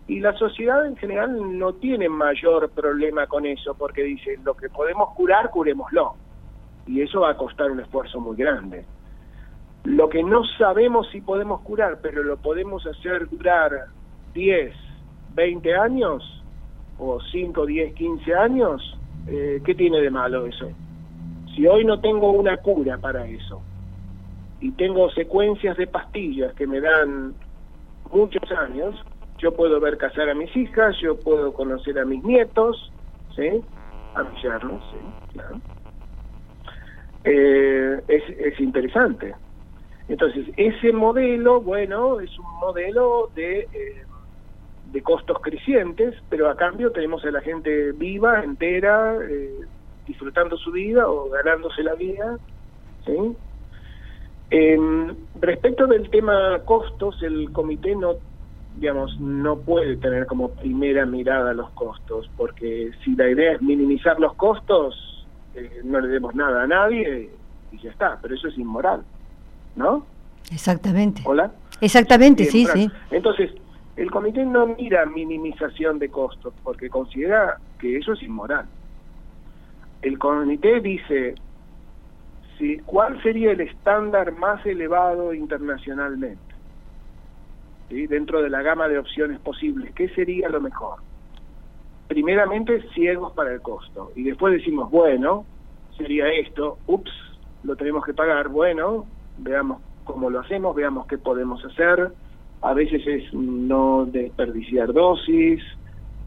Y 0.07 0.19
la 0.19 0.33
sociedad 0.33 0.85
en 0.85 0.95
general 0.95 1.57
no 1.59 1.73
tiene 1.73 2.09
mayor 2.09 2.69
problema 2.71 3.27
con 3.27 3.45
eso, 3.45 3.75
porque 3.75 4.03
dice, 4.03 4.39
lo 4.43 4.55
que 4.55 4.69
podemos 4.69 5.13
curar, 5.13 5.51
curémoslo. 5.51 6.15
Y 6.87 7.01
eso 7.01 7.21
va 7.21 7.31
a 7.31 7.37
costar 7.37 7.69
un 7.69 7.79
esfuerzo 7.79 8.19
muy 8.19 8.35
grande. 8.35 8.85
Lo 9.83 10.09
que 10.09 10.23
no 10.23 10.43
sabemos 10.57 11.07
si 11.11 11.21
podemos 11.21 11.61
curar, 11.61 11.99
pero 12.01 12.23
lo 12.23 12.37
podemos 12.37 12.85
hacer 12.85 13.29
durar 13.29 13.71
10, 14.33 14.73
20 15.35 15.75
años, 15.75 16.23
o 16.97 17.19
5, 17.31 17.65
10, 17.65 17.93
15 17.93 18.33
años, 18.35 18.99
eh, 19.27 19.61
¿qué 19.65 19.75
tiene 19.75 20.01
de 20.01 20.09
malo 20.09 20.45
eso? 20.45 20.69
Si 21.55 21.65
hoy 21.65 21.85
no 21.85 21.99
tengo 22.01 22.31
una 22.31 22.57
cura 22.57 22.97
para 22.97 23.25
eso, 23.25 23.61
y 24.59 24.71
tengo 24.71 25.09
secuencias 25.11 25.77
de 25.77 25.87
pastillas 25.87 26.53
que 26.53 26.67
me 26.67 26.81
dan 26.81 27.35
muchos 28.11 28.51
años, 28.51 28.95
yo 29.37 29.55
puedo 29.55 29.79
ver 29.79 29.97
casar 29.97 30.29
a 30.29 30.35
mis 30.35 30.53
hijas, 30.55 30.95
yo 31.01 31.17
puedo 31.21 31.53
conocer 31.53 31.97
a 31.97 32.05
mis 32.05 32.23
nietos, 32.23 32.91
¿sí? 33.35 33.63
A 34.15 34.23
sí, 34.23 34.97
claro. 35.33 35.61
Eh, 37.23 38.03
es, 38.07 38.23
es 38.37 38.59
interesante. 38.59 39.35
Entonces, 40.09 40.47
ese 40.57 40.91
modelo, 40.91 41.61
bueno, 41.61 42.19
es 42.19 42.37
un 42.37 42.59
modelo 42.59 43.29
de, 43.35 43.59
eh, 43.59 44.03
de 44.91 45.01
costos 45.03 45.39
crecientes, 45.39 46.15
pero 46.29 46.49
a 46.49 46.57
cambio 46.57 46.91
tenemos 46.91 47.23
a 47.23 47.31
la 47.31 47.41
gente 47.41 47.91
viva, 47.91 48.43
entera, 48.43 49.15
eh, 49.29 49.53
disfrutando 50.07 50.57
su 50.57 50.71
vida 50.71 51.07
o 51.07 51.29
ganándose 51.29 51.83
la 51.83 51.93
vida, 51.93 52.37
¿sí? 53.05 53.35
Eh, 54.51 55.13
respecto 55.39 55.85
del 55.85 56.09
tema 56.09 56.59
costos, 56.65 57.21
el 57.21 57.51
comité 57.51 57.95
no, 57.95 58.15
digamos, 58.77 59.19
no 59.19 59.59
puede 59.59 59.97
tener 59.97 60.25
como 60.25 60.49
primera 60.49 61.05
mirada 61.05 61.53
los 61.53 61.69
costos, 61.71 62.29
porque 62.35 62.91
si 63.03 63.15
la 63.15 63.29
idea 63.29 63.53
es 63.53 63.61
minimizar 63.61 64.19
los 64.19 64.33
costos, 64.33 65.27
eh, 65.53 65.81
no 65.83 65.99
le 65.99 66.07
demos 66.07 66.33
nada 66.33 66.63
a 66.63 66.67
nadie 66.67 67.29
y 67.71 67.77
ya 67.77 67.91
está, 67.91 68.17
pero 68.19 68.33
eso 68.33 68.47
es 68.47 68.57
inmoral, 68.57 69.03
¿no? 69.79 70.05
Exactamente. 70.51 71.23
Hola. 71.25 71.51
Exactamente, 71.81 72.45
sí, 72.45 72.65
sí. 72.65 72.91
Entonces, 73.09 73.51
el 73.95 74.11
comité 74.11 74.45
no 74.45 74.67
mira 74.67 75.05
minimización 75.05 75.97
de 75.97 76.09
costos, 76.09 76.53
porque 76.63 76.89
considera 76.89 77.57
que 77.79 77.97
eso 77.97 78.13
es 78.13 78.21
inmoral. 78.21 78.65
El 80.01 80.19
comité 80.19 80.81
dice, 80.81 81.35
¿cuál 82.85 83.23
sería 83.23 83.51
el 83.53 83.61
estándar 83.61 84.33
más 84.33 84.65
elevado 84.65 85.33
internacionalmente? 85.33 86.41
Dentro 87.89 88.41
de 88.41 88.49
la 88.49 88.61
gama 88.61 88.87
de 88.87 88.99
opciones 88.99 89.39
posibles, 89.39 89.93
¿qué 89.95 90.09
sería 90.09 90.49
lo 90.49 90.59
mejor? 90.59 90.99
Primeramente, 92.09 92.83
ciegos 92.93 93.31
para 93.31 93.53
el 93.53 93.61
costo. 93.61 94.11
Y 94.15 94.23
después 94.23 94.53
decimos, 94.53 94.91
bueno, 94.91 95.45
sería 95.97 96.27
esto, 96.29 96.77
ups, 96.87 97.11
lo 97.63 97.75
tenemos 97.77 98.05
que 98.05 98.13
pagar, 98.13 98.49
bueno, 98.49 99.05
veamos 99.39 99.81
cómo 100.03 100.29
lo 100.29 100.39
hacemos, 100.39 100.75
veamos 100.75 101.07
qué 101.07 101.17
podemos 101.17 101.63
hacer. 101.65 102.11
A 102.61 102.73
veces 102.73 103.05
es 103.05 103.33
no 103.33 104.05
desperdiciar 104.05 104.91
dosis, 104.91 105.61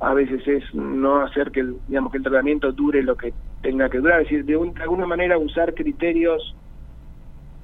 a 0.00 0.14
veces 0.14 0.46
es 0.48 0.74
no 0.74 1.20
hacer 1.20 1.50
que 1.50 1.64
digamos 1.86 2.10
que 2.10 2.18
el 2.18 2.24
tratamiento 2.24 2.72
dure 2.72 3.02
lo 3.02 3.16
que 3.16 3.32
tenga 3.60 3.88
que 3.88 3.98
durar, 3.98 4.22
es 4.22 4.30
decir, 4.30 4.44
de, 4.44 4.82
alguna 4.82 5.06
manera 5.06 5.38
usar 5.38 5.74
criterios 5.74 6.54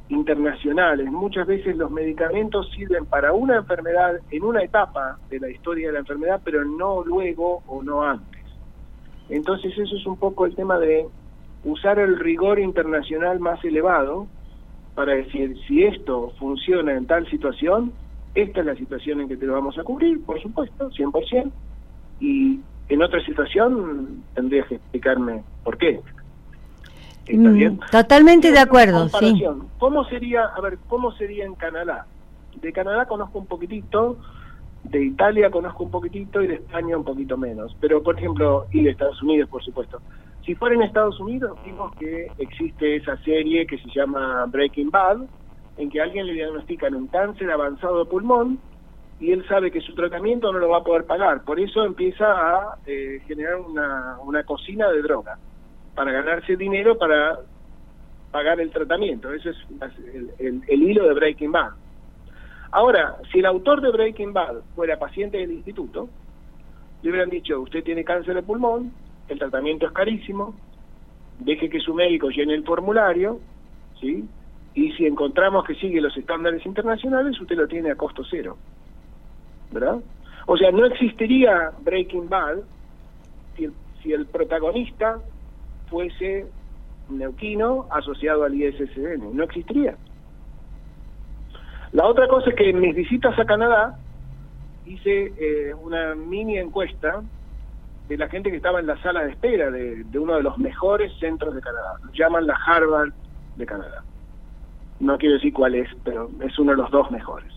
internacionales. 0.08 1.10
Muchas 1.10 1.46
veces 1.46 1.76
los 1.76 1.90
medicamentos 1.90 2.70
sirven 2.70 3.06
para 3.06 3.32
una 3.32 3.56
enfermedad 3.56 4.20
en 4.30 4.44
una 4.44 4.62
etapa 4.62 5.18
de 5.28 5.40
la 5.40 5.50
historia 5.50 5.88
de 5.88 5.94
la 5.94 5.98
enfermedad, 6.00 6.40
pero 6.44 6.64
no 6.64 7.02
luego 7.04 7.62
o 7.66 7.82
no 7.82 8.02
antes. 8.02 8.42
Entonces 9.28 9.76
eso 9.76 9.96
es 9.96 10.06
un 10.06 10.16
poco 10.16 10.46
el 10.46 10.54
tema 10.54 10.78
de 10.78 11.06
usar 11.64 11.98
el 11.98 12.18
rigor 12.18 12.58
internacional 12.58 13.40
más 13.40 13.62
elevado 13.64 14.26
para 14.98 15.14
decir 15.14 15.56
si 15.68 15.84
esto 15.84 16.32
funciona 16.40 16.92
en 16.92 17.06
tal 17.06 17.24
situación, 17.30 17.92
esta 18.34 18.58
es 18.58 18.66
la 18.66 18.74
situación 18.74 19.20
en 19.20 19.28
que 19.28 19.36
te 19.36 19.46
lo 19.46 19.52
vamos 19.52 19.78
a 19.78 19.84
cubrir, 19.84 20.20
por 20.24 20.42
supuesto, 20.42 20.90
100%, 20.90 21.52
y 22.18 22.58
en 22.88 23.02
otra 23.02 23.24
situación 23.24 24.24
tendrías 24.34 24.66
que 24.66 24.74
explicarme 24.74 25.44
por 25.62 25.78
qué. 25.78 26.00
¿Está 27.28 27.48
mm, 27.48 27.54
bien? 27.54 27.80
Totalmente 27.92 28.50
de 28.50 28.58
acuerdo, 28.58 29.08
sí. 29.20 29.40
¿Cómo 29.78 30.04
sería, 30.06 30.46
a 30.46 30.60
ver, 30.60 30.78
cómo 30.88 31.12
sería 31.12 31.44
en 31.44 31.54
Canadá? 31.54 32.06
De 32.60 32.72
Canadá 32.72 33.06
conozco 33.06 33.38
un 33.38 33.46
poquitito, 33.46 34.18
de 34.82 35.00
Italia 35.00 35.48
conozco 35.48 35.84
un 35.84 35.92
poquitito 35.92 36.42
y 36.42 36.48
de 36.48 36.54
España 36.54 36.96
un 36.96 37.04
poquito 37.04 37.36
menos. 37.36 37.76
Pero, 37.80 38.02
por 38.02 38.18
ejemplo, 38.18 38.66
y 38.72 38.82
de 38.82 38.90
Estados 38.90 39.22
Unidos, 39.22 39.48
por 39.48 39.62
supuesto. 39.62 40.00
Si 40.48 40.54
fuera 40.54 40.74
en 40.74 40.80
Estados 40.80 41.20
Unidos, 41.20 41.58
vimos 41.62 41.94
que 41.96 42.32
existe 42.38 42.96
esa 42.96 43.18
serie 43.18 43.66
que 43.66 43.76
se 43.76 43.90
llama 43.90 44.46
Breaking 44.46 44.88
Bad, 44.88 45.18
en 45.76 45.90
que 45.90 46.00
a 46.00 46.04
alguien 46.04 46.26
le 46.26 46.32
diagnostican 46.32 46.94
un 46.94 47.06
cáncer 47.08 47.50
avanzado 47.50 47.98
de 47.98 48.10
pulmón 48.10 48.58
y 49.20 49.32
él 49.32 49.46
sabe 49.46 49.70
que 49.70 49.82
su 49.82 49.94
tratamiento 49.94 50.50
no 50.50 50.58
lo 50.58 50.70
va 50.70 50.78
a 50.78 50.82
poder 50.82 51.04
pagar. 51.04 51.44
Por 51.44 51.60
eso 51.60 51.84
empieza 51.84 52.24
a 52.30 52.78
eh, 52.86 53.20
generar 53.26 53.56
una, 53.56 54.42
cocina 54.44 54.88
de 54.90 55.02
droga 55.02 55.36
para 55.94 56.12
ganarse 56.12 56.56
dinero 56.56 56.96
para 56.96 57.40
pagar 58.30 58.58
el 58.58 58.70
tratamiento. 58.70 59.30
Eso 59.34 59.50
es 59.50 59.56
el, 60.38 60.62
el, 60.66 60.82
hilo 60.82 61.08
de 61.08 61.12
Breaking 61.12 61.52
Bad. 61.52 61.72
Ahora, 62.70 63.16
si 63.30 63.40
el 63.40 63.44
autor 63.44 63.82
de 63.82 63.90
Breaking 63.90 64.32
Bad 64.32 64.62
fuera 64.74 64.98
paciente 64.98 65.36
del 65.36 65.52
instituto, 65.52 66.08
le 67.02 67.10
hubieran 67.10 67.28
dicho, 67.28 67.60
usted 67.60 67.84
tiene 67.84 68.02
cáncer 68.02 68.34
de 68.34 68.42
pulmón, 68.42 68.94
el 69.28 69.38
tratamiento 69.38 69.86
es 69.86 69.92
carísimo, 69.92 70.54
deje 71.38 71.68
que 71.68 71.80
su 71.80 71.94
médico 71.94 72.30
llene 72.30 72.54
el 72.54 72.64
formulario, 72.64 73.40
¿sí? 74.00 74.28
Y 74.74 74.92
si 74.92 75.06
encontramos 75.06 75.64
que 75.64 75.74
sigue 75.74 76.00
los 76.00 76.16
estándares 76.16 76.64
internacionales, 76.64 77.40
usted 77.40 77.56
lo 77.56 77.66
tiene 77.66 77.90
a 77.90 77.96
costo 77.96 78.22
cero. 78.28 78.56
¿Verdad? 79.72 80.00
O 80.46 80.56
sea, 80.56 80.70
no 80.70 80.86
existiría 80.86 81.72
Breaking 81.82 82.28
Bad 82.28 82.58
si 84.02 84.12
el, 84.12 84.26
protagonista 84.26 85.18
fuese 85.90 86.46
neuquino 87.10 87.86
asociado 87.90 88.44
al 88.44 88.54
ISSN. 88.54 89.34
No 89.36 89.44
existiría. 89.44 89.96
La 91.92 92.06
otra 92.06 92.28
cosa 92.28 92.50
es 92.50 92.56
que 92.56 92.70
en 92.70 92.80
mis 92.80 92.94
visitas 92.94 93.38
a 93.38 93.44
Canadá 93.44 93.98
hice 94.86 95.32
eh, 95.38 95.74
una 95.74 96.14
mini 96.14 96.58
encuesta 96.58 97.22
de 98.08 98.16
la 98.16 98.28
gente 98.28 98.50
que 98.50 98.56
estaba 98.56 98.80
en 98.80 98.86
la 98.86 99.00
sala 99.02 99.24
de 99.24 99.32
espera 99.32 99.70
de, 99.70 100.04
uno 100.18 100.36
de 100.36 100.42
los 100.42 100.56
mejores 100.58 101.12
centros 101.20 101.54
de 101.54 101.60
Canadá. 101.60 101.96
Lo 102.02 102.12
llaman 102.12 102.46
la 102.46 102.54
Harvard 102.54 103.12
de 103.56 103.66
Canadá. 103.66 104.02
No 105.00 105.18
quiero 105.18 105.34
decir 105.34 105.52
cuál 105.52 105.74
es, 105.74 105.88
pero 106.04 106.30
es 106.40 106.58
uno 106.58 106.72
de 106.72 106.78
los 106.78 106.90
dos 106.90 107.10
mejores. 107.10 107.52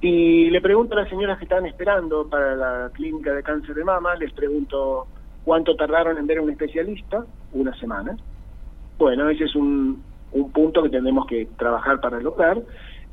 Y 0.00 0.50
le 0.50 0.60
pregunto 0.60 0.94
a 0.94 1.02
las 1.02 1.08
señoras 1.08 1.38
que 1.38 1.44
están 1.44 1.66
esperando 1.66 2.28
para 2.28 2.56
la 2.56 2.90
clínica 2.92 3.32
de 3.32 3.42
cáncer 3.42 3.74
de 3.74 3.84
mama, 3.84 4.14
les 4.16 4.32
pregunto 4.32 5.06
cuánto 5.44 5.76
tardaron 5.76 6.18
en 6.18 6.26
ver 6.26 6.38
a 6.38 6.42
un 6.42 6.50
especialista, 6.50 7.24
una 7.52 7.74
semana. 7.78 8.16
Bueno, 8.98 9.28
ese 9.28 9.44
es 9.44 9.54
un, 9.54 10.02
un 10.32 10.50
punto 10.50 10.82
que 10.82 10.88
tenemos 10.88 11.26
que 11.26 11.46
trabajar 11.56 12.00
para 12.00 12.20
lograr. 12.20 12.60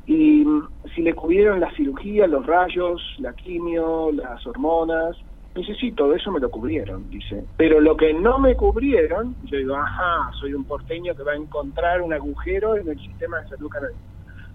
Y 0.06 0.44
mm, 0.44 0.68
si 0.94 1.02
le 1.02 1.14
cubrieron 1.14 1.60
la 1.60 1.70
cirugía, 1.74 2.26
los 2.26 2.46
rayos, 2.46 3.00
la 3.18 3.32
quimio, 3.34 4.10
las 4.12 4.46
hormonas, 4.46 5.16
dice, 5.54 5.74
sí, 5.74 5.92
todo 5.92 6.14
eso 6.14 6.30
me 6.30 6.40
lo 6.40 6.50
cubrieron, 6.50 7.08
dice. 7.10 7.44
Pero 7.56 7.80
lo 7.80 7.96
que 7.96 8.12
no 8.14 8.38
me 8.38 8.54
cubrieron, 8.56 9.36
yo 9.44 9.58
digo, 9.58 9.76
ajá, 9.76 10.30
soy 10.40 10.54
un 10.54 10.64
porteño 10.64 11.14
que 11.14 11.22
va 11.22 11.32
a 11.32 11.36
encontrar 11.36 12.02
un 12.02 12.12
agujero 12.12 12.76
en 12.76 12.88
el 12.88 12.98
sistema 12.98 13.40
de 13.40 13.48
salud 13.48 13.68
canadiense. 13.68 14.04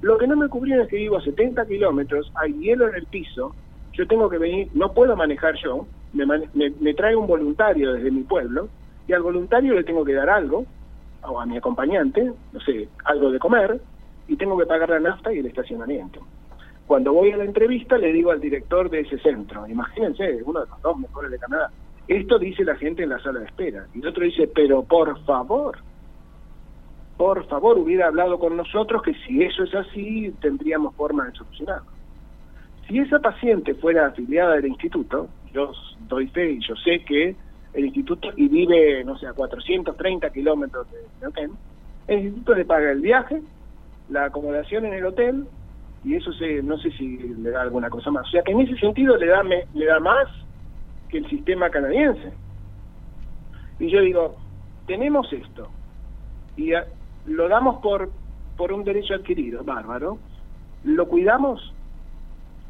Lo 0.01 0.17
que 0.17 0.27
no 0.27 0.35
me 0.35 0.47
cubrieron 0.47 0.85
es 0.85 0.89
que 0.89 0.97
vivo 0.97 1.17
a 1.17 1.21
70 1.21 1.65
kilómetros, 1.65 2.31
hay 2.35 2.53
hielo 2.53 2.87
en 2.87 2.95
el 2.95 3.05
piso, 3.07 3.55
yo 3.93 4.07
tengo 4.07 4.29
que 4.29 4.37
venir, 4.37 4.69
no 4.73 4.93
puedo 4.93 5.15
manejar 5.15 5.55
yo, 5.63 5.87
me, 6.13 6.25
me 6.53 6.93
trae 6.93 7.15
un 7.15 7.27
voluntario 7.27 7.93
desde 7.93 8.11
mi 8.11 8.21
pueblo, 8.23 8.69
y 9.07 9.13
al 9.13 9.23
voluntario 9.23 9.73
le 9.73 9.83
tengo 9.83 10.03
que 10.03 10.13
dar 10.13 10.29
algo, 10.29 10.65
o 11.23 11.39
a 11.39 11.45
mi 11.45 11.57
acompañante, 11.57 12.31
no 12.53 12.59
sé, 12.61 12.89
algo 13.05 13.31
de 13.31 13.39
comer, 13.39 13.79
y 14.27 14.35
tengo 14.35 14.57
que 14.57 14.65
pagar 14.65 14.89
la 14.89 14.99
nafta 14.99 15.33
y 15.33 15.39
el 15.39 15.45
estacionamiento. 15.45 16.21
Cuando 16.87 17.11
voy 17.11 17.31
a 17.31 17.37
la 17.37 17.43
entrevista 17.43 17.97
le 17.97 18.13
digo 18.13 18.31
al 18.31 18.39
director 18.39 18.89
de 18.89 19.01
ese 19.01 19.19
centro, 19.19 19.67
imagínense, 19.67 20.41
uno 20.45 20.61
de 20.61 20.67
los 20.67 20.81
dos 20.81 20.97
mejores 20.97 21.29
de 21.29 21.37
Canadá, 21.37 21.69
esto 22.07 22.39
dice 22.39 22.63
la 22.63 22.77
gente 22.77 23.03
en 23.03 23.09
la 23.09 23.19
sala 23.19 23.41
de 23.41 23.45
espera. 23.45 23.85
Y 23.93 23.99
el 23.99 24.07
otro 24.07 24.23
dice, 24.23 24.47
pero 24.47 24.83
por 24.83 25.21
favor, 25.25 25.77
por 27.17 27.45
favor 27.47 27.77
hubiera 27.77 28.07
hablado 28.07 28.39
con 28.39 28.55
nosotros 28.55 29.01
que 29.01 29.13
si 29.25 29.43
eso 29.43 29.63
es 29.63 29.75
así 29.75 30.33
tendríamos 30.39 30.95
forma 30.95 31.25
de 31.25 31.33
solucionarlo. 31.33 31.91
Si 32.87 32.99
esa 32.99 33.19
paciente 33.19 33.75
fuera 33.75 34.07
afiliada 34.07 34.55
del 34.55 34.67
instituto, 34.67 35.27
yo 35.53 35.73
doy 36.07 36.27
fe 36.27 36.51
y 36.51 36.59
yo 36.65 36.73
sé 36.77 37.03
que 37.03 37.35
el 37.73 37.85
instituto 37.85 38.29
y 38.37 38.47
vive, 38.47 39.03
no 39.03 39.17
sé, 39.17 39.27
a 39.27 39.33
430 39.33 40.29
kilómetros 40.29 40.89
de 40.89 40.99
Neuquén, 41.19 41.51
el 42.07 42.19
instituto 42.19 42.55
le 42.55 42.63
paga 42.63 42.91
el 42.93 43.01
viaje, 43.01 43.41
la 44.07 44.25
acomodación 44.25 44.85
en 44.85 44.93
el 44.93 45.05
hotel 45.05 45.47
y 46.07 46.15
eso 46.15 46.31
se, 46.31 46.63
no 46.63 46.77
sé 46.77 46.89
si 46.91 47.17
le 47.17 47.51
da 47.51 47.61
alguna 47.61 47.89
cosa 47.89 48.09
más. 48.11 48.25
O 48.27 48.31
sea 48.31 48.41
que 48.41 48.53
en 48.53 48.61
ese 48.61 48.77
sentido 48.77 49.17
le 49.17 49.27
da, 49.27 49.43
le 49.43 49.85
da 49.85 49.99
más 49.99 50.27
que 51.09 51.17
el 51.17 51.29
sistema 51.29 51.69
canadiense. 51.69 52.31
Y 53.77 53.89
yo 53.89 53.99
digo, 53.99 54.37
tenemos 54.85 55.31
esto 55.33 55.67
y 56.55 56.71
lo 57.25 57.49
damos 57.49 57.81
por, 57.81 58.09
por 58.55 58.71
un 58.71 58.85
derecho 58.85 59.15
adquirido, 59.15 59.65
bárbaro, 59.65 60.17
lo 60.85 61.09
cuidamos, 61.09 61.73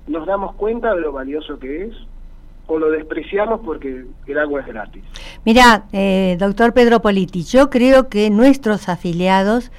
nos 0.08 0.26
damos 0.26 0.56
cuenta 0.56 0.96
de 0.96 1.02
lo 1.02 1.12
valioso 1.12 1.60
que 1.60 1.86
es, 1.86 1.96
o 2.66 2.80
lo 2.80 2.90
despreciamos 2.90 3.62
porque 3.64 4.06
el 4.26 4.40
agua 4.40 4.62
es 4.62 4.68
gratis. 4.68 5.04
Mira, 5.46 5.86
eh, 5.94 6.38
doctor 6.40 6.74
Pedro 6.74 7.02
Politi, 7.04 7.44
yo 7.44 7.70
creo 7.70 8.10
que 8.10 8.32
nuestros 8.32 8.90
afiliados, 8.90 9.72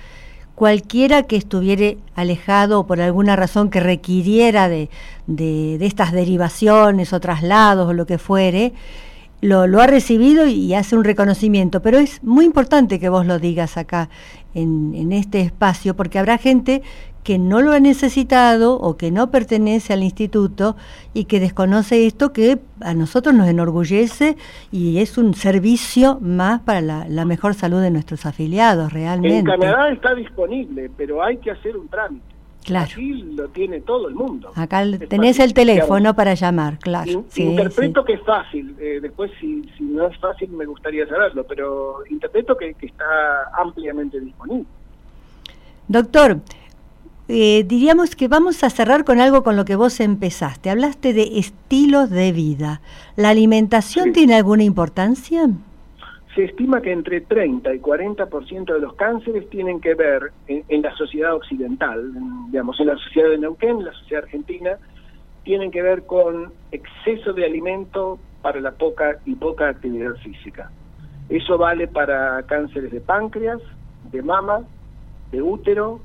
cualquiera 0.59 1.23
que 1.23 1.37
estuviera 1.37 1.97
alejado 2.17 2.81
o 2.81 2.87
por 2.89 3.01
alguna 3.01 3.37
razón 3.37 3.71
que 3.71 3.79
requiriera 3.79 4.69
de, 4.69 4.91
de, 5.29 5.79
estas 5.87 6.11
derivaciones 6.11 7.13
o 7.13 7.21
traslados 7.21 7.89
o 7.89 7.93
lo 7.93 8.07
que 8.07 8.19
fuere, 8.19 8.73
lo, 9.41 9.69
lo, 9.69 9.81
ha 9.81 9.87
recibido 9.87 10.49
y 10.49 10.75
hace 10.75 10.97
un 10.97 11.05
reconocimiento, 11.05 11.81
pero 11.81 12.01
es 12.01 12.25
muy 12.25 12.45
importante 12.45 12.99
que 12.99 13.09
vos 13.09 13.25
lo 13.25 13.39
digas 13.39 13.77
acá 13.77 14.09
en, 14.53 14.97
en 14.97 15.13
este 15.13 15.43
espacio, 15.43 15.95
porque 15.95 16.19
habrá 16.19 16.39
gente 16.39 16.83
que 17.23 17.39
no 17.39 17.61
lo 17.61 17.73
ha 17.73 17.81
necesitado 17.81 18.79
o 18.79 18.97
que 18.97 19.11
no 19.11 19.31
pertenece 19.31 19.93
al 19.93 20.03
instituto 20.03 20.77
y 21.13 21.25
que 21.25 21.41
desconoce 21.41 22.07
esto 22.07 22.33
que 22.33 22.59
a 22.81 22.95
nosotros 22.95 23.35
nos 23.35 23.49
enorgullece 23.49 24.37
y 24.73 24.99
es 24.99 25.19
un 25.19 25.35
servicio 25.35 26.19
más 26.21 26.61
para 26.61 26.81
la, 26.81 27.25
mejor 27.25 27.55
salud 27.55 27.81
de 27.83 27.91
nuestros 27.91 28.25
afiliados 28.25 28.93
realmente. 28.93 29.39
En 29.39 29.45
Canadá 29.45 29.91
está 29.91 30.15
disponible, 30.15 30.91
pero 30.97 31.23
hay 31.23 31.37
que 31.39 31.51
hacer 31.51 31.77
un 31.77 31.89
trámite. 31.89 32.25
Claro. 32.65 32.91
Aquí 32.93 33.23
lo 33.35 33.49
tiene 33.49 33.81
todo 33.81 34.09
el 34.09 34.15
mundo. 34.15 34.53
Acá 34.55 34.85
tenés 35.09 35.39
el 35.39 35.55
teléfono 35.55 36.15
para 36.15 36.35
llamar, 36.35 36.79
claro. 36.79 37.25
interpreto 37.35 38.05
que 38.05 38.15
es 38.15 38.23
fácil, 38.23 38.77
eh, 38.79 38.99
después 39.01 39.31
si, 39.41 39.69
si, 39.77 39.85
no 39.85 40.07
es 40.07 40.19
fácil 40.19 40.51
me 40.51 40.67
gustaría 40.67 41.07
saberlo, 41.07 41.45
pero 41.45 42.05
interpreto 42.11 42.57
que, 42.57 42.75
que 42.75 42.87
está 42.87 43.05
ampliamente 43.59 44.21
disponible. 44.21 44.67
Doctor, 45.89 46.41
eh, 47.31 47.63
diríamos 47.67 48.17
que 48.17 48.27
vamos 48.27 48.65
a 48.65 48.71
cerrar 48.71 49.05
con 49.05 49.21
algo 49.21 49.43
con 49.43 49.55
lo 49.57 49.67
que 49.67 49.77
vos 49.77 50.01
empezaste. 50.01 50.71
Hablaste 50.71 51.13
de 51.13 51.39
estilos 51.39 52.09
de 52.09 52.33
vida. 52.33 52.81
¿La 53.17 53.29
alimentación 53.29 54.13
tiene 54.13 54.35
alguna 54.35 54.65
importancia? 54.65 55.47
Se 56.35 56.45
estima 56.45 56.81
que 56.81 56.91
entre 56.91 57.21
30 57.21 57.75
y 57.75 57.81
40% 57.81 58.73
de 58.73 58.81
los 58.81 58.95
cánceres 58.95 59.49
tienen 59.51 59.81
que 59.81 59.95
ver 59.95 60.33
en, 60.47 60.83
la 60.83 60.95
sociedad 60.95 61.35
occidental, 61.35 62.15
digamos, 62.51 62.81
en 62.81 62.87
la 62.87 62.97
sociedad 62.97 63.29
de 63.29 63.39
Neuquén, 63.39 63.79
en 63.79 63.85
la 63.85 63.93
sociedad 63.93 64.25
argentina, 64.25 64.79
tienen 65.43 65.71
que 65.71 65.83
ver 65.83 66.07
con 66.07 66.51
exceso 66.73 67.35
de 67.35 67.45
alimento 67.45 68.19
para 68.41 68.61
la 68.61 68.73
poca 68.73 69.19
y 69.27 69.35
poca 69.35 69.69
actividad 69.69 70.15
física. 70.23 70.71
Eso 71.29 71.59
vale 71.59 71.89
para 71.89 72.43
cánceres 72.45 72.91
de 72.91 73.01
páncreas, 73.01 73.61
de 74.13 74.23
mama, 74.23 74.61
de 75.31 75.43
útero, 75.43 76.01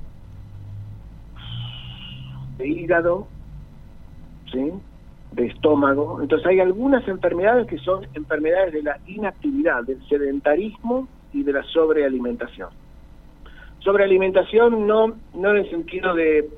de 2.64 2.70
hígado, 2.70 3.28
¿sí? 4.52 4.72
de 5.34 5.48
estómago. 5.48 6.22
Entonces 6.22 6.48
hay 6.48 6.60
algunas 6.60 7.06
enfermedades 7.08 7.68
que 7.68 7.78
son 7.80 8.08
enfermedades 8.14 8.74
de 8.74 8.84
la 8.84 9.00
inactividad, 9.06 9.84
del 9.84 10.02
sedentarismo 10.08 11.08
y 11.34 11.44
de 11.44 11.54
la 11.54 11.64
sobrealimentación. 11.64 12.70
Sobrealimentación 13.80 14.88
no, 14.88 15.14
no 15.34 15.52
en 15.52 15.58
el 15.58 15.70
sentido 15.70 16.14
de 16.16 16.50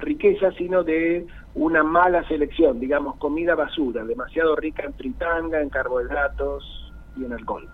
riqueza, 0.00 0.52
sino 0.52 0.84
de 0.84 1.26
una 1.54 1.82
mala 1.82 2.28
selección, 2.28 2.78
digamos, 2.78 3.16
comida 3.16 3.54
basura, 3.54 4.04
demasiado 4.04 4.54
rica 4.54 4.82
en 4.82 4.92
fritanga, 4.92 5.62
en 5.62 5.70
carbohidratos 5.70 6.92
y 7.16 7.24
en 7.24 7.32
alcohol. 7.32 7.66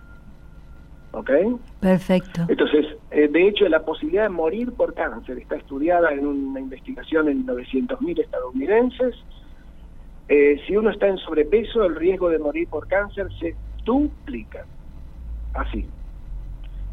¿Ok? 1.13 1.29
Perfecto. 1.79 2.45
Entonces, 2.47 2.85
eh, 3.11 3.27
de 3.27 3.47
hecho, 3.47 3.67
la 3.67 3.83
posibilidad 3.83 4.23
de 4.23 4.29
morir 4.29 4.71
por 4.71 4.93
cáncer 4.93 5.37
está 5.37 5.57
estudiada 5.57 6.11
en 6.13 6.25
una 6.25 6.59
investigación 6.59 7.27
en 7.27 7.45
900.000 7.45 8.19
estadounidenses. 8.21 9.15
Eh, 10.29 10.61
si 10.65 10.77
uno 10.77 10.91
está 10.91 11.07
en 11.07 11.17
sobrepeso, 11.17 11.83
el 11.83 11.95
riesgo 11.95 12.29
de 12.29 12.39
morir 12.39 12.67
por 12.69 12.87
cáncer 12.87 13.27
se 13.39 13.55
duplica. 13.83 14.65
Así. 15.53 15.85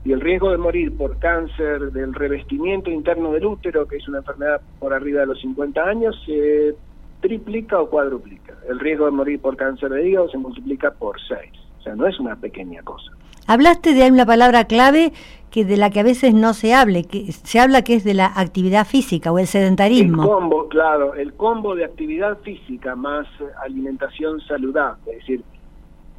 Y 0.05 0.13
el 0.13 0.21
riesgo 0.21 0.51
de 0.51 0.57
morir 0.57 0.97
por 0.97 1.19
cáncer 1.19 1.93
del 1.93 2.15
revestimiento 2.15 2.91
interno 2.91 3.33
del 3.33 3.47
útero, 3.47 3.87
que 3.87 3.97
es 3.97 4.09
una 4.09 4.19
enfermedad 4.19 4.61
por 4.81 4.93
arriba 4.93 5.21
de 5.21 5.27
los 5.27 5.41
50 5.41 5.81
años, 5.83 6.21
se 6.25 6.75
triplica 7.21 7.81
o 7.81 7.91
cuadruplica. 7.91 8.55
El 8.69 8.81
riesgo 8.81 9.05
de 9.05 9.11
morir 9.13 9.41
por 9.41 9.57
cáncer 9.57 9.91
de 9.91 10.09
hígado 10.09 10.29
se 10.31 10.39
multiplica 10.39 10.91
por 10.93 11.21
6. 11.21 11.53
O 11.79 11.83
sea, 11.83 11.95
no 11.95 12.07
es 12.07 12.19
una 12.19 12.37
pequeña 12.37 12.83
cosa. 12.83 13.13
Hablaste 13.49 13.95
de 13.95 14.11
una 14.13 14.27
palabra 14.27 14.67
clave 14.67 15.13
que 15.51 15.65
de 15.65 15.79
la 15.79 15.89
que 15.89 16.01
a 16.01 16.03
veces 16.03 16.35
no 16.35 16.53
se 16.53 16.75
hable, 16.75 17.05
que 17.05 17.33
se 17.33 17.59
habla 17.59 17.81
que 17.81 17.95
es 17.95 18.05
de 18.05 18.13
la 18.13 18.27
actividad 18.27 18.87
física 18.87 19.33
o 19.33 19.39
el 19.39 19.47
sedentarismo. 19.47 20.23
El 20.23 20.29
combo, 20.29 20.69
claro, 20.69 21.15
el 21.15 21.33
combo 21.33 21.75
de 21.75 21.87
actividad 21.87 22.37
física 22.43 22.95
más 22.95 23.27
alimentación 23.65 24.39
saludable, 24.43 25.13
es 25.13 25.19
decir, 25.21 25.43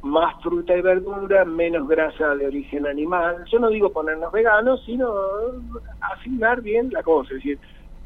más 0.02 0.42
fruta 0.42 0.76
y 0.76 0.80
verdura, 0.82 1.44
menos 1.44 1.86
grasa 1.86 2.34
de 2.34 2.48
origen 2.48 2.84
animal. 2.84 3.44
Yo 3.52 3.60
no 3.60 3.68
digo 3.68 3.92
ponernos 3.92 4.32
veganos, 4.32 4.82
sino 4.84 5.06
afinar 6.00 6.60
bien 6.62 6.90
la 6.90 7.02
cosa, 7.02 7.30
es 7.30 7.36
decir, 7.36 7.58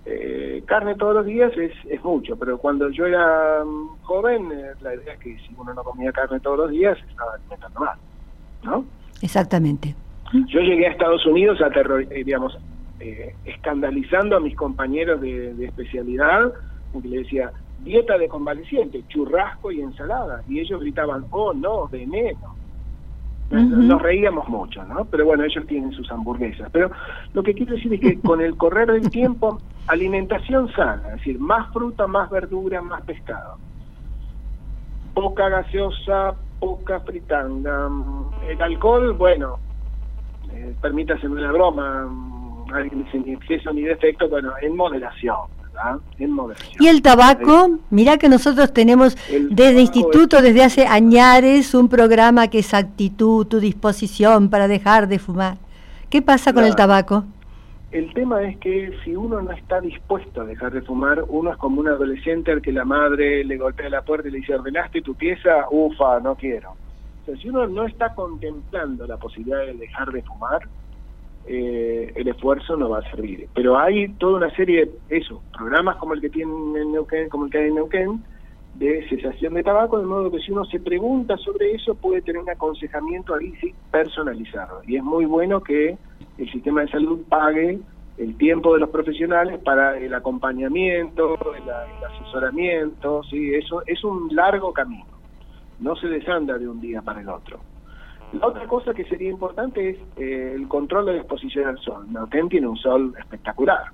Eh, 0.07 0.63
carne 0.67 0.97
todos 0.97 1.15
los 1.15 1.25
días 1.25 1.51
es, 1.57 1.73
es 1.89 2.05
mucho, 2.05 2.37
pero 2.37 2.59
cuando 2.59 2.91
yo 2.91 3.07
era 3.07 3.65
mm, 3.65 4.03
joven, 4.03 4.53
eh, 4.53 4.75
la 4.83 4.95
idea 4.95 5.15
es 5.15 5.19
que 5.19 5.39
si 5.39 5.55
uno 5.57 5.73
no 5.73 5.83
comía 5.83 6.13
carne 6.13 6.41
todos 6.41 6.59
los 6.59 6.71
días, 6.71 6.99
estaba 7.09 7.33
alimentando 7.33 7.81
mal, 7.81 7.99
¿no? 8.65 8.85
Exactamente. 9.25 9.95
Yo 10.49 10.61
llegué 10.61 10.87
a 10.87 10.91
Estados 10.91 11.25
Unidos 11.25 11.59
a 11.63 11.69
eh, 11.69 12.25
digamos, 12.25 12.59
eh, 13.01 13.35
escandalizando 13.47 14.37
a 14.37 14.41
mis 14.41 14.55
compañeros 14.55 15.19
de, 15.23 15.55
de 15.55 15.65
especialidad, 15.65 16.53
porque 16.93 17.09
le 17.09 17.19
decía, 17.19 17.51
dieta 17.83 18.19
de 18.19 18.29
convaleciente, 18.29 19.03
churrasco 19.09 19.73
y 19.73 19.81
ensalada, 19.81 20.43
y 20.47 20.61
ellos 20.61 20.81
gritaban, 20.81 21.25
oh 21.31 21.55
no, 21.55 21.89
veneno. 21.89 22.55
Ujú. 23.51 23.61
Nos 23.61 24.03
reíamos 24.03 24.47
mucho, 24.49 24.85
¿no? 24.85 25.07
Pero 25.07 25.25
bueno, 25.25 25.45
ellos 25.45 25.67
tienen 25.67 25.93
sus 25.93 26.11
hamburguesas. 26.11 26.69
Pero 26.71 26.91
lo 27.33 27.43
que 27.43 27.55
quiero 27.55 27.77
decir 27.77 27.95
es 27.95 28.01
que 28.01 28.21
con 28.21 28.43
el 28.43 28.57
correr 28.57 28.93
del 28.93 29.09
tiempo, 29.09 29.59
alimentación 29.87 30.71
sana, 30.73 31.03
es 31.09 31.15
decir, 31.17 31.39
más 31.39 31.73
fruta, 31.73 32.07
más 32.07 32.29
verdura, 32.29 32.83
más 32.83 33.03
pescado. 33.03 33.57
Poca 35.15 35.49
gaseosa, 35.49 36.35
poca 36.59 37.01
fritanga. 37.01 37.89
El 38.49 38.61
alcohol, 38.63 39.13
bueno, 39.13 39.59
eh, 40.53 40.75
permítaseme 40.81 41.41
una 41.41 41.53
broma, 41.53 42.07
mm, 42.07 42.73
alguien 42.73 43.05
dice 43.05 43.19
ni 43.19 43.33
exceso 43.33 43.73
ni 43.73 43.83
defecto, 43.83 44.29
bueno, 44.29 44.53
en 44.61 44.77
moderación, 44.77 45.37
¿verdad? 45.63 45.97
En 46.19 46.31
moderación. 46.31 46.83
Y 46.83 46.89
el 46.89 47.03
tabaco, 47.03 47.79
mirá 47.91 48.17
que 48.19 48.29
nosotros 48.29 48.73
tenemos 48.73 49.17
El 49.29 49.55
desde 49.55 49.81
instituto, 49.81 50.41
desde 50.43 50.63
hace 50.63 50.87
añares, 50.87 51.75
un 51.75 51.89
programa 51.89 52.49
que 52.49 52.61
es 52.61 52.75
actitud, 52.75 53.47
tu 53.47 53.61
disposición 53.61 54.49
para 54.49 54.69
dejar 54.69 55.09
de 55.09 55.19
fumar. 55.19 55.59
¿Qué 56.11 56.23
pasa 56.23 56.53
con 56.53 56.65
el 56.65 56.77
tabaco? 56.77 57.25
El 57.95 58.13
tema 58.13 58.43
es 58.43 58.59
que 58.59 58.91
si 59.05 59.15
uno 59.15 59.41
no 59.41 59.53
está 59.53 59.81
dispuesto 59.81 60.41
a 60.41 60.45
dejar 60.45 60.73
de 60.73 60.83
fumar, 60.83 61.25
uno 61.29 61.53
es 61.53 61.57
como 61.59 61.81
un 61.81 61.87
adolescente 61.87 62.51
al 62.51 62.61
que 62.61 62.73
la 62.73 62.85
madre 62.85 63.45
le 63.45 63.57
golpea 63.57 63.89
la 63.89 64.03
puerta 64.03 64.27
y 64.27 64.33
le 64.33 64.39
dice, 64.39 64.57
¿ordenaste 64.57 65.01
tu 65.01 65.15
pieza? 65.15 65.67
Ufa, 65.71 66.19
no 66.19 66.35
quiero. 66.35 66.71
O 66.73 67.25
sea, 67.25 67.37
si 67.37 67.49
uno 67.49 67.69
no 67.69 67.85
está 67.87 68.13
contemplando 68.13 69.07
la 69.07 69.17
posibilidad 69.17 69.61
de 69.61 69.75
dejar 69.75 70.11
de 70.11 70.23
fumar, 70.23 70.63
eh, 71.47 72.13
el 72.17 72.27
esfuerzo 72.27 72.77
no 72.77 72.91
va 72.91 72.99
a 72.99 73.11
servir. 73.13 73.49
Pero 73.55 73.79
hay 73.79 74.09
toda 74.15 74.39
una 74.39 74.51
serie, 74.57 74.91
eso, 75.09 75.41
programas 75.57 75.95
como 75.99 76.15
el 76.15 76.21
que 76.21 76.31
tienen 76.31 76.75
en 76.77 76.91
Neuquén, 76.91 77.29
como 77.29 77.45
el 77.45 77.53
que 77.53 77.59
hay 77.59 77.69
en 77.69 77.77
Neuquén, 77.77 78.25
de 78.75 79.09
cesación 79.09 79.55
de 79.55 79.63
tabaco, 79.63 79.99
de 79.99 80.07
modo 80.07 80.31
que 80.31 80.41
si 80.41 80.51
uno 80.51 80.65
se 80.65 80.81
pregunta 80.81 81.37
sobre 81.37 81.75
eso 81.75 81.95
puede 81.95 82.23
tener 82.23 82.43
un 82.43 82.51
aconsejamiento 82.51 83.35
ahí 83.35 83.53
sí 83.61 83.73
personalizado. 83.91 84.83
Y 84.87 84.97
es 84.97 85.03
muy 85.03 85.27
bueno 85.27 85.63
que 85.63 85.97
el 86.39 86.53
sistema 86.53 86.81
de 86.81 86.89
salud 86.89 87.21
pague 87.29 87.79
el 88.19 88.37
tiempo 88.37 88.75
de 88.75 88.81
los 88.81 88.91
profesionales 88.91 89.61
para 89.65 89.99
el 89.99 90.13
acompañamiento, 90.15 91.35
el, 91.55 91.69
asesoramiento, 92.05 93.23
sí, 93.25 93.55
eso 93.55 93.83
es 93.87 94.03
un 94.05 94.29
largo 94.35 94.73
camino. 94.73 95.07
No 95.81 95.97
se 95.97 96.09
desanda 96.09 96.59
de 96.59 96.69
un 96.69 96.81
día 96.81 97.03
para 97.03 97.21
el 97.21 97.29
otro. 97.29 97.61
La 98.33 98.49
otra 98.49 98.67
cosa 98.67 98.95
que 98.95 99.05
sería 99.05 99.31
importante 99.31 99.91
es 99.91 99.97
eh, 100.17 100.53
el 100.57 100.67
control 100.67 101.07
de 101.07 101.13
la 101.13 101.19
exposición 101.19 101.69
al 101.69 101.79
sol. 101.79 102.07
Neuquén 102.13 102.49
tiene 102.49 102.67
un 102.67 102.77
sol 102.77 103.15
espectacular. 103.19 103.85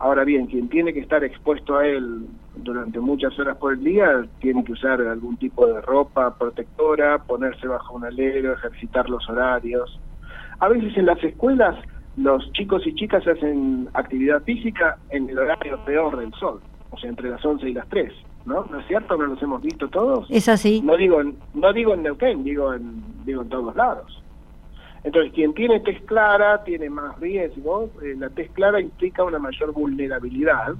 Ahora 0.00 0.24
bien, 0.24 0.46
quien 0.46 0.70
tiene 0.70 0.94
que 0.94 1.00
estar 1.00 1.22
expuesto 1.22 1.76
a 1.76 1.86
él 1.86 2.26
durante 2.56 2.98
muchas 3.00 3.38
horas 3.38 3.58
por 3.58 3.74
el 3.74 3.84
día 3.84 4.26
tiene 4.40 4.64
que 4.64 4.72
usar 4.72 4.98
algún 5.02 5.36
tipo 5.36 5.66
de 5.66 5.78
ropa 5.82 6.34
protectora, 6.38 7.18
ponerse 7.18 7.68
bajo 7.68 7.96
un 7.96 8.06
alero, 8.06 8.54
ejercitar 8.54 9.10
los 9.10 9.28
horarios. 9.28 10.00
A 10.58 10.68
veces 10.68 10.96
en 10.96 11.04
las 11.04 11.22
escuelas 11.22 11.76
los 12.16 12.50
chicos 12.52 12.86
y 12.86 12.94
chicas 12.94 13.26
hacen 13.28 13.88
actividad 13.92 14.42
física 14.42 14.96
en 15.10 15.28
el 15.28 15.38
horario 15.38 15.78
peor 15.84 16.18
del 16.18 16.32
sol, 16.32 16.60
o 16.90 16.98
sea, 16.98 17.10
entre 17.10 17.28
las 17.28 17.44
11 17.44 17.68
y 17.68 17.74
las 17.74 17.86
3, 17.90 18.10
¿no? 18.46 18.64
¿No 18.70 18.80
es 18.80 18.86
cierto? 18.86 19.18
¿No 19.18 19.26
los 19.26 19.42
hemos 19.42 19.60
visto 19.60 19.86
todos? 19.88 20.26
Es 20.30 20.48
así. 20.48 20.80
No 20.82 20.96
digo 20.96 21.20
en, 21.20 21.36
no 21.52 21.74
digo 21.74 21.92
en 21.92 22.04
Neuquén, 22.04 22.42
digo 22.42 22.72
en, 22.72 23.02
digo 23.26 23.42
en 23.42 23.48
todos 23.50 23.76
lados. 23.76 24.22
Entonces, 25.02 25.32
quien 25.32 25.54
tiene 25.54 25.80
tez 25.80 26.00
clara 26.02 26.62
tiene 26.64 26.90
más 26.90 27.18
riesgo. 27.18 27.90
Eh, 28.02 28.14
la 28.18 28.28
tez 28.30 28.50
clara 28.52 28.80
implica 28.80 29.24
una 29.24 29.38
mayor 29.38 29.72
vulnerabilidad. 29.72 30.74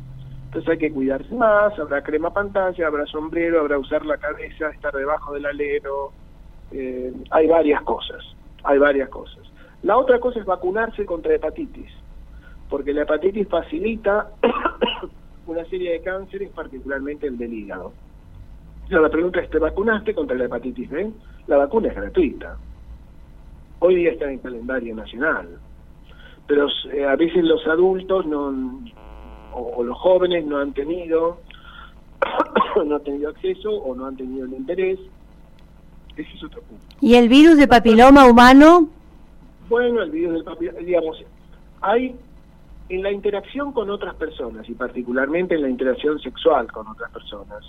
Entonces 0.50 0.68
hay 0.68 0.78
que 0.78 0.92
cuidarse 0.92 1.32
más, 1.32 1.78
habrá 1.78 2.02
crema 2.02 2.32
pantalla, 2.32 2.88
habrá 2.88 3.06
sombrero, 3.06 3.60
habrá 3.60 3.78
usar 3.78 4.04
la 4.04 4.16
cabeza, 4.16 4.70
estar 4.70 4.92
debajo 4.92 5.32
del 5.32 5.46
alero. 5.46 6.10
Eh, 6.72 7.12
hay 7.30 7.46
varias 7.46 7.80
cosas, 7.82 8.24
hay 8.64 8.78
varias 8.78 9.08
cosas. 9.10 9.38
La 9.84 9.96
otra 9.96 10.18
cosa 10.18 10.40
es 10.40 10.44
vacunarse 10.44 11.06
contra 11.06 11.36
hepatitis, 11.36 11.90
porque 12.68 12.92
la 12.92 13.02
hepatitis 13.02 13.46
facilita 13.48 14.30
una 15.46 15.64
serie 15.66 15.92
de 15.92 16.00
cánceres, 16.00 16.50
particularmente 16.50 17.28
el 17.28 17.38
del 17.38 17.54
hígado. 17.54 17.92
La 18.88 19.08
pregunta 19.08 19.38
es, 19.38 19.48
¿te 19.50 19.60
vacunaste 19.60 20.14
contra 20.14 20.36
la 20.36 20.46
hepatitis 20.46 20.90
B? 20.90 21.12
La 21.46 21.58
vacuna 21.58 21.88
es 21.88 21.94
gratuita. 21.94 22.56
Hoy 23.80 23.96
día 23.96 24.12
está 24.12 24.26
en 24.26 24.32
el 24.32 24.40
calendario 24.40 24.94
nacional. 24.94 25.58
Pero 26.46 26.68
eh, 26.92 27.04
a 27.04 27.16
veces 27.16 27.44
los 27.44 27.66
adultos 27.66 28.26
no, 28.26 28.48
o, 29.52 29.60
o, 29.76 29.84
los 29.84 29.98
jóvenes 29.98 30.44
no 30.44 30.58
han 30.58 30.72
tenido 30.72 31.40
no 32.84 32.96
han 32.96 33.02
tenido 33.02 33.30
acceso 33.30 33.70
o 33.70 33.94
no 33.94 34.06
han 34.06 34.16
tenido 34.16 34.44
el 34.44 34.52
interés. 34.52 34.98
Ese 36.16 36.32
es 36.34 36.44
otro 36.44 36.62
punto. 36.62 36.84
¿Y 37.00 37.14
el 37.14 37.28
virus 37.28 37.56
de 37.56 37.68
papiloma 37.68 38.26
humano? 38.26 38.88
Bueno, 39.68 40.02
el 40.02 40.10
virus 40.10 40.34
del 40.34 40.44
papiloma, 40.44 40.78
digamos, 40.80 41.24
hay 41.80 42.14
en 42.88 43.02
la 43.02 43.12
interacción 43.12 43.72
con 43.72 43.88
otras 43.88 44.14
personas 44.16 44.68
y 44.68 44.74
particularmente 44.74 45.54
en 45.54 45.62
la 45.62 45.70
interacción 45.70 46.18
sexual 46.18 46.70
con 46.72 46.88
otras 46.88 47.10
personas, 47.12 47.64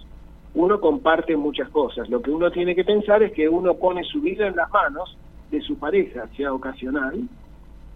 uno 0.56 0.82
comparte 0.82 1.38
muchas 1.38 1.70
cosas. 1.70 2.10
Lo 2.10 2.22
que 2.22 2.32
uno 2.32 2.52
tiene 2.52 2.76
que 2.76 2.84
pensar 2.84 3.22
es 3.24 3.32
que 3.32 3.48
uno 3.48 3.76
pone 3.76 4.04
su 4.04 4.20
vida 4.20 4.48
en 4.48 4.56
las 4.56 4.70
manos 4.72 5.16
de 5.52 5.62
su 5.62 5.78
pareja, 5.78 6.28
sea 6.36 6.54
ocasional 6.54 7.28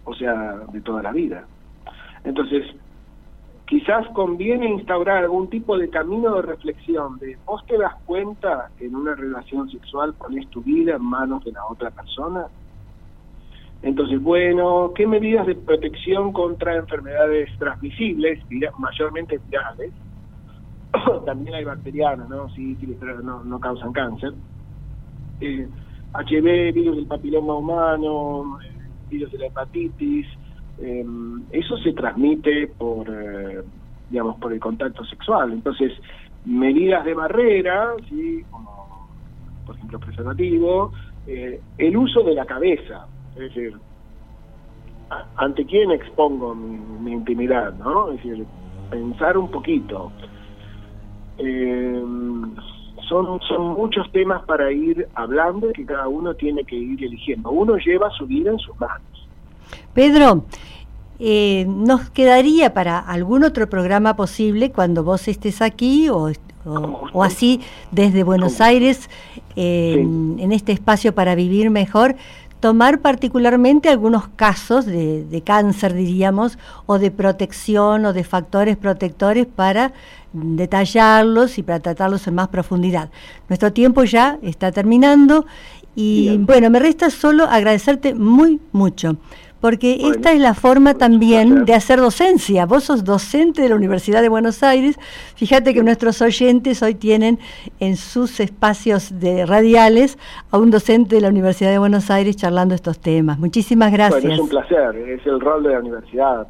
o 0.04 0.14
sea 0.14 0.60
de 0.72 0.80
toda 0.80 1.02
la 1.02 1.12
vida. 1.12 1.44
Entonces, 2.24 2.64
quizás 3.66 4.06
conviene 4.14 4.68
instaurar 4.68 5.24
algún 5.24 5.50
tipo 5.50 5.76
de 5.76 5.90
camino 5.90 6.36
de 6.36 6.42
reflexión 6.42 7.18
de 7.18 7.36
vos 7.44 7.64
te 7.66 7.76
das 7.76 7.94
cuenta 8.06 8.70
que 8.78 8.86
en 8.86 8.94
una 8.94 9.14
relación 9.14 9.68
sexual 9.68 10.14
pones 10.14 10.48
tu 10.50 10.62
vida 10.62 10.96
en 10.96 11.02
manos 11.02 11.44
de 11.44 11.52
la 11.52 11.64
otra 11.66 11.90
persona. 11.90 12.46
Entonces, 13.82 14.22
bueno, 14.22 14.92
¿qué 14.94 15.06
medidas 15.06 15.46
de 15.46 15.54
protección 15.54 16.32
contra 16.32 16.76
enfermedades 16.76 17.50
transmisibles, 17.58 18.40
mayormente 18.78 19.38
virales? 19.38 19.92
También 21.26 21.54
hay 21.54 21.64
bacterianas, 21.64 22.28
¿no? 22.28 22.48
Sí, 22.50 22.76
pero 22.98 23.20
no, 23.20 23.44
no 23.44 23.60
causan 23.60 23.92
cáncer. 23.92 24.32
Eh, 25.40 25.68
HIV, 26.14 26.72
virus 26.72 26.96
del 26.96 27.06
papiloma 27.06 27.54
humano, 27.54 28.58
eh, 28.62 28.72
virus 29.10 29.32
de 29.32 29.38
la 29.38 29.46
hepatitis, 29.46 30.26
eh, 30.78 31.04
eso 31.52 31.76
se 31.78 31.92
transmite 31.92 32.68
por, 32.78 33.08
eh, 33.08 33.62
digamos, 34.10 34.36
por 34.38 34.52
el 34.52 34.60
contacto 34.60 35.04
sexual. 35.04 35.52
Entonces, 35.52 35.92
medidas 36.44 37.04
de 37.04 37.14
barrera, 37.14 37.94
¿sí? 38.08 38.44
como 38.50 39.08
por 39.66 39.74
ejemplo 39.74 39.98
preservativo, 39.98 40.92
eh, 41.26 41.60
el 41.78 41.96
uso 41.96 42.22
de 42.22 42.34
la 42.34 42.46
cabeza, 42.46 43.06
es 43.34 43.40
decir, 43.40 43.76
ante 45.36 45.64
quién 45.66 45.90
expongo 45.90 46.54
mi, 46.54 46.78
mi, 47.00 47.12
intimidad, 47.12 47.74
¿no? 47.74 48.12
Es 48.12 48.22
decir, 48.22 48.46
pensar 48.90 49.36
un 49.36 49.50
poquito. 49.50 50.12
Eh, 51.38 52.02
son, 53.08 53.40
son 53.40 53.74
muchos 53.74 54.10
temas 54.12 54.42
para 54.44 54.70
ir 54.72 55.08
hablando 55.14 55.72
que 55.72 55.84
cada 55.84 56.08
uno 56.08 56.34
tiene 56.34 56.64
que 56.64 56.76
ir 56.76 57.02
eligiendo. 57.04 57.50
Uno 57.50 57.76
lleva 57.76 58.10
su 58.10 58.26
vida 58.26 58.50
en 58.50 58.58
sus 58.58 58.78
manos. 58.78 59.28
Pedro, 59.94 60.44
eh, 61.18 61.64
¿nos 61.68 62.10
quedaría 62.10 62.74
para 62.74 62.98
algún 62.98 63.44
otro 63.44 63.68
programa 63.68 64.16
posible 64.16 64.70
cuando 64.70 65.02
vos 65.04 65.28
estés 65.28 65.62
aquí 65.62 66.08
o, 66.08 66.30
o, 66.64 67.08
o 67.12 67.24
así 67.24 67.60
desde 67.90 68.22
Buenos 68.22 68.60
Aires 68.60 69.08
eh, 69.56 69.92
sí. 69.94 70.00
en, 70.00 70.36
en 70.38 70.52
este 70.52 70.72
espacio 70.72 71.14
para 71.14 71.34
vivir 71.34 71.70
mejor? 71.70 72.16
Tomar 72.60 73.00
particularmente 73.00 73.88
algunos 73.88 74.28
casos 74.28 74.86
de, 74.86 75.24
de, 75.24 75.42
cáncer, 75.42 75.94
diríamos, 75.94 76.58
o 76.86 76.98
de 76.98 77.10
protección 77.10 78.04
o 78.06 78.12
de 78.12 78.24
factores 78.24 78.76
protectores 78.76 79.46
para 79.46 79.92
detallarlos 80.32 81.58
y 81.58 81.62
para 81.62 81.80
tratarlos 81.80 82.26
en 82.26 82.34
más 82.34 82.48
profundidad. 82.48 83.10
Nuestro 83.48 83.72
tiempo 83.72 84.04
ya 84.04 84.38
está 84.42 84.72
terminando 84.72 85.46
y 85.94 86.28
Bien. 86.28 86.46
bueno, 86.46 86.70
me 86.70 86.78
resta 86.78 87.10
solo 87.10 87.44
agradecerte 87.44 88.14
muy 88.14 88.60
mucho 88.72 89.16
porque 89.60 89.96
bueno, 90.00 90.14
esta 90.14 90.32
es 90.32 90.40
la 90.40 90.54
forma 90.54 90.94
también 90.94 91.64
de 91.64 91.74
hacer 91.74 91.98
docencia. 91.98 92.66
Vos 92.66 92.84
sos 92.84 93.04
docente 93.04 93.62
de 93.62 93.68
la 93.68 93.76
Universidad 93.76 94.22
de 94.22 94.28
Buenos 94.28 94.62
Aires. 94.62 94.98
Fíjate 95.34 95.74
que 95.74 95.82
nuestros 95.82 96.20
oyentes 96.22 96.82
hoy 96.82 96.94
tienen 96.94 97.38
en 97.80 97.96
sus 97.96 98.40
espacios 98.40 99.18
de 99.18 99.46
radiales 99.46 100.18
a 100.50 100.58
un 100.58 100.70
docente 100.70 101.16
de 101.16 101.20
la 101.22 101.28
Universidad 101.28 101.70
de 101.70 101.78
Buenos 101.78 102.10
Aires 102.10 102.36
charlando 102.36 102.74
estos 102.74 102.98
temas. 102.98 103.38
Muchísimas 103.38 103.92
gracias. 103.92 104.22
Bueno, 104.22 104.34
es 104.34 104.40
un 104.40 104.48
placer, 104.48 104.96
es 104.96 105.26
el 105.26 105.40
rol 105.40 105.62
de 105.62 105.70
la 105.70 105.80
universidad. 105.80 106.46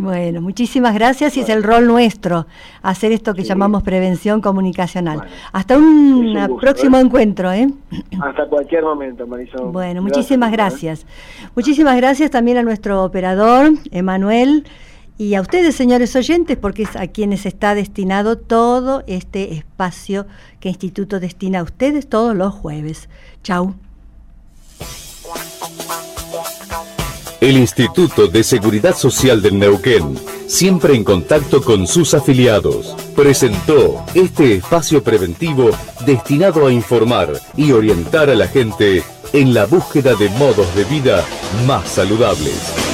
Bueno, 0.00 0.40
muchísimas 0.40 0.94
gracias 0.94 1.36
y 1.36 1.40
es 1.40 1.50
el 1.50 1.62
rol 1.62 1.86
nuestro 1.86 2.46
hacer 2.80 3.12
esto 3.12 3.34
que 3.34 3.44
llamamos 3.44 3.82
prevención 3.82 4.40
comunicacional. 4.40 5.28
Hasta 5.52 5.76
un, 5.76 6.56
próximo 6.58 6.96
¿eh? 6.96 7.00
encuentro, 7.02 7.52
¿eh? 7.52 7.68
Hasta 8.22 8.46
cualquier 8.46 8.82
momento, 8.82 9.26
Marisol. 9.26 9.70
Bueno, 9.72 10.00
muchísimas 10.00 10.52
gracias. 10.52 11.04
Muchísimas 11.54 11.98
gracias 11.98 12.30
también 12.30 12.56
a 12.56 12.62
nuestro 12.62 13.04
operador, 13.04 13.72
Emanuel, 13.90 14.64
y 15.18 15.34
a 15.34 15.42
ustedes, 15.42 15.74
señores 15.74 16.16
oyentes, 16.16 16.56
porque 16.56 16.84
es 16.84 16.96
a 16.96 17.06
quienes 17.08 17.44
está 17.44 17.74
destinado 17.74 18.38
todo 18.38 19.02
este 19.06 19.52
espacio 19.52 20.24
que 20.60 20.70
Instituto 20.70 21.20
destina 21.20 21.58
a 21.58 21.62
ustedes 21.62 22.08
todos 22.08 22.34
los 22.34 22.54
jueves. 22.54 23.10
Chau. 23.42 23.74
El 27.50 27.58
Instituto 27.58 28.28
de 28.28 28.44
Seguridad 28.44 28.96
Social 28.96 29.42
del 29.42 29.58
Neuquén, 29.58 30.16
siempre 30.46 30.94
en 30.94 31.02
contacto 31.02 31.64
con 31.64 31.88
sus 31.88 32.14
afiliados, 32.14 32.94
presentó 33.16 34.04
este 34.14 34.54
espacio 34.54 35.02
preventivo 35.02 35.70
destinado 36.06 36.68
a 36.68 36.72
informar 36.72 37.32
y 37.56 37.72
orientar 37.72 38.30
a 38.30 38.36
la 38.36 38.46
gente 38.46 39.02
en 39.32 39.52
la 39.52 39.66
búsqueda 39.66 40.14
de 40.14 40.28
modos 40.28 40.72
de 40.76 40.84
vida 40.84 41.24
más 41.66 41.88
saludables. 41.88 42.89